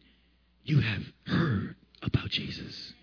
you 0.64 0.82
have 0.82 1.04
heard 1.28 1.76
about 2.02 2.30
Jesus. 2.30 2.94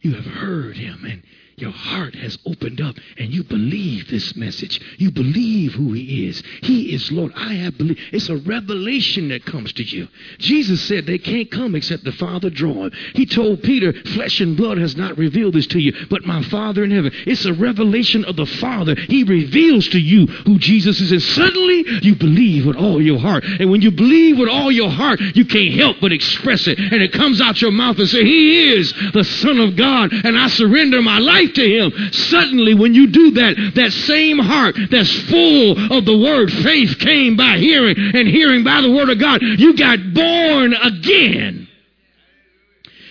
You 0.00 0.14
have 0.14 0.24
heard 0.24 0.76
him 0.76 1.04
and 1.04 1.22
your 1.56 1.70
heart 1.70 2.14
has 2.14 2.36
opened 2.44 2.82
up 2.82 2.96
and 3.16 3.32
you 3.32 3.42
believe 3.42 4.08
this 4.08 4.36
message. 4.36 4.78
You 4.98 5.10
believe 5.10 5.72
who 5.72 5.94
He 5.94 6.28
is. 6.28 6.42
He 6.62 6.94
is 6.94 7.10
Lord. 7.10 7.32
I 7.34 7.54
have 7.54 7.78
believed. 7.78 7.98
It's 8.12 8.28
a 8.28 8.36
revelation 8.36 9.28
that 9.28 9.46
comes 9.46 9.72
to 9.74 9.82
you. 9.82 10.06
Jesus 10.38 10.82
said 10.82 11.06
they 11.06 11.16
can't 11.16 11.50
come 11.50 11.74
except 11.74 12.04
the 12.04 12.12
Father 12.12 12.50
draw 12.50 12.74
them. 12.74 12.92
He 13.14 13.24
told 13.24 13.62
Peter, 13.62 13.94
Flesh 14.10 14.40
and 14.40 14.54
blood 14.54 14.76
has 14.76 14.96
not 14.96 15.16
revealed 15.16 15.54
this 15.54 15.66
to 15.68 15.78
you, 15.78 15.94
but 16.10 16.26
my 16.26 16.42
Father 16.42 16.84
in 16.84 16.90
heaven. 16.90 17.10
It's 17.26 17.46
a 17.46 17.54
revelation 17.54 18.26
of 18.26 18.36
the 18.36 18.46
Father. 18.46 18.94
He 18.94 19.24
reveals 19.24 19.88
to 19.88 19.98
you 19.98 20.26
who 20.26 20.58
Jesus 20.58 21.00
is. 21.00 21.10
And 21.10 21.22
suddenly 21.22 21.84
you 22.02 22.16
believe 22.16 22.66
with 22.66 22.76
all 22.76 23.00
your 23.00 23.18
heart. 23.18 23.44
And 23.44 23.70
when 23.70 23.80
you 23.80 23.90
believe 23.90 24.38
with 24.38 24.50
all 24.50 24.70
your 24.70 24.90
heart, 24.90 25.20
you 25.20 25.46
can't 25.46 25.72
help 25.72 25.96
but 26.02 26.12
express 26.12 26.66
it. 26.66 26.78
And 26.78 27.02
it 27.02 27.12
comes 27.12 27.40
out 27.40 27.62
your 27.62 27.72
mouth 27.72 27.98
and 27.98 28.08
say, 28.08 28.24
He 28.24 28.74
is 28.74 28.92
the 29.14 29.24
Son 29.24 29.58
of 29.58 29.74
God. 29.74 30.12
And 30.12 30.38
I 30.38 30.48
surrender 30.48 31.00
my 31.00 31.18
life 31.18 31.45
to 31.54 31.62
Him. 31.62 32.12
Suddenly, 32.12 32.74
when 32.74 32.94
you 32.94 33.06
do 33.08 33.30
that, 33.32 33.72
that 33.74 33.92
same 33.92 34.38
heart 34.38 34.76
that's 34.90 35.12
full 35.22 35.92
of 35.92 36.04
the 36.04 36.16
Word, 36.16 36.52
faith 36.52 36.98
came 36.98 37.36
by 37.36 37.58
hearing, 37.58 37.96
and 37.96 38.28
hearing 38.28 38.64
by 38.64 38.80
the 38.80 38.90
Word 38.90 39.10
of 39.10 39.18
God. 39.18 39.40
You 39.42 39.76
got 39.76 39.98
born 40.14 40.74
again. 40.74 41.66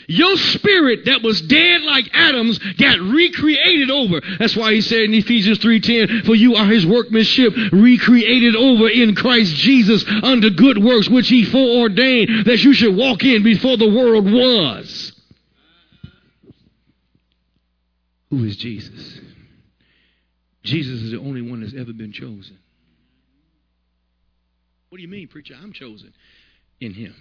Your 0.08 0.38
spirit 0.38 1.06
that 1.06 1.24
was 1.24 1.41
dead 1.41 1.82
like 1.82 2.10
Adam's 2.13 2.60
got 2.60 3.00
recreated 3.00 3.89
over. 3.89 4.21
That's 4.38 4.56
why 4.56 4.74
he 4.74 4.82
said 4.82 5.02
in 5.02 5.13
Ephesians 5.13 5.58
3:10, 5.58 6.24
"For 6.26 6.36
you 6.36 6.56
are 6.56 6.67
his 6.67 6.86
workmanship, 6.86 7.56
recreated 7.71 8.56
over 8.56 8.88
in 8.88 9.15
Christ 9.15 9.56
Jesus 9.56 10.06
unto 10.21 10.50
good 10.52 10.78
works 10.78 11.10
which 11.10 11.30
he 11.30 11.43
foreordained 11.43 12.45
that 12.45 12.63
you 12.63 12.74
should 12.74 12.95
walk 12.95 13.24
in 13.24 13.41
before 13.41 13.78
the 13.78 13.88
world 13.88 14.30
was." 14.32 15.12
Who 18.36 18.43
is 18.43 18.58
Jesus? 18.58 19.21
Jesus 20.63 21.04
is 21.04 21.12
the 21.12 21.19
only 21.19 21.41
one 21.41 21.62
that's 21.62 21.74
ever 21.74 21.93
been 21.93 22.12
chosen. 22.12 22.60
What 24.89 24.98
do 24.98 25.02
you 25.02 25.08
mean, 25.08 25.30
preacher? 25.30 25.56
I'm 25.62 25.71
chosen 25.71 26.13
in 26.82 26.93
him. 26.93 27.15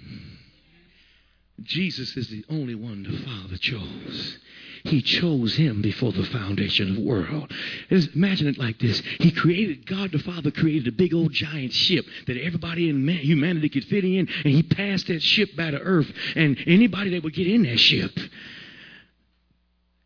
Jesus 1.63 2.17
is 2.17 2.31
the 2.31 2.45
only 2.51 2.75
one 2.75 3.05
the 3.05 3.17
Father 3.25 3.57
chose. 3.59 4.39
He 4.83 5.03
chose 5.03 5.55
him 5.55 5.83
before 5.83 6.11
the 6.11 6.25
foundation 6.25 6.91
of 6.91 6.97
the 6.97 7.09
world. 7.09 7.53
Imagine 7.91 8.49
it 8.49 8.59
like 8.59 8.81
this. 8.81 9.01
He 9.21 9.31
created, 9.31 9.87
God 9.87 10.11
the 10.11 10.19
Father 10.19 10.51
created 10.51 10.89
a 10.89 10.97
big 10.97 11.15
old 11.15 11.31
giant 11.31 11.73
ship 11.73 12.07
that 12.27 12.37
everybody 12.37 12.91
in 12.91 13.07
humanity 13.07 13.69
could 13.69 13.85
fit 13.85 14.05
in, 14.05 14.29
and 14.45 14.53
he 14.53 14.65
passed 14.65 15.07
that 15.07 15.23
ship 15.23 15.55
by 15.57 15.71
the 15.71 15.81
earth, 15.81 16.13
and 16.35 16.59
anybody 16.67 17.11
that 17.11 17.23
would 17.23 17.35
get 17.35 17.47
in 17.47 17.63
that 17.63 17.79
ship 17.79 18.19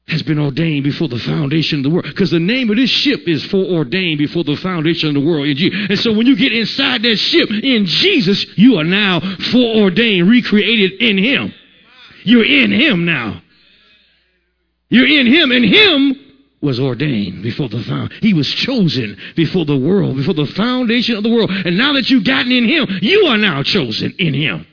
has 0.09 0.23
been 0.23 0.39
ordained 0.39 0.85
before 0.85 1.09
the 1.09 1.19
foundation 1.19 1.81
of 1.81 1.83
the 1.85 1.91
world. 1.91 2.07
Because 2.07 2.31
the 2.31 2.41
name 2.41 2.71
of 2.71 2.77
this 2.77 2.91
ship 2.91 3.27
is 3.27 3.45
foreordained 3.47 4.19
before 4.19 4.45
the 4.45 4.57
foundation 4.57 5.09
of 5.09 5.15
the 5.15 5.29
world. 5.29 5.47
And 5.47 5.99
so 5.99 6.13
when 6.13 6.27
you 6.27 6.37
get 6.37 6.53
inside 6.53 7.03
that 7.03 7.17
ship 7.17 7.51
in 7.51 7.87
Jesus, 7.87 8.47
you 8.57 8.77
are 8.77 8.85
now 8.85 9.21
foreordained, 9.21 10.29
recreated 10.29 11.01
in 11.01 11.19
Him. 11.19 11.53
You're 12.25 12.45
in 12.45 12.71
Him 12.71 13.05
now. 13.05 13.43
You're 14.91 15.07
in 15.07 15.27
him, 15.27 15.53
and 15.53 15.65
him 15.65 16.17
was 16.61 16.81
ordained 16.81 17.43
before 17.43 17.69
the 17.69 17.83
found. 17.83 18.13
He 18.21 18.35
was 18.35 18.49
chosen 18.49 19.17
before 19.37 19.65
the 19.65 19.77
world, 19.77 20.17
before 20.17 20.35
the 20.35 20.47
foundation 20.47 21.17
of 21.17 21.23
the 21.23 21.29
world. 21.29 21.51
And 21.51 21.77
now 21.77 21.93
that 21.93 22.11
you've 22.11 22.25
gotten 22.25 22.51
in 22.51 22.65
him, 22.65 22.87
you 23.03 23.27
are 23.27 23.37
now 23.37 23.63
chosen 23.63 24.15
in 24.19 24.35
him. 24.35 24.67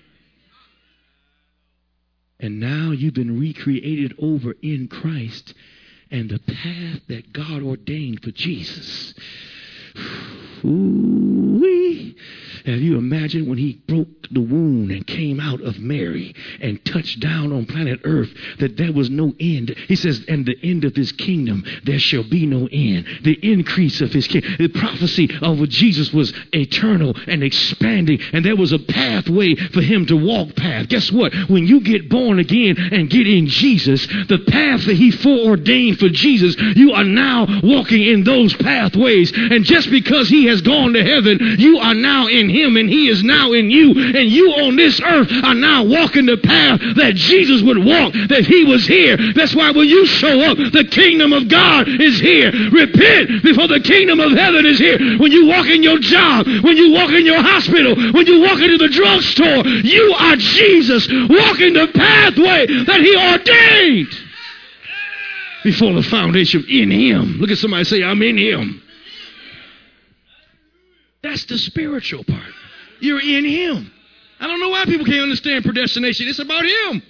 And 2.46 2.60
now 2.60 2.91
you've 2.91 3.16
been 3.16 3.39
recreated 3.39 4.14
over 4.20 4.54
in 4.62 4.88
Christ 4.88 5.56
and 6.12 6.30
the 6.30 6.38
path 6.38 7.02
that 7.08 7.34
God 7.34 7.64
ordained 7.64 8.22
for 8.22 8.30
Jesus. 8.30 9.16
Ooh-wee. 10.64 12.16
Have 12.66 12.82
you 12.82 12.97
imagined 12.97 13.47
when 13.47 13.57
he 13.57 13.82
broke 13.88 14.07
the 14.32 14.41
wound 14.41 14.91
and 14.91 15.05
came 15.05 15.39
out 15.39 15.61
of 15.61 15.78
Mary 15.80 16.34
and 16.59 16.84
touched 16.84 17.20
down 17.20 17.51
on 17.51 17.66
planet 17.66 17.99
Earth 18.03 18.34
that 18.59 18.76
there 18.76 18.91
was 18.91 19.09
no 19.09 19.34
end? 19.39 19.70
He 19.88 19.95
says, 19.95 20.26
and 20.28 20.45
the 20.45 20.57
end 20.63 20.84
of 20.84 20.95
his 20.95 21.11
kingdom, 21.11 21.63
there 21.84 21.99
shall 21.99 22.24
be 22.24 22.47
no 22.47 22.68
end. 22.72 23.05
The 23.24 23.38
increase 23.41 24.01
of 24.01 24.11
his 24.11 24.28
kingdom. 24.28 24.55
The 24.57 24.70
prophecy 24.70 25.30
of 25.41 25.70
Jesus 25.70 26.11
was 26.11 26.34
eternal 26.53 27.16
and 27.28 27.43
expanding, 27.43 28.20
and 28.34 28.43
there 28.43 28.55
was 28.55 28.72
a 28.72 28.80
pathway 28.80 29.55
for 29.55 29.82
him 29.82 30.07
to 30.07 30.16
walk 30.16 30.55
path. 30.55 30.89
Guess 30.89 31.11
what? 31.11 31.34
When 31.47 31.68
you 31.68 31.82
get 31.82 32.09
born 32.09 32.39
again 32.39 32.78
and 32.78 33.09
get 33.09 33.28
in 33.28 33.45
Jesus, 33.45 34.07
the 34.28 34.43
path 34.47 34.86
that 34.86 34.95
he 34.95 35.11
foreordained 35.11 35.99
for 35.99 36.09
Jesus, 36.09 36.55
you 36.76 36.93
are 36.93 37.03
now 37.03 37.45
walking 37.61 38.01
in 38.03 38.24
those 38.24 38.55
pathways. 38.55 39.32
And 39.36 39.63
just 39.63 39.91
because 39.91 40.30
he 40.30 40.45
has 40.47 40.61
gone 40.61 40.93
to 40.93 41.03
heaven, 41.03 41.38
you 41.59 41.78
are 41.78 41.93
now 41.93 42.28
in 42.28 42.55
him 42.56 42.78
and 42.78 42.89
he 42.89 43.08
is 43.10 43.24
now 43.24 43.51
in 43.51 43.70
you. 43.70 43.91
And 43.91 44.32
you 44.32 44.51
on 44.64 44.76
this 44.76 45.01
earth 45.01 45.30
are 45.43 45.53
now 45.53 45.84
walking 45.84 46.26
the 46.26 46.38
path 46.38 46.80
that 46.95 47.16
Jesus 47.16 47.62
would 47.62 47.78
walk, 47.78 48.14
that 48.30 48.45
he 48.47 48.64
was 48.64 48.88
here. 48.88 49.18
That's 49.36 49.53
why 49.53 49.72
when 49.72 49.88
you 49.88 50.06
show 50.06 50.39
up, 50.41 50.58
the 50.58 50.88
kingdom 50.89 51.34
of 51.34 51.47
God 51.47 51.88
is 51.88 52.20
here. 52.20 52.51
Repent 52.72 53.43
before 53.43 53.68
the 53.68 53.82
kingdom 53.82 54.20
of 54.20 54.32
heaven 54.32 54.66
is 54.66 54.80
here. 54.80 54.97
When 55.20 55.32
you 55.32 55.47
walk 55.47 55.68
in 55.68 55.84
your 55.84 55.99
job, 55.99 56.47
when 56.64 56.78
you 56.78 56.93
walk 56.93 57.12
in 57.12 57.26
your 57.26 57.41
hospital, 57.41 57.95
when 58.14 58.26
you 58.26 58.41
walk 58.41 58.60
into 58.60 58.78
the 58.78 58.89
drugstore, 58.89 59.68
you 59.84 60.16
are 60.18 60.36
Jesus 60.38 61.08
walking 61.12 61.74
the 61.74 61.91
pathway 61.93 62.68
that 62.86 63.01
he 63.01 63.14
ordained 63.16 64.14
before 65.64 65.93
the 65.93 66.03
foundation 66.03 66.64
in 66.70 66.91
him. 66.91 67.38
Look 67.39 67.49
at 67.49 67.58
somebody 67.58 67.84
say, 67.84 68.03
I'm 68.03 68.22
in 68.22 68.38
him. 68.38 68.82
That's 71.26 71.44
the 71.46 71.58
spiritual 71.58 72.24
part. 72.24 72.54
You're 73.00 73.20
in 73.20 73.46
Him. 73.46 73.92
I 74.40 74.46
don't 74.46 74.60
know 74.60 74.70
why 74.70 74.86
people 74.86 75.08
can't 75.08 75.24
understand 75.24 75.66
predestination. 75.66 76.28
It's 76.28 76.38
about 76.38 76.64
Him. 76.64 77.02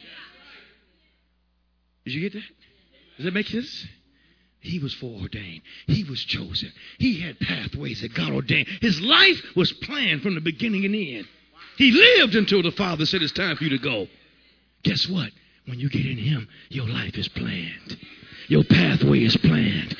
Did 2.06 2.14
you 2.14 2.22
get 2.22 2.32
that? 2.32 2.44
Does 3.18 3.26
that 3.26 3.34
make 3.34 3.48
sense? 3.48 3.86
He 4.62 4.80
was 4.80 4.94
foreordained. 4.94 5.64
He 5.88 6.06
was 6.06 6.24
chosen. 6.24 6.72
He 6.98 7.20
had 7.20 7.38
pathways 7.42 8.02
that 8.04 8.14
God 8.14 8.32
ordained. 8.32 8.70
His 8.80 9.02
life 9.02 9.42
was 9.54 9.74
planned 9.74 10.22
from 10.22 10.36
the 10.36 10.42
beginning 10.42 10.86
and 10.86 10.96
end. 10.96 11.28
He 11.78 11.92
lived 11.92 12.36
until 12.36 12.64
the 12.64 12.72
Father 12.72 13.06
said 13.06 13.22
it's 13.22 13.34
time 13.34 13.58
for 13.58 13.66
you 13.66 13.72
to 13.72 13.80
go. 13.80 14.08
Guess 14.84 15.10
what? 15.10 15.30
When 15.66 15.78
you 15.78 15.90
get 15.90 16.06
in 16.06 16.18
Him, 16.18 16.48
your 16.70 16.88
life 16.88 17.18
is 17.18 17.28
planned. 17.28 17.98
Your 18.48 18.64
pathway 18.64 19.26
is 19.26 19.36
planned. 19.36 19.94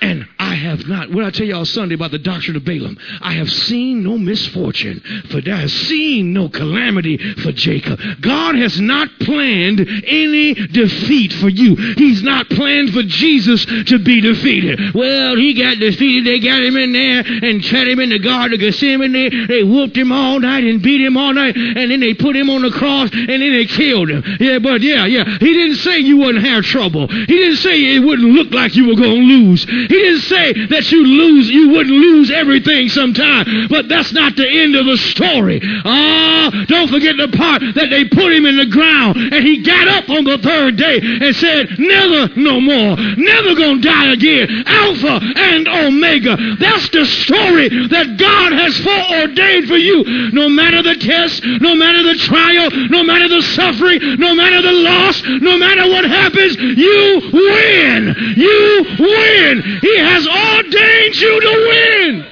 And 0.00 0.26
I 0.38 0.54
have 0.54 0.86
not, 0.88 1.10
what 1.10 1.24
I 1.24 1.30
tell 1.30 1.46
y'all 1.46 1.64
Sunday 1.64 1.94
about 1.94 2.10
the 2.10 2.18
doctrine 2.18 2.56
of 2.56 2.64
Balaam, 2.64 2.96
I 3.20 3.34
have 3.34 3.50
seen 3.50 4.02
no 4.02 4.16
misfortune, 4.16 5.00
for 5.30 5.40
I 5.44 5.56
have 5.56 5.70
seen 5.70 6.32
no 6.32 6.48
calamity 6.48 7.18
for 7.34 7.52
Jacob. 7.52 8.00
God 8.20 8.54
has 8.54 8.80
not 8.80 9.08
planned 9.20 9.80
any 9.80 10.54
defeat 10.54 11.34
for 11.34 11.48
you. 11.48 11.76
He's 11.96 12.22
not 12.22 12.48
planned 12.48 12.94
for 12.94 13.02
Jesus 13.02 13.64
to 13.66 13.98
be 13.98 14.20
defeated. 14.22 14.94
Well, 14.94 15.36
he 15.36 15.52
got 15.54 15.78
defeated. 15.78 16.26
They 16.26 16.40
got 16.40 16.62
him 16.62 16.76
in 16.76 16.92
there 16.92 17.22
and 17.26 17.62
set 17.64 17.86
him 17.86 18.00
in 18.00 18.08
the 18.08 18.18
Garden 18.18 18.54
of 18.54 18.60
Gethsemane. 18.60 19.46
They 19.48 19.62
whooped 19.62 19.96
him 19.96 20.12
all 20.12 20.40
night 20.40 20.64
and 20.64 20.82
beat 20.82 21.00
him 21.00 21.16
all 21.16 21.34
night, 21.34 21.56
and 21.56 21.90
then 21.90 22.00
they 22.00 22.14
put 22.14 22.34
him 22.34 22.48
on 22.48 22.62
the 22.62 22.70
cross 22.70 23.10
and 23.12 23.28
then 23.28 23.52
they 23.52 23.66
killed 23.66 24.08
him. 24.08 24.24
Yeah, 24.40 24.58
but 24.58 24.80
yeah, 24.80 25.04
yeah. 25.04 25.24
He 25.24 25.52
didn't 25.52 25.76
say 25.76 25.98
you 25.98 26.16
wouldn't 26.18 26.44
have 26.44 26.64
trouble. 26.64 27.06
He 27.08 27.26
didn't 27.26 27.56
say 27.56 27.96
it 27.96 28.00
wouldn't 28.00 28.32
look 28.32 28.50
like 28.50 28.74
you 28.76 28.88
were 28.88 28.96
going 28.96 29.20
to 29.20 29.26
lose. 29.26 29.66
He 29.90 29.98
didn't 29.98 30.22
say 30.22 30.52
that 30.70 30.92
you 30.92 31.02
lose, 31.02 31.50
you 31.50 31.70
wouldn't 31.70 31.90
lose 31.90 32.30
everything 32.30 32.88
sometime, 32.88 33.66
but 33.68 33.88
that's 33.88 34.12
not 34.12 34.36
the 34.36 34.46
end 34.46 34.76
of 34.76 34.86
the 34.86 34.96
story. 34.96 35.58
Ah, 35.84 36.64
don't 36.68 36.86
forget 36.86 37.16
the 37.18 37.26
part 37.36 37.58
that 37.74 37.90
they 37.90 38.06
put 38.06 38.30
him 38.30 38.46
in 38.46 38.54
the 38.54 38.70
ground 38.70 39.18
and 39.18 39.42
he 39.42 39.66
got 39.66 39.88
up 39.88 40.08
on 40.08 40.22
the 40.22 40.38
third 40.38 40.76
day 40.76 41.02
and 41.02 41.34
said, 41.34 41.74
never 41.82 42.30
no 42.38 42.60
more, 42.60 42.94
never 43.18 43.58
gonna 43.58 43.82
die 43.82 44.12
again. 44.14 44.62
Alpha 44.62 45.18
and 45.34 45.66
Omega. 45.66 46.38
That's 46.62 46.88
the 46.90 47.04
story 47.26 47.66
that 47.90 48.14
God 48.14 48.52
has 48.54 48.78
foreordained 48.78 49.66
for 49.66 49.76
you. 49.76 50.30
No 50.30 50.48
matter 50.48 50.86
the 50.86 51.02
test, 51.02 51.42
no 51.42 51.74
matter 51.74 52.06
the 52.06 52.14
trial, 52.14 52.70
no 52.94 53.02
matter 53.02 53.26
the 53.26 53.42
suffering, 53.42 53.98
no 54.22 54.36
matter 54.38 54.62
the 54.62 54.86
loss, 54.86 55.18
no 55.42 55.58
matter 55.58 55.90
what 55.90 56.04
happens, 56.04 56.54
you 56.54 57.26
win. 57.34 58.14
You 58.38 58.86
win. 59.02 59.79
He 59.80 59.98
has 59.98 60.26
ordained 60.26 61.16
you 61.16 61.40
to 61.40 61.48
win. 61.68 62.26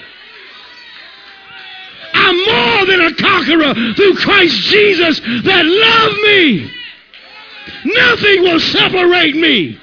I'm 2.15 2.37
more 2.45 2.87
than 2.87 3.01
a 3.01 3.15
conqueror 3.15 3.75
through 3.95 4.15
Christ 4.17 4.57
Jesus 4.63 5.21
that 5.21 5.65
loved 5.65 6.21
me. 6.23 6.71
Nothing 7.85 8.43
will 8.43 8.61
separate 8.61 9.37
me. 9.37 9.79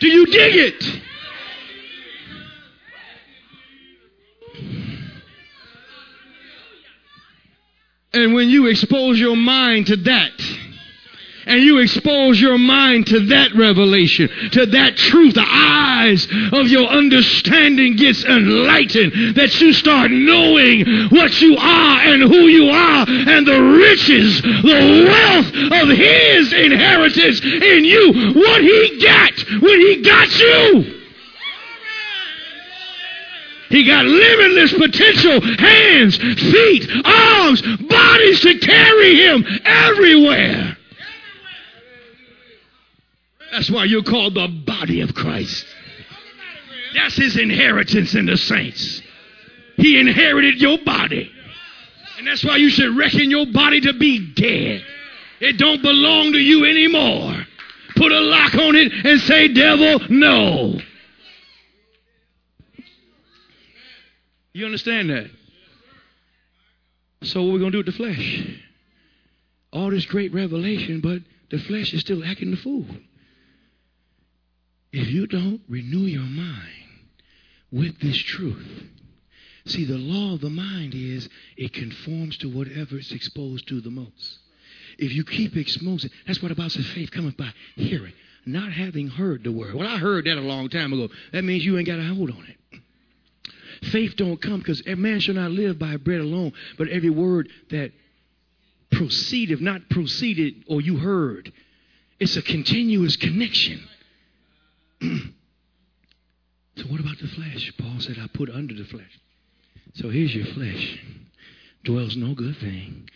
Do 0.00 0.08
you 0.08 0.26
dig 0.26 0.56
it? 0.56 1.00
And 8.12 8.32
when 8.32 8.48
you 8.48 8.68
expose 8.68 9.18
your 9.18 9.34
mind 9.34 9.88
to 9.88 9.96
that, 9.96 10.40
and 11.46 11.62
you 11.62 11.78
expose 11.78 12.40
your 12.40 12.58
mind 12.58 13.06
to 13.08 13.20
that 13.26 13.54
revelation, 13.54 14.28
to 14.52 14.66
that 14.66 14.96
truth, 14.96 15.34
the 15.34 15.46
eyes 15.46 16.26
of 16.52 16.68
your 16.68 16.86
understanding 16.86 17.96
gets 17.96 18.24
enlightened, 18.24 19.36
that 19.36 19.60
you 19.60 19.72
start 19.72 20.10
knowing 20.10 21.08
what 21.10 21.40
you 21.40 21.56
are 21.56 21.98
and 22.00 22.22
who 22.22 22.46
you 22.46 22.68
are 22.68 23.06
and 23.08 23.46
the 23.46 23.62
riches, 23.62 24.42
the 24.42 25.06
wealth 25.08 25.82
of 25.82 25.88
his 25.96 26.52
inheritance 26.52 27.40
in 27.42 27.84
you, 27.84 28.32
what 28.34 28.62
he 28.62 29.00
got 29.02 29.32
when 29.60 29.80
he 29.80 30.02
got 30.02 30.38
you. 30.38 31.00
He 33.70 33.84
got 33.84 34.04
limitless 34.04 34.72
potential, 34.72 35.40
hands, 35.58 36.16
feet, 36.16 36.88
arms, 37.04 37.60
bodies 37.62 38.40
to 38.42 38.58
carry 38.58 39.16
him 39.16 39.44
everywhere. 39.64 40.76
That's 43.54 43.70
why 43.70 43.84
you're 43.84 44.02
called 44.02 44.34
the 44.34 44.48
body 44.48 45.00
of 45.00 45.14
Christ. 45.14 45.64
That's 46.92 47.14
his 47.14 47.36
inheritance 47.36 48.12
in 48.16 48.26
the 48.26 48.36
saints. 48.36 49.00
He 49.76 49.96
inherited 50.00 50.60
your 50.60 50.78
body. 50.84 51.30
And 52.18 52.26
that's 52.26 52.44
why 52.44 52.56
you 52.56 52.68
should 52.68 52.96
reckon 52.96 53.30
your 53.30 53.46
body 53.46 53.80
to 53.82 53.92
be 53.92 54.32
dead. 54.34 54.84
It 55.40 55.56
don't 55.56 55.80
belong 55.82 56.32
to 56.32 56.38
you 56.38 56.64
anymore. 56.64 57.46
Put 57.94 58.10
a 58.10 58.18
lock 58.18 58.54
on 58.56 58.74
it 58.74 58.92
and 58.92 59.20
say, 59.20 59.46
devil, 59.46 60.00
no. 60.08 60.80
You 64.52 64.64
understand 64.66 65.10
that? 65.10 65.30
So 67.22 67.40
what 67.44 67.52
we 67.52 67.60
going 67.60 67.70
to 67.70 67.82
do 67.82 67.84
with 67.84 67.86
the 67.86 67.92
flesh? 67.92 68.60
All 69.72 69.92
this 69.92 70.06
great 70.06 70.34
revelation, 70.34 71.00
but 71.00 71.20
the 71.52 71.62
flesh 71.62 71.94
is 71.94 72.00
still 72.00 72.24
acting 72.24 72.50
the 72.50 72.56
fool. 72.56 72.84
If 74.96 75.08
you 75.08 75.26
don't 75.26 75.60
renew 75.68 76.06
your 76.06 76.22
mind 76.22 76.68
with 77.72 77.98
this 77.98 78.16
truth, 78.16 78.84
see, 79.66 79.84
the 79.84 79.98
law 79.98 80.34
of 80.34 80.40
the 80.40 80.50
mind 80.50 80.94
is 80.94 81.28
it 81.56 81.72
conforms 81.72 82.36
to 82.38 82.48
whatever 82.48 82.96
it's 82.96 83.10
exposed 83.10 83.66
to 83.70 83.80
the 83.80 83.90
most. 83.90 84.38
If 84.96 85.12
you 85.12 85.24
keep 85.24 85.56
exposing, 85.56 86.12
that's 86.28 86.40
what 86.40 86.52
about 86.52 86.70
says 86.70 86.86
faith 86.86 87.10
cometh 87.10 87.36
by 87.36 87.50
hearing, 87.74 88.12
not 88.46 88.70
having 88.70 89.08
heard 89.08 89.42
the 89.42 89.50
word. 89.50 89.74
Well, 89.74 89.88
I 89.88 89.98
heard 89.98 90.26
that 90.26 90.38
a 90.38 90.40
long 90.40 90.68
time 90.68 90.92
ago. 90.92 91.08
That 91.32 91.42
means 91.42 91.64
you 91.64 91.76
ain't 91.76 91.88
got 91.88 91.98
a 91.98 92.04
hold 92.14 92.30
on 92.30 92.46
it. 92.46 92.80
Faith 93.88 94.14
don't 94.14 94.40
come 94.40 94.60
because 94.60 94.86
a 94.86 94.94
man 94.94 95.18
shall 95.18 95.34
not 95.34 95.50
live 95.50 95.76
by 95.76 95.96
bread 95.96 96.20
alone, 96.20 96.52
but 96.78 96.86
every 96.86 97.10
word 97.10 97.48
that 97.70 97.90
proceeded, 98.92 99.54
if 99.54 99.60
not 99.60 99.88
proceeded 99.90 100.62
or 100.68 100.80
you 100.80 100.98
heard. 100.98 101.52
It's 102.20 102.36
a 102.36 102.42
continuous 102.42 103.16
connection. 103.16 103.88
So 106.76 106.84
what 106.84 107.00
about 107.00 107.18
the 107.18 107.28
flesh? 107.28 107.72
Paul 107.78 108.00
said, 108.00 108.18
I 108.18 108.26
put 108.26 108.50
under 108.50 108.74
the 108.74 108.84
flesh. 108.84 109.20
So 109.94 110.10
here's 110.10 110.34
your 110.34 110.46
flesh. 110.46 110.98
Dwells 111.84 112.16
no 112.16 112.34
good 112.34 112.56
thing. 112.56 113.08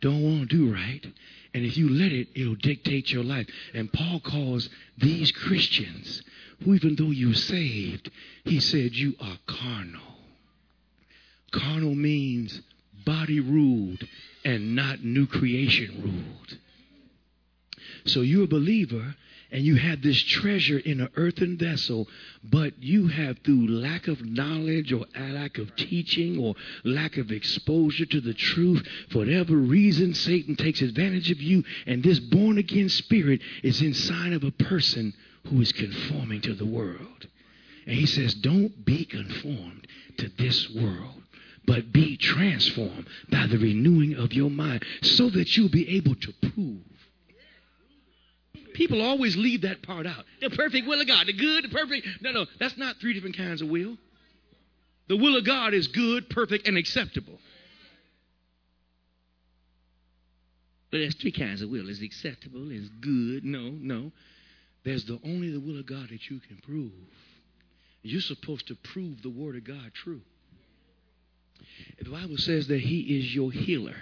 don't 0.00 0.22
want 0.22 0.50
to 0.50 0.56
do 0.56 0.72
right. 0.72 1.06
And 1.54 1.64
if 1.64 1.76
you 1.76 1.88
let 1.88 2.12
it, 2.12 2.28
it'll 2.34 2.56
dictate 2.56 3.10
your 3.10 3.24
life. 3.24 3.46
And 3.74 3.92
Paul 3.92 4.20
calls 4.20 4.68
these 4.98 5.30
Christians, 5.30 6.22
who 6.64 6.74
even 6.74 6.96
though 6.96 7.10
you're 7.10 7.34
saved, 7.34 8.10
he 8.44 8.60
said 8.60 8.94
you 8.94 9.14
are 9.20 9.38
carnal. 9.46 10.02
Carnal 11.52 11.94
means 11.94 12.60
body 13.04 13.40
ruled 13.40 14.02
and 14.44 14.74
not 14.74 15.04
new 15.04 15.26
creation 15.26 16.02
ruled. 16.02 16.58
So 18.04 18.20
you're 18.20 18.44
a 18.44 18.48
believer 18.48 19.14
and 19.50 19.62
you 19.62 19.76
have 19.76 20.02
this 20.02 20.20
treasure 20.22 20.78
in 20.78 21.00
an 21.00 21.08
earthen 21.16 21.56
vessel, 21.56 22.08
but 22.42 22.82
you 22.82 23.06
have, 23.08 23.38
through 23.38 23.68
lack 23.68 24.08
of 24.08 24.24
knowledge 24.24 24.92
or 24.92 25.06
lack 25.16 25.58
of 25.58 25.74
teaching 25.76 26.38
or 26.38 26.54
lack 26.84 27.16
of 27.16 27.30
exposure 27.30 28.06
to 28.06 28.20
the 28.20 28.34
truth, 28.34 28.86
for 29.10 29.18
whatever 29.18 29.54
reason, 29.54 30.14
Satan 30.14 30.56
takes 30.56 30.82
advantage 30.82 31.30
of 31.30 31.40
you, 31.40 31.62
and 31.86 32.02
this 32.02 32.18
born 32.18 32.58
again 32.58 32.88
spirit 32.88 33.40
is 33.62 33.82
inside 33.82 34.32
of 34.32 34.42
a 34.42 34.50
person 34.50 35.14
who 35.48 35.60
is 35.60 35.72
conforming 35.72 36.40
to 36.40 36.54
the 36.54 36.66
world. 36.66 37.26
And 37.86 37.94
he 37.94 38.06
says, 38.06 38.34
Don't 38.34 38.84
be 38.84 39.04
conformed 39.04 39.86
to 40.18 40.28
this 40.28 40.70
world 40.70 41.22
but 41.66 41.92
be 41.92 42.16
transformed 42.16 43.08
by 43.28 43.44
the 43.48 43.58
renewing 43.58 44.14
of 44.14 44.32
your 44.32 44.48
mind 44.48 44.84
so 45.02 45.28
that 45.28 45.56
you'll 45.56 45.68
be 45.68 45.96
able 45.96 46.14
to 46.14 46.32
prove 46.52 46.78
People 48.76 49.00
always 49.00 49.34
leave 49.38 49.62
that 49.62 49.82
part 49.82 50.06
out. 50.06 50.26
The 50.42 50.50
perfect 50.50 50.86
will 50.86 51.00
of 51.00 51.06
God, 51.06 51.26
the 51.26 51.32
good, 51.32 51.64
the 51.64 51.70
perfect. 51.70 52.06
No, 52.20 52.30
no, 52.30 52.46
that's 52.60 52.76
not 52.76 52.96
three 53.00 53.14
different 53.14 53.34
kinds 53.34 53.62
of 53.62 53.68
will. 53.68 53.96
The 55.08 55.16
will 55.16 55.38
of 55.38 55.46
God 55.46 55.72
is 55.72 55.86
good, 55.86 56.28
perfect, 56.28 56.68
and 56.68 56.76
acceptable. 56.76 57.38
But 60.90 60.98
there's 60.98 61.14
three 61.14 61.32
kinds 61.32 61.62
of 61.62 61.70
will. 61.70 61.88
It's 61.88 62.02
acceptable, 62.02 62.70
it's 62.70 62.90
good. 63.00 63.46
No, 63.46 63.70
no. 63.70 64.12
There's 64.84 65.06
the 65.06 65.18
only 65.24 65.50
the 65.50 65.60
will 65.60 65.80
of 65.80 65.86
God 65.86 66.10
that 66.10 66.28
you 66.28 66.38
can 66.40 66.58
prove. 66.58 66.92
You're 68.02 68.20
supposed 68.20 68.68
to 68.68 68.74
prove 68.74 69.22
the 69.22 69.30
word 69.30 69.56
of 69.56 69.64
God 69.64 69.92
true. 69.94 70.20
The 71.98 72.10
Bible 72.10 72.36
says 72.36 72.68
that 72.68 72.80
He 72.80 73.18
is 73.18 73.34
your 73.34 73.50
healer. 73.50 73.96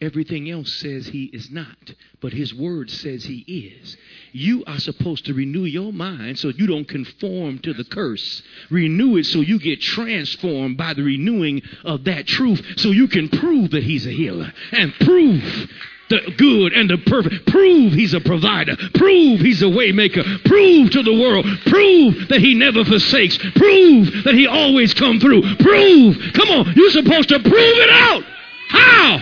Everything 0.00 0.48
else 0.48 0.72
says 0.74 1.08
he 1.08 1.24
is 1.24 1.50
not, 1.50 1.92
but 2.20 2.32
his 2.32 2.54
word 2.54 2.88
says 2.88 3.24
he 3.24 3.38
is. 3.80 3.96
You 4.30 4.62
are 4.64 4.78
supposed 4.78 5.26
to 5.26 5.34
renew 5.34 5.64
your 5.64 5.92
mind 5.92 6.38
so 6.38 6.50
you 6.50 6.68
don't 6.68 6.86
conform 6.86 7.58
to 7.60 7.72
the 7.72 7.82
curse. 7.82 8.42
Renew 8.70 9.16
it 9.16 9.26
so 9.26 9.40
you 9.40 9.58
get 9.58 9.80
transformed 9.80 10.76
by 10.76 10.94
the 10.94 11.02
renewing 11.02 11.62
of 11.84 12.04
that 12.04 12.28
truth 12.28 12.64
so 12.76 12.90
you 12.90 13.08
can 13.08 13.28
prove 13.28 13.72
that 13.72 13.82
he's 13.82 14.06
a 14.06 14.12
healer 14.12 14.52
and 14.70 14.94
prove 15.00 15.68
the 16.10 16.32
good 16.36 16.74
and 16.74 16.88
the 16.88 16.98
perfect. 16.98 17.48
Prove 17.48 17.92
he's 17.92 18.14
a 18.14 18.20
provider. 18.20 18.76
Prove 18.94 19.40
he's 19.40 19.62
a 19.62 19.66
waymaker. 19.66 20.44
Prove 20.44 20.92
to 20.92 21.02
the 21.02 21.12
world. 21.12 21.44
Prove 21.66 22.28
that 22.28 22.40
he 22.40 22.54
never 22.54 22.84
forsakes. 22.84 23.36
Prove 23.36 24.12
that 24.24 24.34
he 24.34 24.46
always 24.46 24.94
come 24.94 25.18
through. 25.18 25.42
Prove. 25.56 26.16
Come 26.34 26.48
on, 26.50 26.72
you're 26.76 26.90
supposed 26.90 27.30
to 27.30 27.40
prove 27.40 27.52
it 27.54 27.90
out. 27.90 28.22
How? 28.68 29.18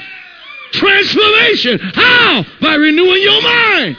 Transformation. 0.76 1.78
How? 1.94 2.44
By 2.60 2.74
renewing 2.74 3.22
your 3.22 3.42
mind. 3.42 3.96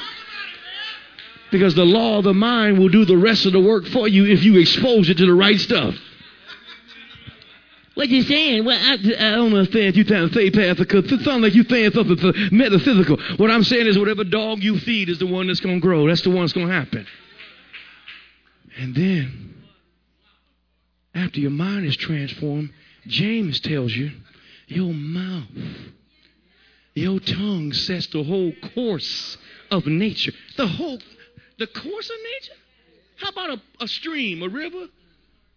Because 1.52 1.76
the 1.76 1.86
law 1.86 2.18
of 2.18 2.26
the 2.26 2.34
mind 2.34 2.78
will 2.78 2.90
do 2.90 3.06
the 3.06 3.18
rest 3.18 3.46
of 3.46 3.54
the 3.54 3.60
work 3.60 3.86
for 3.88 4.08
you 4.08 4.26
if 4.26 4.44
you 4.44 4.60
expose 4.60 5.10
it 5.10 5.18
to 5.18 5.26
the 5.26 5.34
right 5.34 5.60
stuff. 5.60 5.96
What 7.98 8.10
you 8.10 8.22
saying? 8.22 8.64
Well, 8.64 8.78
I, 8.80 8.94
I 8.94 9.32
don't 9.36 9.54
understand 9.56 9.96
you 9.96 10.04
trying 10.04 10.28
to 10.28 10.34
say, 10.34 10.52
Pastor, 10.52 10.86
because 10.86 11.12
it 11.12 11.22
sounds 11.22 11.42
like 11.42 11.56
you 11.56 11.64
saying 11.64 11.94
something 11.94 12.34
metaphysical. 12.52 13.18
What 13.38 13.50
I'm 13.50 13.64
saying 13.64 13.88
is 13.88 13.98
whatever 13.98 14.24
dog 14.24 14.62
you 14.62 14.78
feed 14.80 15.10
is 15.10 15.18
the 15.18 15.26
one 15.26 15.48
that's 15.48 15.62
going 15.62 15.78
to 15.78 15.82
grow. 15.82 16.08
That's 16.08 16.22
the 16.22 16.30
one 16.30 16.42
that's 16.42 16.54
going 16.54 16.68
to 16.68 16.74
happen. 16.74 17.08
And 18.78 18.94
then, 18.94 19.56
after 21.16 21.40
your 21.40 21.50
mind 21.50 21.88
is 21.88 21.98
transformed, 21.98 22.72
James 23.08 23.60
tells 23.62 23.96
you, 23.96 24.12
your 24.68 24.94
mouth 24.94 25.48
your 26.98 27.20
tongue 27.20 27.74
sets 27.74 28.08
the 28.08 28.24
whole 28.24 28.54
course 28.74 29.38
of 29.72 29.86
nature. 29.86 30.32
The 30.58 30.68
whole, 30.68 31.00
the 31.60 31.68
course 31.68 32.10
of 32.10 32.16
nature? 32.16 32.60
How 33.18 33.30
about 33.30 33.50
a, 33.52 33.84
a 33.84 33.88
stream, 33.88 34.42
a 34.42 34.50
river? 34.50 34.88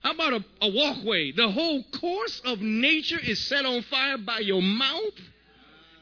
How 0.01 0.13
about 0.13 0.33
a, 0.35 0.45
a 0.63 0.71
walkway? 0.71 1.33
The 1.33 1.51
whole 1.51 1.83
course 1.99 2.41
of 2.45 2.61
nature 2.61 3.19
is 3.19 3.39
set 3.39 3.65
on 3.65 3.83
fire 3.83 4.19
by 4.19 4.41
your 4.41 4.63
mouth. 4.63 5.15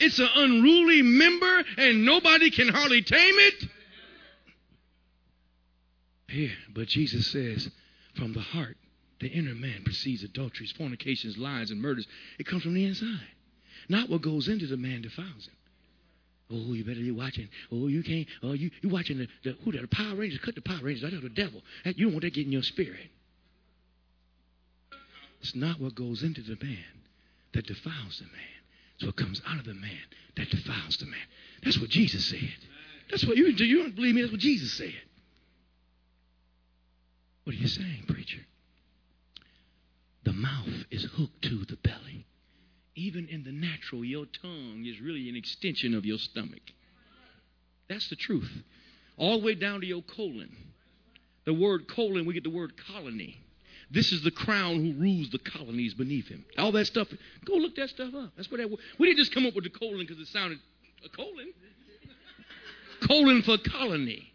It's 0.00 0.18
an 0.18 0.28
unruly 0.34 1.02
member, 1.02 1.64
and 1.76 2.04
nobody 2.04 2.50
can 2.50 2.68
hardly 2.68 3.02
tame 3.02 3.34
it. 3.38 3.64
Here, 6.28 6.52
but 6.74 6.88
Jesus 6.88 7.26
says, 7.28 7.68
from 8.14 8.32
the 8.32 8.40
heart, 8.40 8.76
the 9.20 9.28
inner 9.28 9.54
man 9.54 9.82
proceeds 9.84 10.22
adulteries, 10.22 10.72
fornications, 10.72 11.36
lies, 11.38 11.70
and 11.70 11.80
murders. 11.80 12.06
It 12.38 12.46
comes 12.46 12.62
from 12.62 12.74
the 12.74 12.84
inside. 12.84 13.26
Not 13.88 14.10
what 14.10 14.22
goes 14.22 14.48
into 14.48 14.66
the 14.66 14.76
man 14.76 15.02
defiles 15.02 15.46
him. 15.46 15.54
Oh, 16.50 16.72
you 16.72 16.84
better 16.84 17.00
be 17.00 17.10
watching. 17.10 17.48
Oh, 17.70 17.88
you 17.88 18.02
can't. 18.02 18.26
Oh, 18.42 18.52
you 18.52 18.70
you 18.82 18.88
watching 18.88 19.18
the, 19.18 19.28
the 19.44 19.56
who 19.64 19.72
the 19.72 19.86
Power 19.88 20.14
Rangers? 20.14 20.40
Cut 20.42 20.54
the 20.54 20.62
Power 20.62 20.80
Rangers. 20.82 21.10
That's 21.10 21.22
the 21.22 21.28
devil. 21.28 21.62
You 21.84 22.06
don't 22.06 22.14
want 22.14 22.22
that 22.22 22.32
getting 22.32 22.52
your 22.52 22.62
spirit. 22.62 23.10
It's 25.40 25.54
not 25.54 25.78
what 25.80 25.94
goes 25.94 26.22
into 26.22 26.40
the 26.42 26.56
man 26.62 26.84
that 27.52 27.66
defiles 27.66 28.18
the 28.18 28.24
man. 28.24 28.58
It's 28.96 29.06
what 29.06 29.16
comes 29.16 29.42
out 29.46 29.58
of 29.58 29.66
the 29.66 29.74
man 29.74 29.90
that 30.36 30.50
defiles 30.50 30.96
the 30.96 31.06
man. 31.06 31.20
That's 31.62 31.78
what 31.78 31.90
Jesus 31.90 32.24
said. 32.24 32.56
That's 33.10 33.26
what 33.26 33.36
you. 33.36 33.46
You 33.46 33.82
don't 33.82 33.94
believe 33.94 34.14
me? 34.14 34.22
That's 34.22 34.32
what 34.32 34.40
Jesus 34.40 34.72
said. 34.72 34.94
What 37.44 37.54
are 37.54 37.58
you 37.58 37.68
saying, 37.68 38.04
preacher? 38.08 38.40
The 40.24 40.32
mouth 40.32 40.84
is 40.90 41.04
hooked 41.04 41.42
to 41.42 41.64
the 41.64 41.76
belly 41.76 42.26
even 42.98 43.28
in 43.28 43.44
the 43.44 43.52
natural, 43.52 44.04
your 44.04 44.26
tongue 44.42 44.84
is 44.86 45.00
really 45.00 45.28
an 45.28 45.36
extension 45.36 45.94
of 45.94 46.04
your 46.04 46.18
stomach. 46.18 46.62
That's 47.88 48.08
the 48.08 48.16
truth. 48.16 48.50
All 49.16 49.40
the 49.40 49.46
way 49.46 49.54
down 49.54 49.80
to 49.80 49.86
your 49.86 50.02
colon. 50.02 50.54
The 51.44 51.54
word 51.54 51.88
colon, 51.88 52.26
we 52.26 52.34
get 52.34 52.44
the 52.44 52.50
word 52.50 52.72
colony. 52.92 53.40
This 53.90 54.12
is 54.12 54.22
the 54.22 54.30
crown 54.30 54.84
who 54.84 55.00
rules 55.00 55.30
the 55.30 55.38
colonies 55.38 55.94
beneath 55.94 56.28
him. 56.28 56.44
All 56.58 56.72
that 56.72 56.86
stuff. 56.86 57.08
Go 57.46 57.54
look 57.54 57.74
that 57.76 57.88
stuff 57.88 58.12
up. 58.14 58.32
That's 58.36 58.50
what 58.50 58.58
that. 58.58 58.68
word. 58.68 58.80
We 58.98 59.06
didn't 59.06 59.18
just 59.18 59.32
come 59.32 59.46
up 59.46 59.54
with 59.54 59.64
the 59.64 59.70
colon 59.70 59.98
because 59.98 60.18
it 60.18 60.26
sounded 60.28 60.58
a 61.04 61.08
colon. 61.08 61.52
colon 63.06 63.42
for 63.42 63.56
colony. 63.58 64.30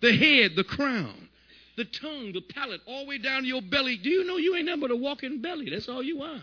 The 0.00 0.16
head, 0.16 0.52
the 0.56 0.64
crown, 0.64 1.28
the 1.76 1.84
tongue, 1.84 2.32
the 2.32 2.40
palate, 2.40 2.80
all 2.86 3.02
the 3.02 3.08
way 3.08 3.18
down 3.18 3.42
to 3.42 3.48
your 3.48 3.62
belly. 3.62 3.96
Do 3.96 4.08
you 4.08 4.24
know 4.24 4.36
you 4.36 4.54
ain't 4.54 4.66
nothing 4.66 4.80
but 4.80 4.90
a 4.90 4.96
walking 4.96 5.42
belly? 5.42 5.68
That's 5.70 5.88
all 5.88 6.02
you 6.02 6.22
are. 6.22 6.42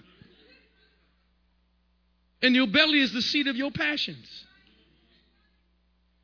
And 2.44 2.56
your 2.56 2.68
belly 2.68 3.00
is 3.00 3.14
the 3.14 3.22
seat 3.22 3.48
of 3.48 3.56
your 3.56 3.72
passions. 3.72 4.46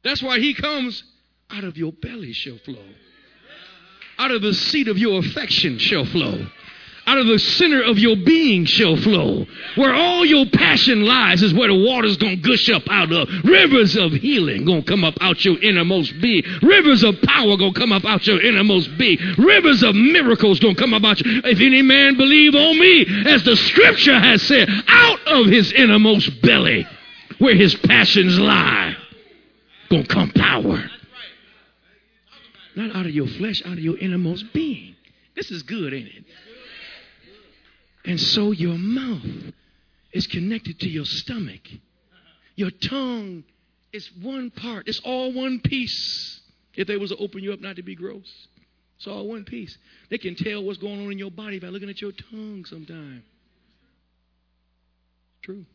That's 0.03 0.21
why 0.21 0.39
he 0.39 0.53
comes 0.53 1.03
out 1.49 1.63
of 1.63 1.77
your 1.77 1.93
belly 1.93 2.33
shall 2.33 2.57
flow. 2.57 2.85
Out 4.17 4.31
of 4.31 4.41
the 4.41 4.53
seat 4.53 4.89
of 4.89 4.97
your 4.97 5.19
affection 5.19 5.79
shall 5.79 6.05
flow 6.05 6.45
out 7.09 7.17
of 7.17 7.25
the 7.25 7.39
center 7.39 7.81
of 7.81 7.97
your 7.97 8.15
being 8.15 8.65
shall 8.65 8.95
flow. 8.95 9.47
Where 9.75 9.95
all 9.95 10.23
your 10.23 10.45
passion 10.45 11.05
lies 11.05 11.41
is 11.41 11.55
where 11.55 11.67
the 11.67 11.73
water's 11.73 12.17
gonna 12.17 12.35
gush 12.35 12.69
up 12.69 12.83
out 12.87 13.11
of. 13.11 13.27
Rivers 13.43 13.95
of 13.95 14.11
healing 14.11 14.63
gonna 14.63 14.83
come 14.83 15.03
up 15.03 15.15
out 15.19 15.43
your 15.43 15.59
innermost 15.59 16.21
being. 16.21 16.43
Rivers 16.61 17.03
of 17.03 17.19
power 17.23 17.57
gonna 17.57 17.73
come 17.73 17.91
up 17.91 18.05
out 18.05 18.27
your 18.27 18.39
innermost 18.39 18.95
being. 18.99 19.17
Rivers 19.39 19.81
of 19.81 19.95
miracles 19.95 20.59
gonna 20.59 20.75
come 20.75 20.93
about 20.93 21.19
you. 21.19 21.41
If 21.45 21.59
any 21.59 21.81
man 21.81 22.15
believe 22.15 22.53
on 22.53 22.77
me, 22.77 23.07
as 23.25 23.43
the 23.43 23.55
scripture 23.55 24.19
has 24.19 24.43
said, 24.43 24.69
out 24.87 25.19
of 25.25 25.47
his 25.47 25.71
innermost 25.71 26.43
belly, 26.43 26.85
where 27.39 27.55
his 27.55 27.73
passions 27.73 28.39
lie, 28.39 28.95
gonna 29.89 30.05
come 30.05 30.29
power. 30.29 30.83
Not 32.75 32.95
out 32.95 33.07
of 33.07 33.11
your 33.11 33.27
flesh, 33.27 33.63
out 33.65 33.73
of 33.73 33.79
your 33.79 33.97
innermost 33.97 34.53
being. 34.53 34.95
This 35.35 35.49
is 35.49 35.63
good, 35.63 35.91
ain't 35.91 36.07
it? 36.07 36.25
And 38.05 38.19
so 38.19 38.51
your 38.51 38.77
mouth 38.77 39.53
is 40.11 40.27
connected 40.27 40.79
to 40.79 40.89
your 40.89 41.05
stomach. 41.05 41.61
Your 42.55 42.71
tongue 42.71 43.43
is 43.91 44.09
one 44.21 44.51
part, 44.51 44.87
it's 44.87 45.01
all 45.03 45.33
one 45.33 45.59
piece. 45.59 46.41
If 46.75 46.87
they 46.87 46.97
was 46.97 47.11
to 47.11 47.17
open 47.17 47.43
you 47.43 47.53
up 47.53 47.59
not 47.59 47.75
to 47.77 47.83
be 47.83 47.95
gross, 47.95 48.47
it's 48.97 49.07
all 49.07 49.27
one 49.27 49.43
piece. 49.43 49.77
They 50.09 50.17
can 50.17 50.35
tell 50.35 50.63
what's 50.63 50.77
going 50.77 51.05
on 51.05 51.11
in 51.11 51.17
your 51.17 51.31
body 51.31 51.59
by 51.59 51.67
looking 51.67 51.89
at 51.89 52.01
your 52.01 52.11
tongue 52.11 52.65
sometime. 52.65 53.23
True. 55.41 55.65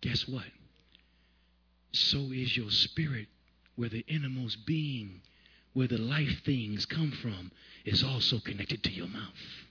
Guess 0.00 0.28
what? 0.28 0.44
So 1.92 2.18
is 2.32 2.56
your 2.56 2.70
spirit, 2.70 3.28
where 3.76 3.88
the 3.88 4.04
innermost 4.08 4.66
being, 4.66 5.20
where 5.72 5.88
the 5.88 5.98
life 5.98 6.42
things 6.44 6.86
come 6.86 7.12
from, 7.22 7.50
is 7.84 8.04
also 8.04 8.38
connected 8.40 8.82
to 8.84 8.90
your 8.90 9.08
mouth. 9.08 9.65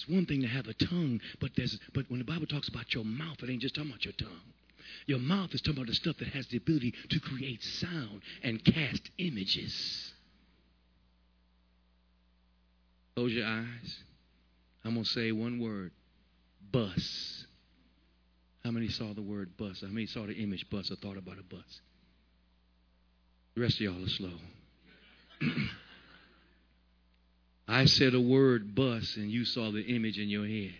It's 0.00 0.08
one 0.08 0.24
thing 0.24 0.40
to 0.40 0.46
have 0.46 0.66
a 0.66 0.72
tongue, 0.72 1.20
but 1.40 1.50
there's 1.56 1.78
but 1.92 2.06
when 2.08 2.20
the 2.20 2.24
Bible 2.24 2.46
talks 2.46 2.68
about 2.68 2.94
your 2.94 3.04
mouth, 3.04 3.36
it 3.42 3.50
ain't 3.50 3.60
just 3.60 3.74
talking 3.74 3.90
about 3.90 4.02
your 4.02 4.14
tongue. 4.14 4.40
Your 5.04 5.18
mouth 5.18 5.52
is 5.52 5.60
talking 5.60 5.76
about 5.76 5.88
the 5.88 5.94
stuff 5.94 6.16
that 6.18 6.28
has 6.28 6.46
the 6.46 6.56
ability 6.56 6.94
to 7.10 7.20
create 7.20 7.62
sound 7.62 8.22
and 8.42 8.64
cast 8.64 9.10
images. 9.18 10.14
Close 13.14 13.32
your 13.32 13.46
eyes. 13.46 13.98
I'm 14.86 14.94
going 14.94 15.04
to 15.04 15.10
say 15.10 15.32
one 15.32 15.60
word 15.60 15.90
bus. 16.72 17.44
How 18.64 18.70
many 18.70 18.88
saw 18.88 19.12
the 19.12 19.20
word 19.20 19.54
bus? 19.58 19.82
How 19.82 19.88
many 19.88 20.06
saw 20.06 20.26
the 20.26 20.32
image 20.32 20.70
bus 20.70 20.90
or 20.90 20.96
thought 20.96 21.18
about 21.18 21.38
a 21.38 21.42
bus? 21.42 21.80
The 23.54 23.60
rest 23.60 23.74
of 23.74 23.80
y'all 23.82 24.02
are 24.02 24.08
slow. 24.08 24.32
I 27.70 27.84
said 27.84 28.14
a 28.14 28.20
word 28.20 28.74
bus 28.74 29.16
and 29.16 29.30
you 29.30 29.44
saw 29.44 29.70
the 29.70 29.82
image 29.82 30.18
in 30.18 30.28
your 30.28 30.46
head. 30.46 30.74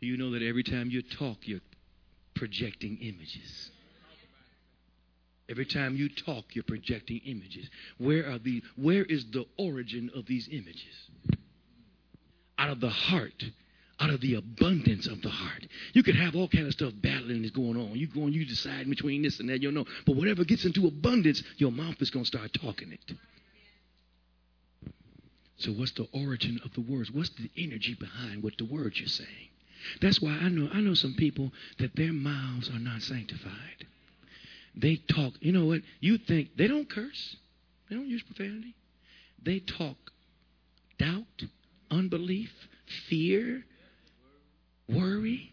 Do 0.00 0.06
you 0.06 0.16
know 0.16 0.30
that 0.32 0.42
every 0.42 0.64
time 0.64 0.90
you 0.90 1.02
talk, 1.02 1.38
you're 1.42 1.60
projecting 2.34 2.98
images? 2.98 3.70
Every 5.48 5.66
time 5.66 5.96
you 5.96 6.08
talk, 6.08 6.44
you're 6.54 6.64
projecting 6.64 7.20
images. 7.24 7.68
Where 7.98 8.30
are 8.30 8.38
the 8.38 8.62
where 8.76 9.04
is 9.04 9.26
the 9.32 9.46
origin 9.58 10.10
of 10.14 10.26
these 10.26 10.48
images? 10.50 11.10
Out 12.58 12.70
of 12.70 12.80
the 12.80 12.88
heart 12.90 13.42
out 14.00 14.10
of 14.10 14.20
the 14.20 14.34
abundance 14.34 15.06
of 15.06 15.20
the 15.20 15.28
heart. 15.28 15.66
You 15.92 16.02
could 16.02 16.16
have 16.16 16.34
all 16.34 16.48
kind 16.48 16.66
of 16.66 16.72
stuff 16.72 16.92
battling 17.02 17.44
is 17.44 17.50
going 17.50 17.76
on. 17.76 17.92
You 17.96 18.06
going, 18.06 18.32
you 18.32 18.46
decide 18.46 18.88
between 18.88 19.22
this 19.22 19.40
and 19.40 19.48
that, 19.50 19.62
you 19.62 19.70
know. 19.70 19.84
But 20.06 20.16
whatever 20.16 20.44
gets 20.44 20.64
into 20.64 20.86
abundance, 20.86 21.42
your 21.58 21.70
mouth 21.70 21.96
is 22.00 22.10
to 22.10 22.24
start 22.24 22.50
talking 22.54 22.92
it. 22.92 23.16
So 25.60 25.72
what's 25.72 25.92
the 25.92 26.08
origin 26.12 26.58
of 26.64 26.72
the 26.72 26.80
words? 26.80 27.10
What's 27.10 27.30
the 27.30 27.50
energy 27.56 27.94
behind 27.94 28.42
what 28.42 28.56
the 28.56 28.64
words 28.64 28.98
you're 28.98 29.08
saying? 29.08 29.48
That's 30.00 30.20
why 30.20 30.32
I 30.32 30.48
know 30.48 30.68
I 30.72 30.80
know 30.80 30.94
some 30.94 31.14
people 31.14 31.52
that 31.78 31.94
their 31.96 32.12
mouths 32.12 32.70
are 32.70 32.78
not 32.78 33.02
sanctified. 33.02 33.86
They 34.74 34.96
talk, 34.96 35.34
you 35.40 35.52
know 35.52 35.66
what? 35.66 35.82
You 36.00 36.16
think 36.18 36.56
they 36.56 36.66
don't 36.66 36.88
curse. 36.88 37.36
They 37.88 37.96
don't 37.96 38.08
use 38.08 38.22
profanity. 38.22 38.74
They 39.42 39.58
talk 39.60 39.96
doubt, 40.98 41.42
unbelief, 41.90 42.52
fear, 43.08 43.64
worry, 44.88 45.52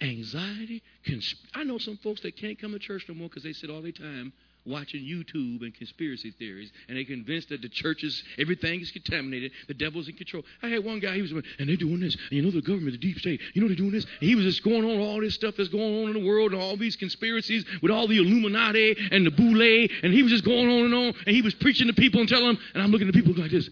anxiety. 0.00 0.82
Consp- 1.06 1.34
I 1.54 1.64
know 1.64 1.78
some 1.78 1.98
folks 1.98 2.20
that 2.22 2.36
can't 2.36 2.58
come 2.58 2.72
to 2.72 2.78
church 2.78 3.04
no 3.08 3.14
more 3.14 3.28
because 3.28 3.42
they 3.42 3.52
sit 3.52 3.70
all 3.70 3.82
the 3.82 3.92
time 3.92 4.32
watching 4.66 5.00
YouTube 5.00 5.62
and 5.62 5.74
conspiracy 5.74 6.32
theories, 6.32 6.70
and 6.88 6.96
they're 6.96 7.04
convinced 7.04 7.48
that 7.50 7.62
the 7.62 7.68
church 7.68 8.02
is 8.02 8.22
everything 8.38 8.80
is 8.80 8.90
contaminated, 8.90 9.52
the 9.68 9.74
devil's 9.74 10.08
in 10.08 10.14
control. 10.14 10.42
I 10.62 10.68
had 10.68 10.84
one 10.84 10.98
guy, 10.98 11.14
he 11.14 11.22
was, 11.22 11.32
and 11.32 11.44
they're 11.68 11.76
doing 11.76 12.00
this, 12.00 12.14
and 12.14 12.32
you 12.32 12.42
know 12.42 12.50
the 12.50 12.60
government, 12.60 12.92
the 12.92 12.98
deep 12.98 13.18
state, 13.18 13.40
you 13.54 13.62
know 13.62 13.68
they're 13.68 13.76
doing 13.76 13.92
this, 13.92 14.04
and 14.04 14.28
he 14.28 14.34
was 14.34 14.44
just 14.44 14.62
going 14.62 14.84
on 14.84 14.98
all 14.98 15.20
this 15.20 15.34
stuff 15.34 15.54
that's 15.56 15.68
going 15.68 16.02
on 16.02 16.14
in 16.14 16.22
the 16.22 16.26
world, 16.26 16.52
and 16.52 16.60
all 16.60 16.76
these 16.76 16.96
conspiracies 16.96 17.64
with 17.82 17.90
all 17.90 18.08
the 18.08 18.18
Illuminati 18.18 18.96
and 19.12 19.24
the 19.26 19.30
Boule, 19.30 19.88
and 20.02 20.12
he 20.12 20.22
was 20.22 20.32
just 20.32 20.44
going 20.44 20.68
on 20.68 20.86
and 20.86 20.94
on, 20.94 21.14
and 21.26 21.34
he 21.34 21.42
was 21.42 21.54
preaching 21.54 21.86
to 21.86 21.92
people 21.92 22.20
and 22.20 22.28
telling 22.28 22.46
them, 22.46 22.58
and 22.74 22.82
I'm 22.82 22.90
looking 22.90 23.08
at 23.08 23.14
people 23.14 23.34
like 23.34 23.50
this, 23.50 23.68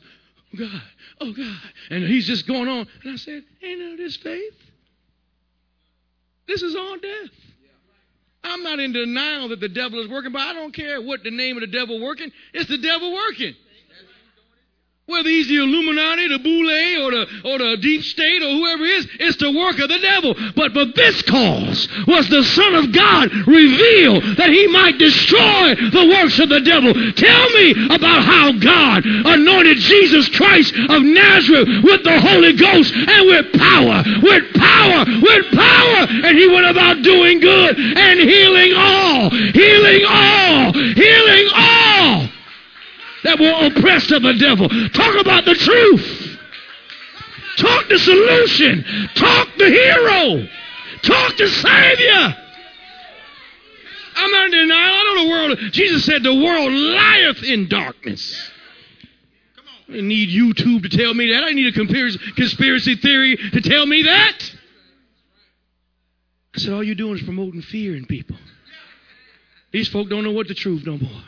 oh 0.54 0.58
God, 0.58 0.82
oh 1.20 1.32
God, 1.32 1.60
and 1.90 2.04
he's 2.04 2.26
just 2.26 2.46
going 2.46 2.68
on, 2.68 2.86
and 3.02 3.12
I 3.12 3.16
said, 3.16 3.42
ain't 3.62 3.80
none 3.80 3.92
of 3.92 3.98
this 3.98 4.16
faith. 4.16 4.54
This 6.46 6.62
is 6.62 6.76
all 6.76 6.98
death. 6.98 7.30
I'm 8.44 8.62
not 8.62 8.78
in 8.78 8.92
denial 8.92 9.48
that 9.48 9.60
the 9.60 9.68
devil 9.68 10.00
is 10.04 10.08
working, 10.08 10.32
but 10.32 10.42
I 10.42 10.52
don't 10.52 10.74
care 10.74 11.00
what 11.00 11.24
the 11.24 11.30
name 11.30 11.56
of 11.56 11.62
the 11.62 11.66
devil 11.66 12.00
working. 12.00 12.30
It's 12.52 12.68
the 12.68 12.78
devil 12.78 13.12
working. 13.12 13.54
Whether 15.06 15.28
he's 15.28 15.48
the 15.48 15.60
Illuminati, 15.60 16.28
the 16.28 16.38
Boule, 16.38 17.04
or 17.04 17.10
the, 17.12 17.24
or 17.44 17.58
the 17.58 17.76
deep 17.76 18.00
state, 18.04 18.40
or 18.40 18.56
whoever 18.56 18.84
it 18.84 19.04
is, 19.04 19.08
it's 19.20 19.36
the 19.36 19.52
work 19.52 19.78
of 19.78 19.92
the 19.92 19.98
devil. 20.00 20.32
But 20.56 20.72
for 20.72 20.86
this 20.96 21.20
cause 21.28 21.88
was 22.08 22.24
the 22.30 22.42
Son 22.42 22.74
of 22.74 22.90
God 22.90 23.28
revealed 23.44 24.24
that 24.40 24.48
he 24.48 24.66
might 24.68 24.96
destroy 24.96 25.76
the 25.76 26.08
works 26.08 26.40
of 26.40 26.48
the 26.48 26.64
devil. 26.64 26.96
Tell 27.20 27.46
me 27.52 27.84
about 27.92 28.24
how 28.24 28.56
God 28.56 29.04
anointed 29.04 29.76
Jesus 29.76 30.24
Christ 30.32 30.72
of 30.72 31.04
Nazareth 31.04 31.84
with 31.84 32.00
the 32.00 32.18
Holy 32.24 32.56
Ghost 32.56 32.96
and 32.96 33.28
with 33.28 33.52
power, 33.60 34.00
with 34.24 34.56
power, 34.56 35.04
with 35.20 35.44
power. 35.52 36.00
And 36.24 36.32
he 36.32 36.48
went 36.48 36.64
about 36.64 37.04
doing 37.04 37.44
good 37.44 37.76
and 37.76 38.20
healing 38.24 38.72
all, 38.72 39.28
healing 39.28 40.04
all, 40.08 40.72
healing 40.72 41.46
all 41.52 41.93
that 43.24 43.40
were 43.40 43.66
oppressed 43.66 44.12
of 44.12 44.22
the 44.22 44.34
devil. 44.34 44.68
Talk 44.90 45.20
about 45.20 45.44
the 45.44 45.54
truth. 45.54 46.38
Talk 47.58 47.88
the 47.88 47.98
solution. 47.98 48.84
Talk 49.14 49.48
the 49.58 49.68
hero. 49.68 50.46
Talk 51.02 51.36
the 51.36 51.48
Savior. 51.48 52.36
I'm 54.16 54.30
not 54.30 54.44
in 54.46 54.52
denial. 54.52 54.94
I 54.94 55.02
know 55.04 55.24
the 55.24 55.30
world. 55.30 55.72
Jesus 55.72 56.04
said 56.04 56.22
the 56.22 56.34
world 56.34 56.72
lieth 56.72 57.42
in 57.42 57.68
darkness. 57.68 58.50
I 59.88 60.00
need 60.00 60.28
YouTube 60.28 60.88
to 60.88 60.96
tell 60.96 61.12
me 61.12 61.32
that. 61.32 61.44
I 61.44 61.52
need 61.52 61.66
a 61.66 61.72
conspiracy 61.72 62.96
theory 62.96 63.36
to 63.36 63.60
tell 63.60 63.86
me 63.86 64.02
that. 64.02 64.52
I 66.54 66.58
said, 66.58 66.72
all 66.72 66.84
you're 66.84 66.94
doing 66.94 67.16
is 67.16 67.22
promoting 67.22 67.62
fear 67.62 67.96
in 67.96 68.06
people. 68.06 68.36
These 69.72 69.88
folk 69.88 70.08
don't 70.08 70.22
know 70.22 70.32
what 70.32 70.46
the 70.46 70.54
truth 70.54 70.86
no 70.86 70.96
more. 70.96 71.22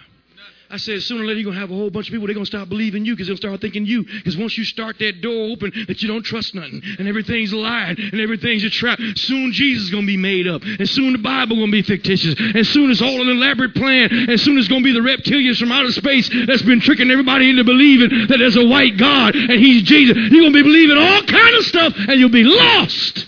I 0.70 0.78
said, 0.78 1.02
sooner 1.02 1.22
or 1.22 1.26
later, 1.26 1.40
you're 1.40 1.44
going 1.44 1.54
to 1.54 1.60
have 1.60 1.70
a 1.70 1.74
whole 1.74 1.90
bunch 1.90 2.08
of 2.08 2.12
people, 2.12 2.26
they're 2.26 2.34
going 2.34 2.44
to 2.44 2.50
stop 2.50 2.68
believing 2.68 3.04
you 3.04 3.14
because 3.14 3.28
they'll 3.28 3.36
start 3.36 3.60
thinking 3.60 3.86
you. 3.86 4.04
Because 4.04 4.36
once 4.36 4.58
you 4.58 4.64
start 4.64 4.98
that 4.98 5.20
door 5.20 5.50
open, 5.52 5.72
that 5.86 6.02
you 6.02 6.08
don't 6.08 6.22
trust 6.22 6.54
nothing, 6.54 6.82
and 6.98 7.06
everything's 7.06 7.52
lying, 7.52 7.96
and 7.98 8.20
everything's 8.20 8.64
a 8.64 8.70
trap, 8.70 8.98
soon 9.16 9.52
Jesus 9.52 9.84
is 9.84 9.90
going 9.90 10.02
to 10.02 10.06
be 10.06 10.16
made 10.16 10.48
up, 10.48 10.62
and 10.62 10.88
soon 10.88 11.12
the 11.12 11.18
Bible 11.18 11.56
going 11.56 11.70
to 11.70 11.72
be 11.72 11.82
fictitious, 11.82 12.34
and 12.38 12.66
soon 12.66 12.90
it's 12.90 13.02
all 13.02 13.22
an 13.22 13.28
elaborate 13.28 13.74
plan, 13.74 14.08
and 14.10 14.40
soon 14.40 14.58
it's 14.58 14.68
going 14.68 14.82
to 14.82 14.84
be 14.84 14.92
the 14.92 15.06
reptilians 15.06 15.58
from 15.58 15.70
outer 15.70 15.92
space 15.92 16.30
that's 16.46 16.62
been 16.62 16.80
tricking 16.80 17.10
everybody 17.10 17.50
into 17.50 17.64
believing 17.64 18.26
that 18.28 18.38
there's 18.38 18.56
a 18.56 18.66
white 18.66 18.96
God, 18.96 19.34
and 19.36 19.60
he's 19.60 19.82
Jesus. 19.82 20.16
You're 20.16 20.40
going 20.40 20.52
to 20.52 20.58
be 20.58 20.62
believing 20.62 20.98
all 20.98 21.22
kind 21.22 21.56
of 21.56 21.64
stuff, 21.64 21.94
and 21.96 22.18
you'll 22.18 22.28
be 22.30 22.44
lost. 22.44 23.26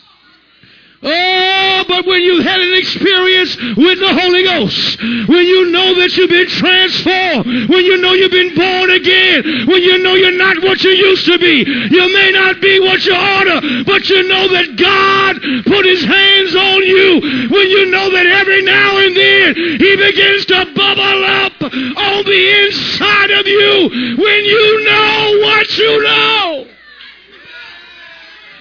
Oh, 1.01 1.85
but 1.87 2.07
when 2.07 2.23
you 2.23 2.43
had 2.43 2.59
an 2.59 2.75
experience 2.75 3.55
with 3.77 4.01
the 4.01 4.13
Holy 4.19 4.43
Ghost, 4.43 4.99
when 5.31 5.47
you 5.47 5.71
know 5.71 5.95
that 5.95 6.17
you've 6.17 6.31
been 6.31 6.49
transformed, 6.49 7.71
when 7.71 7.85
you 7.85 7.99
know 7.99 8.15
you've 8.15 8.35
been 8.35 8.55
born 8.57 8.91
again, 8.91 9.69
when 9.69 9.81
you 9.81 9.99
know 10.03 10.15
you're 10.15 10.35
not 10.35 10.59
what 10.59 10.83
you 10.83 10.91
used 10.91 11.25
to 11.27 11.39
be, 11.39 11.63
you 11.63 12.05
may 12.13 12.33
not 12.33 12.61
be 12.61 12.81
what 12.81 13.07
you 13.07 13.15
ought 13.15 13.47
to, 13.47 13.85
but 13.87 14.11
you 14.11 14.27
know 14.27 14.49
that 14.49 14.75
God 14.75 15.39
put 15.71 15.87
his 15.87 16.03
hands 16.03 16.57
on 16.57 16.83
you, 16.83 17.47
when 17.47 17.71
you 17.71 17.87
know 17.87 18.11
that 18.11 18.27
every 18.27 18.63
now 18.63 18.99
and 18.99 19.15
then 19.15 19.55
he 19.55 19.95
begins 19.95 20.47
to 20.47 20.67
bubble 20.75 21.23
up 21.47 21.63
on 21.63 22.25
the 22.27 22.43
inside 22.67 23.31
of 23.39 23.47
you, 23.47 24.19
when 24.19 24.45
you 24.45 24.85
know 24.85 25.39
what 25.47 25.79
you 25.79 26.03
know. 26.03 26.78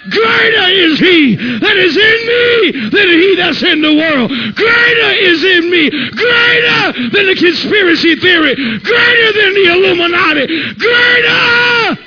Greater 0.10 0.68
is 0.72 1.00
he 1.00 1.36
that 1.36 1.78
is 1.78 1.98
in 1.98 2.20
me 2.28 2.90
than 2.90 3.08
he 3.10 3.36
that's 3.36 3.64
in 3.64 3.82
the 3.82 3.94
world. 3.94 4.30
Greater 4.56 5.12
is 5.20 5.44
in 5.44 5.70
me. 5.70 5.90
Greater 5.90 7.10
than 7.12 7.26
the 7.28 7.36
conspiracy 7.36 8.16
theory. 8.16 8.56
Greater 8.56 9.32
than 9.34 9.54
the 9.54 9.66
Illuminati. 9.72 10.74
Greater. 10.76 12.04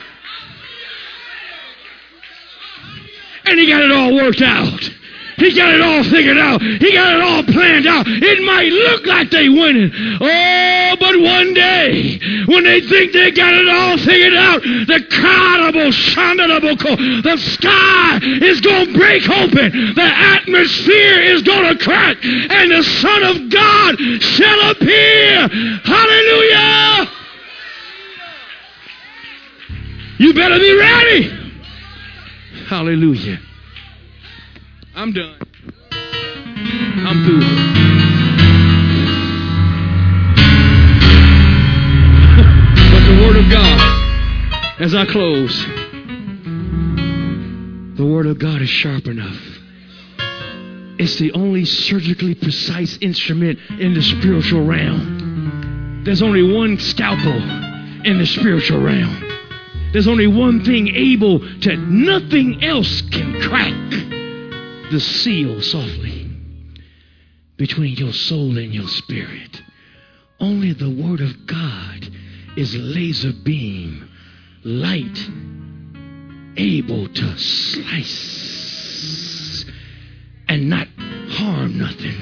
And 3.47 3.59
he 3.59 3.67
got 3.67 3.83
it 3.83 3.93
all 3.93 4.15
worked 4.15 4.43
out. 4.43 5.00
He 5.41 5.57
got 5.57 5.73
it 5.73 5.81
all 5.81 6.05
figured 6.05 6.39
out. 6.39 6.61
He 6.61 6.93
got 6.93 7.17
it 7.17 7.23
all 7.23 7.43
planned 7.43 7.87
out. 7.87 8.05
It 8.07 8.43
might 8.45 8.71
look 8.71 9.07
like 9.07 9.31
they 9.31 9.49
winning. 9.49 9.91
Oh, 10.21 10.97
but 11.01 11.17
one 11.19 11.55
day, 11.55 12.21
when 12.47 12.65
they 12.65 12.81
think 12.83 13.13
they 13.13 13.31
got 13.31 13.55
it 13.55 13.69
all 13.69 13.97
figured 13.97 14.35
out, 14.35 14.61
the. 14.63 15.01
The 17.23 17.37
sky 17.39 18.19
is 18.23 18.61
going 18.61 18.87
to 18.87 18.99
break 18.99 19.29
open. 19.29 19.95
The 19.95 20.03
atmosphere 20.03 21.21
is 21.21 21.43
going 21.43 21.77
to 21.77 21.83
crack. 21.83 22.19
And 22.23 22.71
the 22.71 22.83
Son 22.83 23.23
of 23.25 23.51
God 23.51 23.97
shall 24.21 24.71
appear. 24.71 25.49
Hallelujah. 25.85 27.11
You 30.19 30.35
better 30.35 30.59
be 30.59 30.77
ready. 30.77 31.55
Hallelujah. 32.67 33.41
I'm 34.95 35.13
done. 35.13 35.39
I'm 35.93 37.25
through. 37.25 37.41
but 42.91 43.07
the 43.07 43.23
Word 43.23 43.37
of 43.37 43.51
God, 43.51 44.81
as 44.81 44.95
I 44.95 45.07
close, 45.07 45.65
the 47.97 48.05
Word 48.05 48.27
of 48.27 48.39
God 48.41 48.61
is 48.63 48.69
sharp 48.69 49.07
enough. 49.07 49.41
It's 50.99 51.17
the 51.19 51.33
only 51.33 51.65
surgically 51.65 52.35
precise 52.35 52.99
instrument 53.01 53.61
in 53.79 53.95
the 53.95 54.03
spiritual 54.03 54.67
realm. 54.67 56.03
There's 56.05 56.21
only 56.21 56.43
one 56.43 56.79
scalpel 56.79 57.41
in 58.05 58.19
the 58.19 58.27
spiritual 58.27 58.83
realm. 58.83 59.29
There's 59.93 60.09
only 60.09 60.27
one 60.27 60.65
thing 60.65 60.89
able 60.89 61.39
to, 61.61 61.77
nothing 61.77 62.65
else 62.65 63.03
can 63.03 63.41
crack 63.41 64.00
the 64.91 65.01
seal 65.01 65.63
softly 65.63 66.29
between 67.57 67.97
your 67.97 68.13
soul 68.13 68.59
and 68.59 68.75
your 68.75 68.89
spirit. 68.89 69.63
Only 70.41 70.73
the 70.73 70.91
Word 70.91 71.21
of 71.21 71.47
God 71.47 72.09
is 72.57 72.75
laser 72.75 73.33
beam, 73.45 74.11
light, 74.65 75.31
able 76.57 77.09
to 77.09 77.39
slice 77.39 78.51
and 80.49 80.69
not 80.69 80.89
harm 81.29 81.79
nothing. 81.79 82.17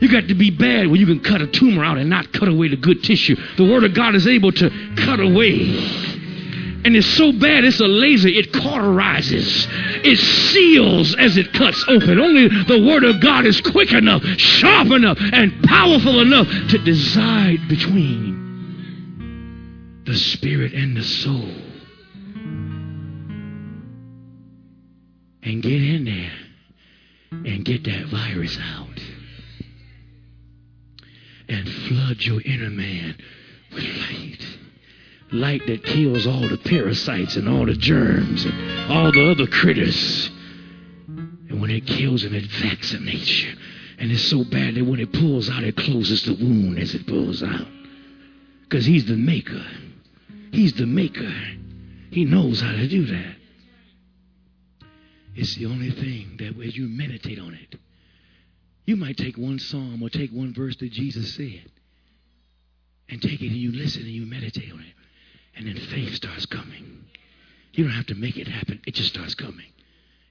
You 0.00 0.08
got 0.08 0.28
to 0.28 0.34
be 0.34 0.50
bad 0.50 0.86
when 0.86 1.00
you 1.00 1.06
can 1.06 1.18
cut 1.20 1.42
a 1.42 1.48
tumor 1.48 1.84
out 1.84 1.98
and 1.98 2.08
not 2.08 2.32
cut 2.32 2.46
away 2.48 2.68
the 2.68 2.76
good 2.76 3.02
tissue. 3.02 3.34
The 3.56 3.64
Word 3.64 3.82
of 3.82 3.94
God 3.94 4.14
is 4.14 4.28
able 4.28 4.52
to 4.52 4.70
cut 4.96 5.18
away. 5.18 6.17
And 6.84 6.96
it's 6.96 7.06
so 7.06 7.32
bad, 7.32 7.64
it's 7.64 7.80
a 7.80 7.86
laser. 7.86 8.28
It 8.28 8.52
cauterizes. 8.52 9.66
It 10.04 10.16
seals 10.18 11.14
as 11.16 11.36
it 11.36 11.52
cuts 11.52 11.84
open. 11.88 12.18
Only 12.18 12.48
the 12.48 12.86
Word 12.86 13.04
of 13.04 13.20
God 13.20 13.44
is 13.46 13.60
quick 13.60 13.92
enough, 13.92 14.22
sharp 14.36 14.90
enough, 14.90 15.18
and 15.20 15.62
powerful 15.64 16.20
enough 16.20 16.46
to 16.70 16.78
decide 16.78 17.68
between 17.68 18.38
the 20.06 20.14
spirit 20.14 20.72
and 20.72 20.96
the 20.96 21.02
soul. 21.02 21.50
And 25.42 25.62
get 25.62 25.82
in 25.82 26.04
there 26.04 26.32
and 27.30 27.64
get 27.64 27.84
that 27.84 28.06
virus 28.06 28.58
out 28.60 29.00
and 31.48 31.68
flood 31.68 32.20
your 32.20 32.40
inner 32.42 32.70
man 32.70 33.16
with 33.72 33.84
light. 33.84 34.47
Light 35.30 35.66
that 35.66 35.84
kills 35.84 36.26
all 36.26 36.48
the 36.48 36.58
parasites 36.58 37.36
and 37.36 37.48
all 37.48 37.66
the 37.66 37.74
germs 37.74 38.44
and 38.44 38.90
all 38.90 39.12
the 39.12 39.30
other 39.30 39.46
critters. 39.46 40.30
And 41.06 41.60
when 41.60 41.70
it 41.70 41.86
kills 41.86 42.22
them, 42.22 42.34
it 42.34 42.44
vaccinates 42.44 43.42
you. 43.42 43.54
And 43.98 44.10
it's 44.12 44.22
so 44.22 44.44
bad 44.44 44.76
that 44.76 44.84
when 44.84 45.00
it 45.00 45.12
pulls 45.12 45.50
out, 45.50 45.64
it 45.64 45.76
closes 45.76 46.22
the 46.24 46.34
wound 46.34 46.78
as 46.78 46.94
it 46.94 47.06
pulls 47.06 47.42
out. 47.42 47.66
Because 48.62 48.86
he's 48.86 49.06
the 49.06 49.16
maker. 49.16 49.64
He's 50.52 50.74
the 50.74 50.86
maker. 50.86 51.32
He 52.10 52.24
knows 52.24 52.60
how 52.60 52.72
to 52.72 52.88
do 52.88 53.06
that. 53.06 53.34
It's 55.34 55.54
the 55.56 55.66
only 55.66 55.90
thing 55.90 56.36
that 56.38 56.60
as 56.66 56.76
you 56.76 56.88
meditate 56.88 57.38
on 57.38 57.54
it, 57.54 57.78
you 58.86 58.96
might 58.96 59.16
take 59.16 59.36
one 59.36 59.58
psalm 59.58 60.02
or 60.02 60.08
take 60.08 60.30
one 60.30 60.54
verse 60.54 60.76
that 60.76 60.90
Jesus 60.90 61.34
said 61.34 61.70
and 63.08 63.20
take 63.20 63.40
it 63.42 63.48
and 63.48 63.56
you 63.56 63.72
listen 63.72 64.02
and 64.02 64.10
you 64.10 64.26
meditate 64.26 64.72
on 64.72 64.80
it. 64.80 64.94
And 65.58 65.66
then 65.66 65.76
faith 65.76 66.14
starts 66.14 66.46
coming. 66.46 67.04
You 67.72 67.84
don't 67.84 67.92
have 67.92 68.06
to 68.06 68.14
make 68.14 68.36
it 68.36 68.48
happen, 68.48 68.80
it 68.86 68.94
just 68.94 69.10
starts 69.10 69.34
coming. 69.34 69.66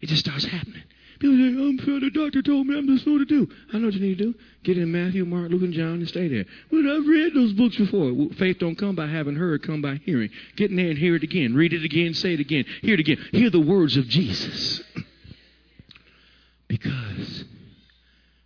It 0.01 0.07
just 0.07 0.25
starts 0.25 0.45
happening. 0.45 0.84
People 1.19 1.38
say, 1.38 1.55
oh, 1.57 1.69
I'm 1.69 1.80
sure 1.80 1.99
the 1.99 2.11
doctor 2.11 2.43
told 2.43 2.67
me 2.67 2.78
I'm 2.78 2.88
just 2.88 3.03
supposed 3.03 3.28
to 3.28 3.45
do. 3.45 3.51
I 3.73 3.80
know 3.80 3.88
what 3.88 3.95
you 3.95 4.01
need 4.01 4.19
to 4.19 4.25
do. 4.25 4.36
Get 4.63 4.78
in 4.78 4.91
Matthew, 4.91 5.25
Mark, 5.25 5.49
Luke, 5.49 5.63
and 5.63 5.73
John 5.73 5.93
and 5.93 6.07
stay 6.07 6.28
there. 6.28 6.45
But 6.69 6.86
I've 6.86 7.07
read 7.07 7.34
those 7.34 7.53
books 7.53 7.75
before. 7.75 8.30
Faith 8.38 8.59
don't 8.59 8.78
come 8.78 8.95
by 8.95 9.07
having 9.07 9.36
heard, 9.36 9.63
come 9.63 9.82
by 9.82 9.95
hearing. 10.05 10.30
Get 10.55 10.69
in 10.69 10.78
there 10.78 10.89
and 10.89 10.97
hear 10.97 11.15
it 11.15 11.23
again. 11.23 11.55
Read 11.55 11.73
it 11.73 11.84
again, 11.84 12.13
say 12.13 12.34
it 12.34 12.39
again. 12.39 12.65
Hear 12.82 12.93
it 12.93 12.99
again. 12.99 13.17
Hear 13.32 13.49
the 13.49 13.59
words 13.59 13.97
of 13.97 14.07
Jesus. 14.07 14.84
because 16.67 17.45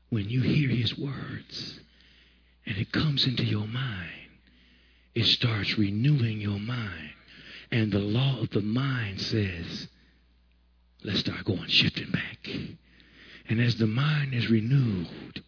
when 0.09 0.29
you 0.29 0.41
hear 0.41 0.69
his 0.69 0.97
words 0.97 1.79
and 2.65 2.77
it 2.77 2.93
comes 2.93 3.25
into 3.25 3.43
your 3.43 3.67
mind, 3.67 4.20
it 5.15 5.25
starts 5.25 5.77
renewing 5.77 6.39
your 6.39 6.59
mind. 6.59 7.11
And 7.71 7.91
the 7.91 7.99
law 7.99 8.39
of 8.41 8.49
the 8.49 8.61
mind 8.61 9.21
says, 9.21 9.87
let's 11.03 11.19
start 11.19 11.45
going 11.45 11.67
shifting 11.67 12.11
back. 12.11 12.47
And 13.47 13.61
as 13.61 13.75
the 13.75 13.87
mind 13.87 14.33
is 14.33 14.49
renewed, 14.49 15.43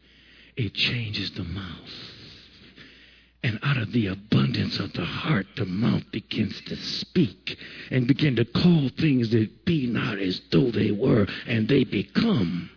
it 0.56 0.74
changes 0.74 1.32
the 1.32 1.44
mouth. 1.44 1.92
And 3.44 3.60
out 3.62 3.78
of 3.78 3.92
the 3.92 4.08
abundance 4.08 4.80
of 4.80 4.94
the 4.94 5.04
heart, 5.04 5.48
the 5.58 5.66
mouth 5.66 6.04
begins 6.12 6.62
to 6.62 6.78
speak 6.78 7.58
and 7.92 8.08
begin 8.08 8.38
to 8.38 8.46
call 8.46 8.90
things 8.98 9.32
that 9.32 9.66
be 9.66 9.86
not 9.86 10.18
as 10.18 10.42
though 10.50 10.72
they 10.72 10.92
were, 10.92 11.28
and 11.46 11.68
they 11.68 11.84
become. 11.84 12.70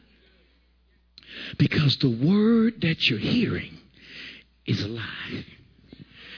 Because 1.57 1.97
the 1.99 2.11
word 2.11 2.81
that 2.81 3.09
you're 3.09 3.19
hearing 3.19 3.79
is 4.67 4.83
a 4.83 4.89
lie. 4.89 5.45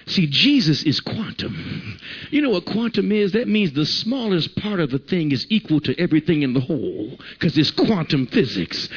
See, 0.09 0.27
Jesus 0.27 0.83
is 0.85 1.01
quantum. 1.01 1.99
You 2.31 2.41
know 2.41 2.51
what 2.51 2.65
quantum 2.65 3.13
is? 3.13 3.33
That 3.33 3.47
means 3.47 3.73
the 3.73 3.85
smallest 3.85 4.57
part 4.57 4.81
of 4.81 4.93
a 4.95 4.99
thing 4.99 5.33
is 5.33 5.47
equal 5.51 5.81
to 5.83 5.99
everything 6.01 6.43
in 6.43 6.55
the 6.55 6.61
whole, 6.61 7.19
because 7.35 7.57
it's 7.59 7.71
quantum 7.71 8.27
physics. 8.27 8.89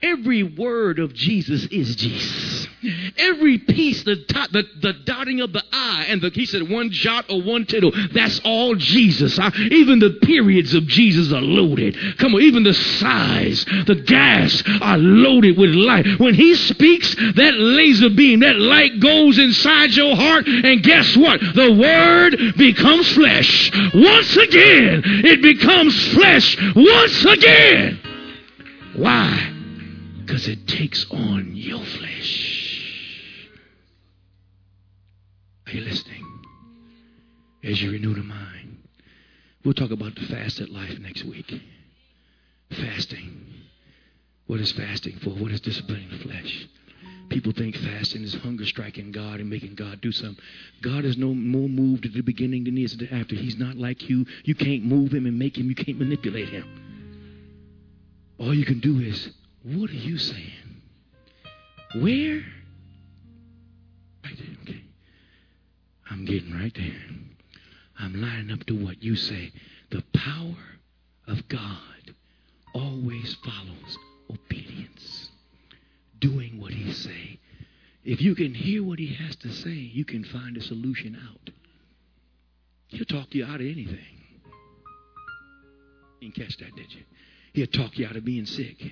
Every 0.00 0.44
word 0.44 0.98
of 1.00 1.12
Jesus 1.12 1.66
is 1.66 1.96
Jesus. 1.96 2.59
Every 3.16 3.58
piece, 3.58 4.02
the, 4.04 4.16
dot, 4.16 4.52
the, 4.52 4.64
the 4.80 4.92
dotting 5.04 5.40
of 5.40 5.52
the 5.52 5.62
I, 5.72 6.06
and 6.08 6.20
the, 6.20 6.30
he 6.30 6.46
said 6.46 6.68
one 6.68 6.90
jot 6.90 7.26
or 7.30 7.42
one 7.42 7.66
tittle, 7.66 7.92
that's 8.12 8.40
all 8.44 8.74
Jesus. 8.74 9.38
I, 9.38 9.48
even 9.70 9.98
the 9.98 10.18
periods 10.22 10.74
of 10.74 10.86
Jesus 10.86 11.32
are 11.32 11.40
loaded. 11.40 11.96
Come 12.18 12.34
on, 12.34 12.42
even 12.42 12.62
the 12.62 12.74
size, 12.74 13.64
the 13.86 14.02
gas 14.06 14.62
are 14.80 14.98
loaded 14.98 15.56
with 15.58 15.70
light. 15.70 16.06
When 16.18 16.34
he 16.34 16.54
speaks, 16.54 17.14
that 17.14 17.54
laser 17.54 18.10
beam, 18.10 18.40
that 18.40 18.56
light 18.56 19.00
goes 19.00 19.38
inside 19.38 19.92
your 19.92 20.16
heart, 20.16 20.46
and 20.46 20.82
guess 20.82 21.16
what? 21.16 21.40
The 21.40 21.72
word 21.72 22.56
becomes 22.56 23.10
flesh. 23.12 23.70
Once 23.94 24.36
again, 24.36 25.02
it 25.04 25.42
becomes 25.42 26.12
flesh 26.14 26.56
once 26.74 27.24
again. 27.24 28.00
Why? 28.96 29.52
Because 30.20 30.48
it 30.48 30.66
takes 30.66 31.06
on 31.10 31.52
your 31.54 31.84
flesh. 31.84 32.09
Are 35.70 35.76
you 35.76 35.84
listening? 35.84 36.26
As 37.62 37.80
you 37.80 37.92
renew 37.92 38.14
the 38.14 38.24
mind. 38.24 38.78
We'll 39.64 39.74
talk 39.74 39.92
about 39.92 40.16
the 40.16 40.26
fasted 40.26 40.68
life 40.68 40.98
next 40.98 41.22
week. 41.24 41.52
Fasting. 42.70 43.46
What 44.46 44.58
is 44.58 44.72
fasting 44.72 45.18
for? 45.22 45.30
What 45.30 45.52
is 45.52 45.60
disciplining 45.60 46.10
the 46.10 46.18
flesh? 46.18 46.66
People 47.28 47.52
think 47.52 47.76
fasting 47.76 48.24
is 48.24 48.34
hunger 48.34 48.66
striking 48.66 49.12
God 49.12 49.38
and 49.38 49.48
making 49.48 49.76
God 49.76 50.00
do 50.00 50.10
something. 50.10 50.42
God 50.82 51.04
is 51.04 51.16
no 51.16 51.32
more 51.34 51.68
moved 51.68 52.04
at 52.04 52.14
the 52.14 52.22
beginning 52.22 52.64
than 52.64 52.76
he 52.76 52.82
is 52.82 52.94
at 52.94 52.98
the 52.98 53.14
after. 53.14 53.36
He's 53.36 53.58
not 53.58 53.76
like 53.76 54.08
you. 54.08 54.26
You 54.42 54.56
can't 54.56 54.84
move 54.84 55.14
him 55.14 55.26
and 55.26 55.38
make 55.38 55.56
him. 55.56 55.68
You 55.68 55.76
can't 55.76 56.00
manipulate 56.00 56.48
him. 56.48 56.66
All 58.38 58.52
you 58.52 58.64
can 58.64 58.80
do 58.80 58.98
is 58.98 59.30
what 59.62 59.90
are 59.90 59.92
you 59.92 60.18
saying? 60.18 60.50
Where? 61.94 62.42
I'm 66.10 66.24
getting 66.24 66.52
right 66.52 66.74
there. 66.74 67.04
I'm 67.98 68.20
lining 68.20 68.50
up 68.50 68.66
to 68.66 68.74
what 68.74 69.02
you 69.02 69.14
say. 69.16 69.52
The 69.90 70.02
power 70.14 70.56
of 71.26 71.46
God 71.48 72.14
always 72.74 73.36
follows 73.44 73.98
obedience. 74.30 75.30
Doing 76.18 76.60
what 76.60 76.72
he 76.72 76.92
say. 76.92 77.38
If 78.04 78.20
you 78.20 78.34
can 78.34 78.54
hear 78.54 78.82
what 78.82 78.98
he 78.98 79.14
has 79.14 79.36
to 79.36 79.52
say, 79.52 79.70
you 79.70 80.04
can 80.04 80.24
find 80.24 80.56
a 80.56 80.62
solution 80.62 81.18
out. 81.28 81.50
He'll 82.88 83.04
talk 83.04 83.34
you 83.34 83.44
out 83.44 83.56
of 83.56 83.66
anything. 83.66 83.98
You 86.20 86.30
didn't 86.30 86.34
catch 86.34 86.56
that, 86.58 86.74
did 86.74 86.92
you? 86.92 87.02
He'll 87.52 87.66
talk 87.66 87.98
you 87.98 88.06
out 88.06 88.16
of 88.16 88.24
being 88.24 88.46
sick. 88.46 88.82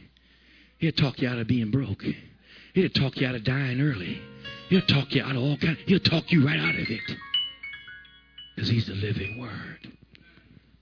He'll 0.79 0.93
talk 0.93 1.21
you 1.21 1.29
out 1.29 1.39
of 1.39 1.47
being 1.47 1.71
broke. 1.71 2.05
He'll 2.75 2.89
talk 2.91 3.17
you 3.17 3.27
out 3.27 3.35
of 3.35 3.45
dying 3.45 3.81
early. 3.81 4.21
He'll 4.69 4.83
talk 4.83 5.15
you 5.15 5.23
out 5.23 5.35
of 5.35 5.43
all 5.43 5.57
kinds. 5.57 5.79
He'll 5.87 5.99
talk 5.99 6.31
you 6.31 6.47
right 6.47 6.61
out 6.61 6.75
of 6.75 6.91
it. 6.91 7.17
Because 8.55 8.69
he's 8.69 8.87
the 8.87 8.95
living 8.95 9.39
word. 9.39 9.93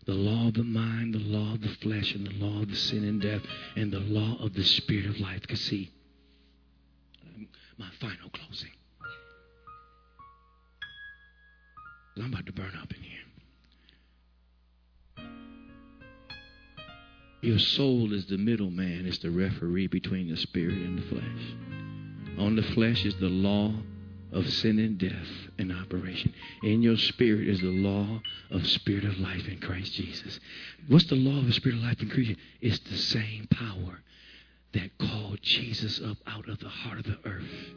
The 0.07 0.15
law 0.15 0.49
of 0.49 0.55
the 0.55 0.65
mind, 0.65 1.15
the 1.15 1.19
law 1.19 1.55
of 1.55 1.61
the 1.61 1.75
flesh, 1.83 2.15
and 2.15 2.27
the 2.27 2.33
law 2.45 2.63
of 2.63 2.71
the 2.71 2.77
sin 2.77 3.05
and 3.05 3.21
death, 3.21 3.43
and 3.77 3.93
the 3.93 4.01
law 4.01 4.39
of 4.41 4.55
the 4.55 4.65
spirit 4.65 5.07
of 5.07 5.19
life. 5.21 5.41
Because 5.43 5.61
see, 5.61 5.91
my 7.79 7.89
final 8.01 8.31
closing. 8.31 8.71
I'm 12.17 12.33
about 12.33 12.47
to 12.47 12.53
burn 12.53 12.73
up 12.81 12.93
in 12.95 13.03
here. 13.03 13.13
Your 17.43 17.59
soul 17.59 18.13
is 18.13 18.27
the 18.27 18.39
middleman, 18.39 19.07
it's 19.07 19.19
the 19.19 19.31
referee 19.31 19.89
between 19.89 20.29
the 20.29 20.37
spirit 20.37 20.79
and 20.79 20.99
the 20.99 21.03
flesh. 21.03 21.76
On 22.39 22.57
the 22.57 22.63
flesh 22.63 23.05
is 23.05 23.17
the 23.17 23.29
law 23.29 23.73
of 24.33 24.49
sin 24.49 24.79
and 24.79 24.99
death 24.99 25.29
in 25.59 25.73
operation. 25.73 26.35
In 26.63 26.83
your 26.83 26.97
spirit 26.97 27.49
is 27.49 27.61
the 27.61 27.67
law 27.67 28.21
of 28.51 28.67
spirit 28.67 29.05
of 29.05 29.19
life 29.19 29.49
in 29.49 29.59
Christ 29.59 29.95
Jesus. 29.95 30.39
What's 30.89 31.07
the 31.07 31.15
law 31.15 31.39
of 31.39 31.47
the 31.47 31.53
spirit 31.53 31.79
of 31.79 31.85
life 31.85 32.03
in 32.03 32.11
Christ? 32.11 32.39
It's 32.61 32.79
the 32.81 32.97
same 32.97 33.49
power 33.51 34.01
that 34.75 34.99
called 34.99 35.39
Jesus 35.43 36.01
up 36.05 36.19
out 36.27 36.49
of 36.49 36.59
the 36.59 36.69
heart 36.69 36.99
of 36.99 37.05
the 37.05 37.19
earth 37.25 37.71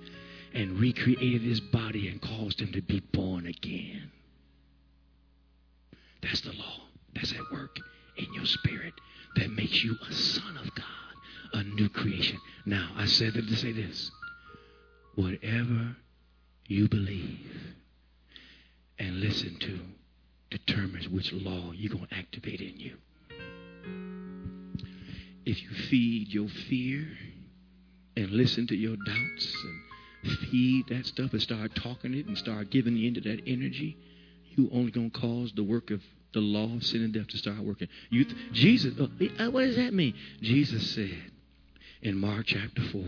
and 0.53 0.79
recreated 0.79 1.41
his 1.41 1.61
body 1.61 2.09
and 2.09 2.21
caused 2.21 2.59
him 2.59 2.71
to 2.73 2.81
be 2.81 2.99
born 2.99 3.45
again. 3.45 4.11
That's 6.21 6.41
the 6.41 6.51
law. 6.53 6.81
That's 7.15 7.31
at 7.31 7.51
work 7.51 7.77
in 8.17 8.33
your 8.33 8.45
spirit 8.45 8.93
that 9.35 9.51
makes 9.51 9.83
you 9.83 9.95
a 10.09 10.13
son 10.13 10.57
of 10.57 10.73
God, 10.75 10.85
a 11.53 11.63
new 11.63 11.87
creation. 11.89 12.39
Now, 12.65 12.91
I 12.97 13.05
said 13.05 13.33
that 13.35 13.47
to 13.47 13.55
say 13.55 13.71
this. 13.71 14.11
Whatever 15.19 15.97
you 16.67 16.87
believe 16.87 17.75
and 18.97 19.19
listen 19.19 19.57
to 19.59 19.79
determines 20.49 21.09
which 21.09 21.33
law 21.33 21.73
you're 21.73 21.91
going 21.91 22.07
to 22.07 22.15
activate 22.15 22.61
in 22.61 22.79
you. 22.79 22.95
If 25.45 25.61
you 25.61 25.69
feed 25.89 26.29
your 26.29 26.47
fear 26.47 27.05
and 28.15 28.31
listen 28.31 28.65
to 28.67 28.75
your 28.77 28.95
doubts 28.95 29.55
and 30.23 30.37
feed 30.37 30.87
that 30.87 31.05
stuff 31.05 31.33
and 31.33 31.41
start 31.41 31.75
talking 31.75 32.13
it 32.13 32.27
and 32.27 32.37
start 32.37 32.69
giving 32.69 32.97
into 33.03 33.19
that 33.19 33.41
energy, 33.45 33.97
you 34.51 34.69
only 34.71 34.91
going 34.91 35.11
to 35.11 35.19
cause 35.19 35.51
the 35.53 35.63
work 35.63 35.91
of 35.91 36.01
the 36.33 36.39
law 36.39 36.73
of 36.73 36.85
sin 36.85 37.03
and 37.03 37.13
death 37.13 37.27
to 37.27 37.37
start 37.37 37.59
working. 37.59 37.89
You, 38.09 38.23
Jesus, 38.53 38.97
uh, 38.97 39.07
uh, 39.37 39.51
what 39.51 39.65
does 39.65 39.75
that 39.75 39.93
mean? 39.93 40.13
Jesus 40.41 40.91
said 40.91 41.31
in 42.01 42.15
Mark 42.15 42.45
chapter 42.45 42.81
4, 42.83 43.03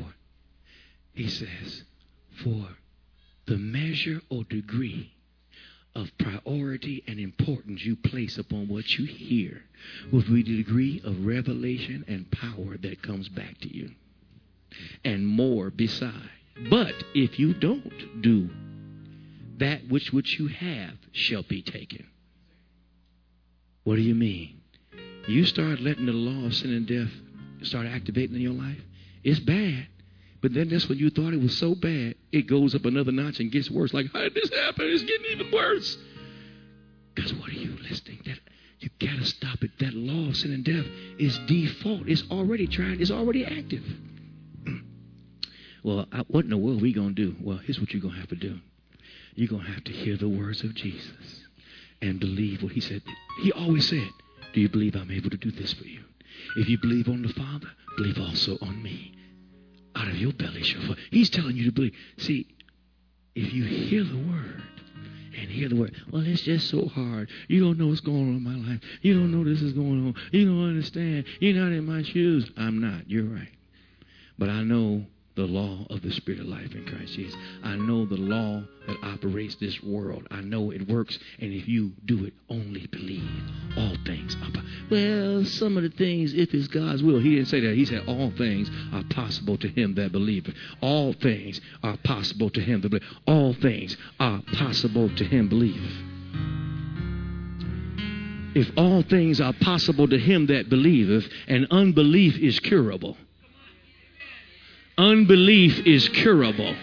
he 1.13 1.29
says, 1.29 1.83
For 2.43 2.69
the 3.45 3.57
measure 3.57 4.21
or 4.29 4.43
degree 4.43 5.13
of 5.93 6.09
priority 6.17 7.03
and 7.07 7.19
importance 7.19 7.83
you 7.83 7.95
place 7.95 8.37
upon 8.37 8.67
what 8.67 8.97
you 8.97 9.05
hear 9.05 9.63
will 10.11 10.21
be 10.21 10.43
the 10.43 10.57
degree 10.57 11.01
of 11.03 11.25
revelation 11.25 12.05
and 12.07 12.31
power 12.31 12.77
that 12.77 13.01
comes 13.01 13.27
back 13.29 13.59
to 13.59 13.75
you. 13.75 13.91
And 15.03 15.27
more 15.27 15.69
beside. 15.69 16.29
But 16.69 16.93
if 17.13 17.39
you 17.39 17.53
don't 17.53 18.21
do 18.21 18.49
that 19.57 19.87
which 19.89 20.11
which 20.11 20.39
you 20.39 20.47
have 20.47 20.95
shall 21.11 21.43
be 21.43 21.61
taken. 21.61 22.07
What 23.83 23.95
do 23.95 24.01
you 24.01 24.15
mean? 24.15 24.61
You 25.27 25.45
start 25.45 25.79
letting 25.79 26.07
the 26.07 26.13
law 26.13 26.47
of 26.47 26.55
sin 26.55 26.73
and 26.73 26.87
death 26.87 27.11
start 27.63 27.85
activating 27.85 28.35
in 28.35 28.41
your 28.41 28.53
life. 28.53 28.81
It's 29.23 29.39
bad. 29.39 29.87
But 30.41 30.53
then 30.53 30.69
that's 30.69 30.89
when 30.89 30.97
you 30.97 31.09
thought 31.11 31.33
it 31.33 31.41
was 31.41 31.55
so 31.57 31.75
bad, 31.75 32.15
it 32.31 32.47
goes 32.47 32.73
up 32.73 32.85
another 32.85 33.11
notch 33.11 33.39
and 33.39 33.51
gets 33.51 33.69
worse. 33.69 33.93
Like, 33.93 34.07
how 34.11 34.21
did 34.21 34.33
this 34.33 34.49
happen? 34.49 34.87
It's 34.87 35.03
getting 35.03 35.25
even 35.31 35.51
worse. 35.51 35.97
Because 37.13 37.33
what 37.35 37.49
are 37.49 37.53
you 37.53 37.77
listening? 37.89 38.21
That 38.25 38.39
you 38.79 38.89
gotta 38.99 39.25
stop 39.25 39.63
it. 39.63 39.71
That 39.79 39.93
law 39.93 40.29
of 40.29 40.37
sin 40.37 40.51
and 40.51 40.63
death 40.63 40.85
is 41.19 41.37
default. 41.39 42.07
It's 42.07 42.23
already 42.31 42.65
tried. 42.65 42.99
It's 42.99 43.11
already 43.11 43.45
active. 43.45 43.83
well, 45.83 46.07
I, 46.11 46.21
what 46.27 46.45
in 46.45 46.49
the 46.49 46.57
world 46.57 46.79
are 46.79 46.81
we 46.81 46.93
gonna 46.93 47.11
do? 47.11 47.35
Well, 47.39 47.57
here's 47.57 47.79
what 47.79 47.93
you're 47.93 48.01
gonna 48.01 48.19
have 48.19 48.29
to 48.29 48.35
do. 48.35 48.57
You're 49.35 49.49
gonna 49.49 49.69
have 49.69 49.83
to 49.83 49.91
hear 49.91 50.17
the 50.17 50.29
words 50.29 50.63
of 50.63 50.73
Jesus 50.73 51.45
and 52.01 52.19
believe 52.19 52.63
what 52.63 52.71
He 52.71 52.81
said. 52.81 53.03
He 53.43 53.51
always 53.51 53.87
said, 53.87 54.09
"Do 54.53 54.61
you 54.61 54.69
believe 54.69 54.95
I'm 54.95 55.11
able 55.11 55.29
to 55.29 55.37
do 55.37 55.51
this 55.51 55.73
for 55.73 55.85
you? 55.85 56.01
If 56.57 56.67
you 56.67 56.79
believe 56.79 57.07
on 57.07 57.21
the 57.21 57.29
Father, 57.29 57.69
believe 57.97 58.17
also 58.17 58.57
on 58.61 58.81
me." 58.81 59.13
Out 59.95 60.07
of 60.07 60.15
your 60.15 60.33
belly 60.33 60.63
shall 60.63 60.81
flow. 60.81 60.95
He's 61.09 61.29
telling 61.29 61.55
you 61.55 61.65
to 61.65 61.71
believe. 61.71 61.95
See, 62.17 62.47
if 63.35 63.53
you 63.53 63.63
hear 63.63 64.03
the 64.03 64.17
word 64.17 64.63
and 65.37 65.49
hear 65.49 65.69
the 65.69 65.75
word, 65.75 65.95
well, 66.11 66.25
it's 66.25 66.41
just 66.41 66.69
so 66.69 66.87
hard. 66.87 67.29
You 67.47 67.61
don't 67.61 67.77
know 67.77 67.87
what's 67.87 68.01
going 68.01 68.29
on 68.29 68.35
in 68.35 68.43
my 68.43 68.55
life. 68.71 68.81
You 69.01 69.13
don't 69.13 69.31
know 69.31 69.43
this 69.43 69.61
is 69.61 69.73
going 69.73 70.07
on. 70.07 70.15
You 70.31 70.45
don't 70.45 70.67
understand. 70.69 71.25
You're 71.39 71.61
not 71.61 71.71
in 71.71 71.85
my 71.85 72.03
shoes. 72.03 72.49
I'm 72.57 72.79
not. 72.79 73.09
You're 73.09 73.25
right. 73.25 73.49
But 74.37 74.49
I 74.49 74.63
know 74.63 75.05
the 75.35 75.43
law 75.43 75.85
of 75.89 76.01
the 76.01 76.11
Spirit 76.11 76.41
of 76.41 76.47
life 76.47 76.73
in 76.73 76.85
Christ 76.85 77.13
Jesus. 77.13 77.35
I 77.63 77.75
know 77.75 78.05
the 78.05 78.17
law 78.17 78.63
that 78.87 78.97
operates 79.03 79.55
this 79.55 79.81
world. 79.81 80.27
I 80.31 80.41
know 80.41 80.71
it 80.71 80.87
works, 80.87 81.17
and 81.39 81.53
if 81.53 81.67
you 81.67 81.91
do 82.05 82.25
it, 82.25 82.33
only 82.49 82.87
believe. 82.87 83.29
All 83.77 83.95
things 84.05 84.35
are. 84.35 84.51
Well, 84.89 85.45
some 85.45 85.77
of 85.77 85.83
the 85.83 85.89
things, 85.89 86.33
if 86.33 86.53
it's 86.53 86.67
God's 86.67 87.01
will, 87.01 87.19
He 87.19 87.35
didn't 87.35 87.47
say 87.47 87.61
that. 87.61 87.75
He 87.75 87.85
said 87.85 88.03
all 88.07 88.31
things 88.37 88.69
are 88.91 89.03
possible 89.09 89.57
to 89.57 89.67
him 89.67 89.95
that 89.95 90.11
believeth. 90.11 90.55
All 90.81 91.13
things 91.13 91.61
are 91.83 91.97
possible 92.03 92.49
to 92.49 92.61
him 92.61 92.81
that 92.81 92.89
believeth. 92.89 93.09
All 93.27 93.53
things 93.53 93.97
are 94.19 94.41
possible 94.53 95.09
to 95.15 95.23
him 95.23 95.47
believeth. 95.47 95.91
If 98.53 98.69
all 98.75 99.01
things 99.03 99.39
are 99.39 99.53
possible 99.53 100.07
to 100.09 100.17
him 100.17 100.47
that 100.47 100.69
believeth, 100.69 101.25
and 101.47 101.67
unbelief 101.71 102.37
is 102.37 102.59
curable 102.59 103.15
Unbelief 105.01 105.87
is 105.87 106.07
curable. 106.09 106.75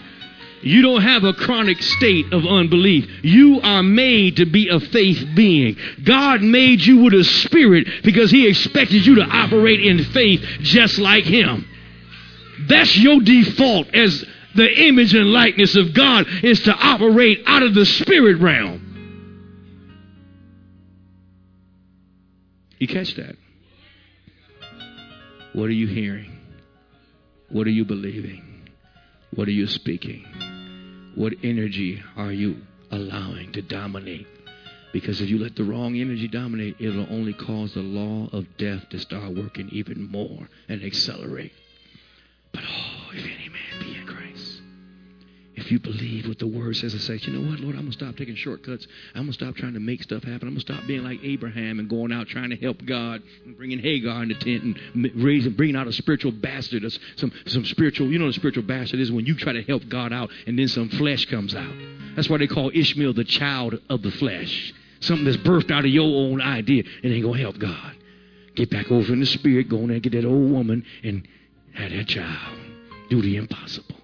You 0.61 0.83
don't 0.83 1.03
have 1.03 1.23
a 1.23 1.33
chronic 1.33 1.81
state 1.81 2.33
of 2.33 2.45
unbelief. 2.45 3.09
You 3.23 3.61
are 3.61 3.85
made 3.85 4.39
to 4.39 4.45
be 4.45 4.69
a 4.69 4.81
faith 4.81 5.25
being. 5.37 5.77
God 6.03 6.43
made 6.43 6.85
you 6.85 7.05
with 7.05 7.15
a 7.15 7.23
spirit 7.23 7.87
because 8.03 8.33
He 8.33 8.49
expected 8.49 9.07
you 9.07 9.15
to 9.17 9.23
operate 9.23 9.81
in 9.81 10.03
faith 10.07 10.41
just 10.63 10.99
like 10.99 11.23
Him. 11.23 11.65
That's 12.67 12.97
your 12.99 13.21
default 13.21 13.95
as 13.95 14.25
the 14.57 14.69
image 14.89 15.15
and 15.15 15.33
likeness 15.33 15.77
of 15.77 15.95
God 15.95 16.27
is 16.43 16.61
to 16.63 16.75
operate 16.75 17.45
out 17.47 17.63
of 17.63 17.73
the 17.73 17.87
spirit 17.87 18.41
realm. 18.41 18.85
You 22.79 22.89
catch 22.89 23.15
that? 23.15 23.37
What 25.53 25.67
are 25.67 25.71
you 25.71 25.87
hearing? 25.87 26.38
What 27.51 27.67
are 27.67 27.71
you 27.71 27.87
believing? 27.87 28.69
What 29.35 29.49
are 29.49 29.53
you 29.53 29.67
speaking? 29.67 30.25
What 31.15 31.33
energy 31.43 32.03
are 32.15 32.33
you 32.33 32.59
allowing 32.91 33.53
to 33.53 33.63
dominate? 33.63 34.27
Because 34.93 35.23
if 35.23 35.31
you 35.31 35.39
let 35.39 35.57
the 35.57 35.65
wrong 35.65 35.97
energy 35.97 36.29
dominate, 36.29 36.77
it'll 36.79 37.07
only 37.11 37.33
cause 37.33 37.73
the 37.73 37.81
law 37.81 38.29
of 38.33 38.45
death 38.59 38.89
to 38.91 38.99
start 38.99 39.35
working 39.35 39.69
even 39.71 40.11
more 40.11 40.49
and 40.69 40.83
accelerate. 40.83 41.53
But 42.53 42.65
oh, 42.69 43.11
if 43.13 43.25
any 43.25 43.49
man 43.49 43.81
be 43.81 43.98
if 45.69 45.73
you 45.73 45.81
believe 45.81 46.27
what 46.27 46.39
the 46.39 46.47
word 46.47 46.75
says 46.77 46.95
and 46.95 47.03
say, 47.03 47.17
you 47.21 47.31
know 47.31 47.51
what, 47.51 47.61
Lord, 47.61 47.75
I'm 47.75 47.83
going 47.83 47.93
to 47.93 47.99
stop 47.99 48.17
taking 48.17 48.37
shortcuts. 48.37 48.87
I'm 49.15 49.25
going 49.25 49.33
to 49.33 49.33
stop 49.35 49.55
trying 49.55 49.75
to 49.75 49.81
make 49.81 50.03
stuff 50.03 50.23
happen. 50.23 50.49
I'm 50.49 50.55
going 50.55 50.65
to 50.65 50.73
stop 50.73 50.87
being 50.87 51.05
like 51.05 51.21
Abraham 51.23 51.79
and 51.79 51.91
going 51.91 52.11
out 52.11 52.27
trying 52.27 52.49
to 52.49 52.57
help 52.57 52.83
God 52.87 53.23
and 53.45 53.55
bringing 53.55 53.79
Hagar 53.79 54.23
in 54.23 54.31
the 54.31 54.35
tent 54.35 54.63
and 54.63 55.13
raising, 55.23 55.53
bringing 55.53 55.77
out 55.77 55.87
a 55.87 55.93
spiritual 55.93 56.33
bastard, 56.33 56.91
some, 57.17 57.33
some 57.45 57.67
spiritual, 57.67 58.11
you 58.11 58.19
know, 58.19 58.29
the 58.29 58.33
spiritual 58.33 58.63
bastard 58.63 58.99
is 58.99 59.13
when 59.13 59.27
you 59.27 59.35
try 59.35 59.53
to 59.53 59.63
help 59.65 59.87
God 59.91 60.11
out 60.11 60.31
and 60.47 60.59
then 60.59 60.69
some 60.69 60.89
flesh 60.89 61.27
comes 61.27 61.55
out. 61.55 61.75
That's 62.17 62.31
why 62.31 62.39
they 62.39 62.47
call 62.47 62.71
Ishmael 62.73 63.13
the 63.13 63.25
child 63.25 63.79
of 63.91 64.01
the 64.01 64.11
flesh. 64.13 64.73
Something 65.01 65.27
that's 65.27 65.37
birthed 65.37 65.71
out 65.71 65.85
of 65.85 65.91
your 65.91 66.31
own 66.31 66.41
idea 66.41 66.85
and 67.03 67.13
ain't 67.13 67.25
going 67.25 67.37
to 67.37 67.43
help 67.43 67.59
God. 67.59 67.95
Get 68.55 68.71
back 68.71 68.91
over 68.91 69.13
in 69.13 69.21
the 69.21 69.27
spirit, 69.27 69.69
go 69.69 69.77
in 69.81 69.89
there 69.89 69.97
and 69.97 70.03
get 70.03 70.13
that 70.13 70.25
old 70.25 70.51
woman 70.51 70.87
and 71.05 71.29
have 71.75 71.91
that 71.91 72.09
child. 72.09 72.59
Do 73.11 73.21
the 73.21 73.37
impossible 73.37 73.98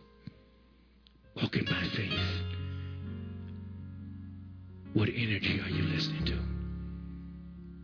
walking 1.36 1.64
by 1.64 1.82
faith. 1.96 2.44
What 4.92 5.08
energy 5.08 5.60
are 5.60 5.68
you 5.68 5.82
listening 5.82 6.24
to? 6.26 6.38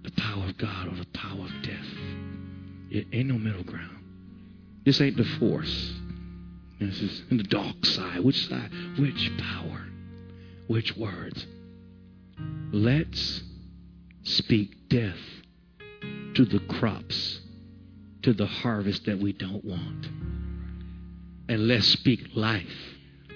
The 0.09 0.21
power 0.21 0.45
of 0.45 0.57
God 0.59 0.89
or 0.89 0.97
the 0.97 1.07
power 1.13 1.45
of 1.45 1.63
death? 1.63 1.87
It 2.91 3.07
ain't 3.13 3.29
no 3.29 3.39
middle 3.39 3.65
ground. 3.65 3.99
This 4.85 5.01
ain't 5.01 5.17
the 5.17 5.25
force. 5.39 5.93
This 6.81 7.01
is 7.01 7.23
in 7.31 7.37
the 7.37 7.45
dark 7.45 7.85
side. 7.85 8.21
Which 8.21 8.49
side? 8.49 8.71
Which 8.99 9.31
power? 9.39 9.87
Which 10.69 10.97
words? 10.97 11.47
Let's 12.73 13.43
speak 14.23 14.89
death 14.89 15.19
to 16.35 16.45
the 16.45 16.61
crops, 16.61 17.41
to 18.23 18.33
the 18.33 18.47
harvest 18.47 19.05
that 19.07 19.19
we 19.19 19.33
don't 19.33 19.65
want. 19.65 20.07
And 21.49 21.67
let's 21.67 21.87
speak 21.87 22.21
life 22.35 22.90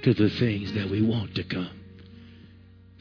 to 0.04 0.14
the 0.14 0.28
things 0.28 0.72
that 0.74 0.90
we 0.90 1.02
want 1.02 1.34
to 1.34 1.44
come. 1.44 1.70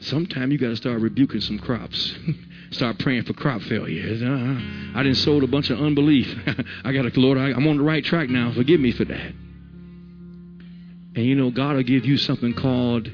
Sometime 0.00 0.50
you 0.50 0.58
got 0.58 0.68
to 0.68 0.76
start 0.76 1.00
rebuking 1.00 1.40
some 1.40 1.58
crops. 1.58 2.14
start 2.70 2.98
praying 2.98 3.24
for 3.24 3.34
crop 3.34 3.60
failure. 3.62 4.26
Uh, 4.26 4.98
I 4.98 5.02
didn't 5.02 5.18
sow 5.18 5.40
a 5.40 5.46
bunch 5.46 5.70
of 5.70 5.80
unbelief. 5.80 6.34
I 6.84 6.92
got 6.92 7.02
to, 7.02 7.20
Lord, 7.20 7.38
I, 7.38 7.50
I'm 7.50 7.66
on 7.66 7.76
the 7.76 7.82
right 7.82 8.04
track 8.04 8.28
now. 8.28 8.52
Forgive 8.52 8.80
me 8.80 8.92
for 8.92 9.04
that. 9.04 9.32
And 11.16 11.24
you 11.24 11.34
know, 11.34 11.50
God 11.50 11.76
will 11.76 11.82
give 11.82 12.04
you 12.04 12.16
something 12.16 12.54
called 12.54 13.08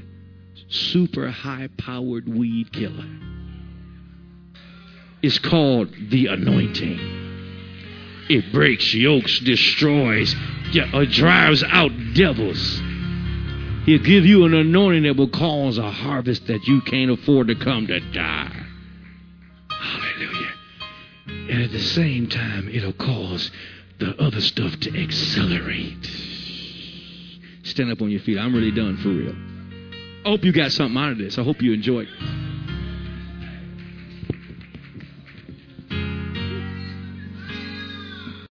super 0.69 1.29
high 1.29 1.69
powered 1.77 2.27
weed 2.27 2.71
killer. 2.71 3.05
It's 5.21 5.37
called 5.37 5.93
the 6.09 6.27
anointing. 6.27 7.19
It 8.29 8.51
breaks 8.53 8.93
yokes, 8.93 9.39
destroys, 9.39 10.33
uh, 10.93 11.05
drives 11.09 11.63
out 11.63 11.91
devils. 12.13 12.81
He'll 13.91 14.01
give 14.01 14.25
you 14.25 14.45
an 14.45 14.53
anointing 14.53 15.03
that 15.03 15.17
will 15.17 15.27
cause 15.27 15.77
a 15.77 15.91
harvest 15.91 16.47
that 16.47 16.65
you 16.65 16.79
can't 16.79 17.11
afford 17.11 17.49
to 17.49 17.55
come 17.55 17.87
to 17.87 17.99
die. 17.99 18.65
Hallelujah. 19.69 20.53
And 21.27 21.63
at 21.63 21.71
the 21.73 21.81
same 21.81 22.29
time, 22.29 22.69
it'll 22.69 22.93
cause 22.93 23.51
the 23.99 24.15
other 24.15 24.39
stuff 24.39 24.79
to 24.79 24.97
accelerate. 24.97 26.09
Stand 27.63 27.91
up 27.91 28.01
on 28.01 28.09
your 28.09 28.21
feet. 28.21 28.37
I'm 28.37 28.55
really 28.55 28.71
done 28.71 28.95
for 28.95 29.09
real. 29.09 29.35
I 30.25 30.29
hope 30.29 30.45
you 30.45 30.53
got 30.53 30.71
something 30.71 30.95
out 30.95 31.11
of 31.11 31.17
this. 31.17 31.37
I 31.37 31.43
hope 31.43 31.61
you 31.61 31.73
enjoyed 31.73 32.07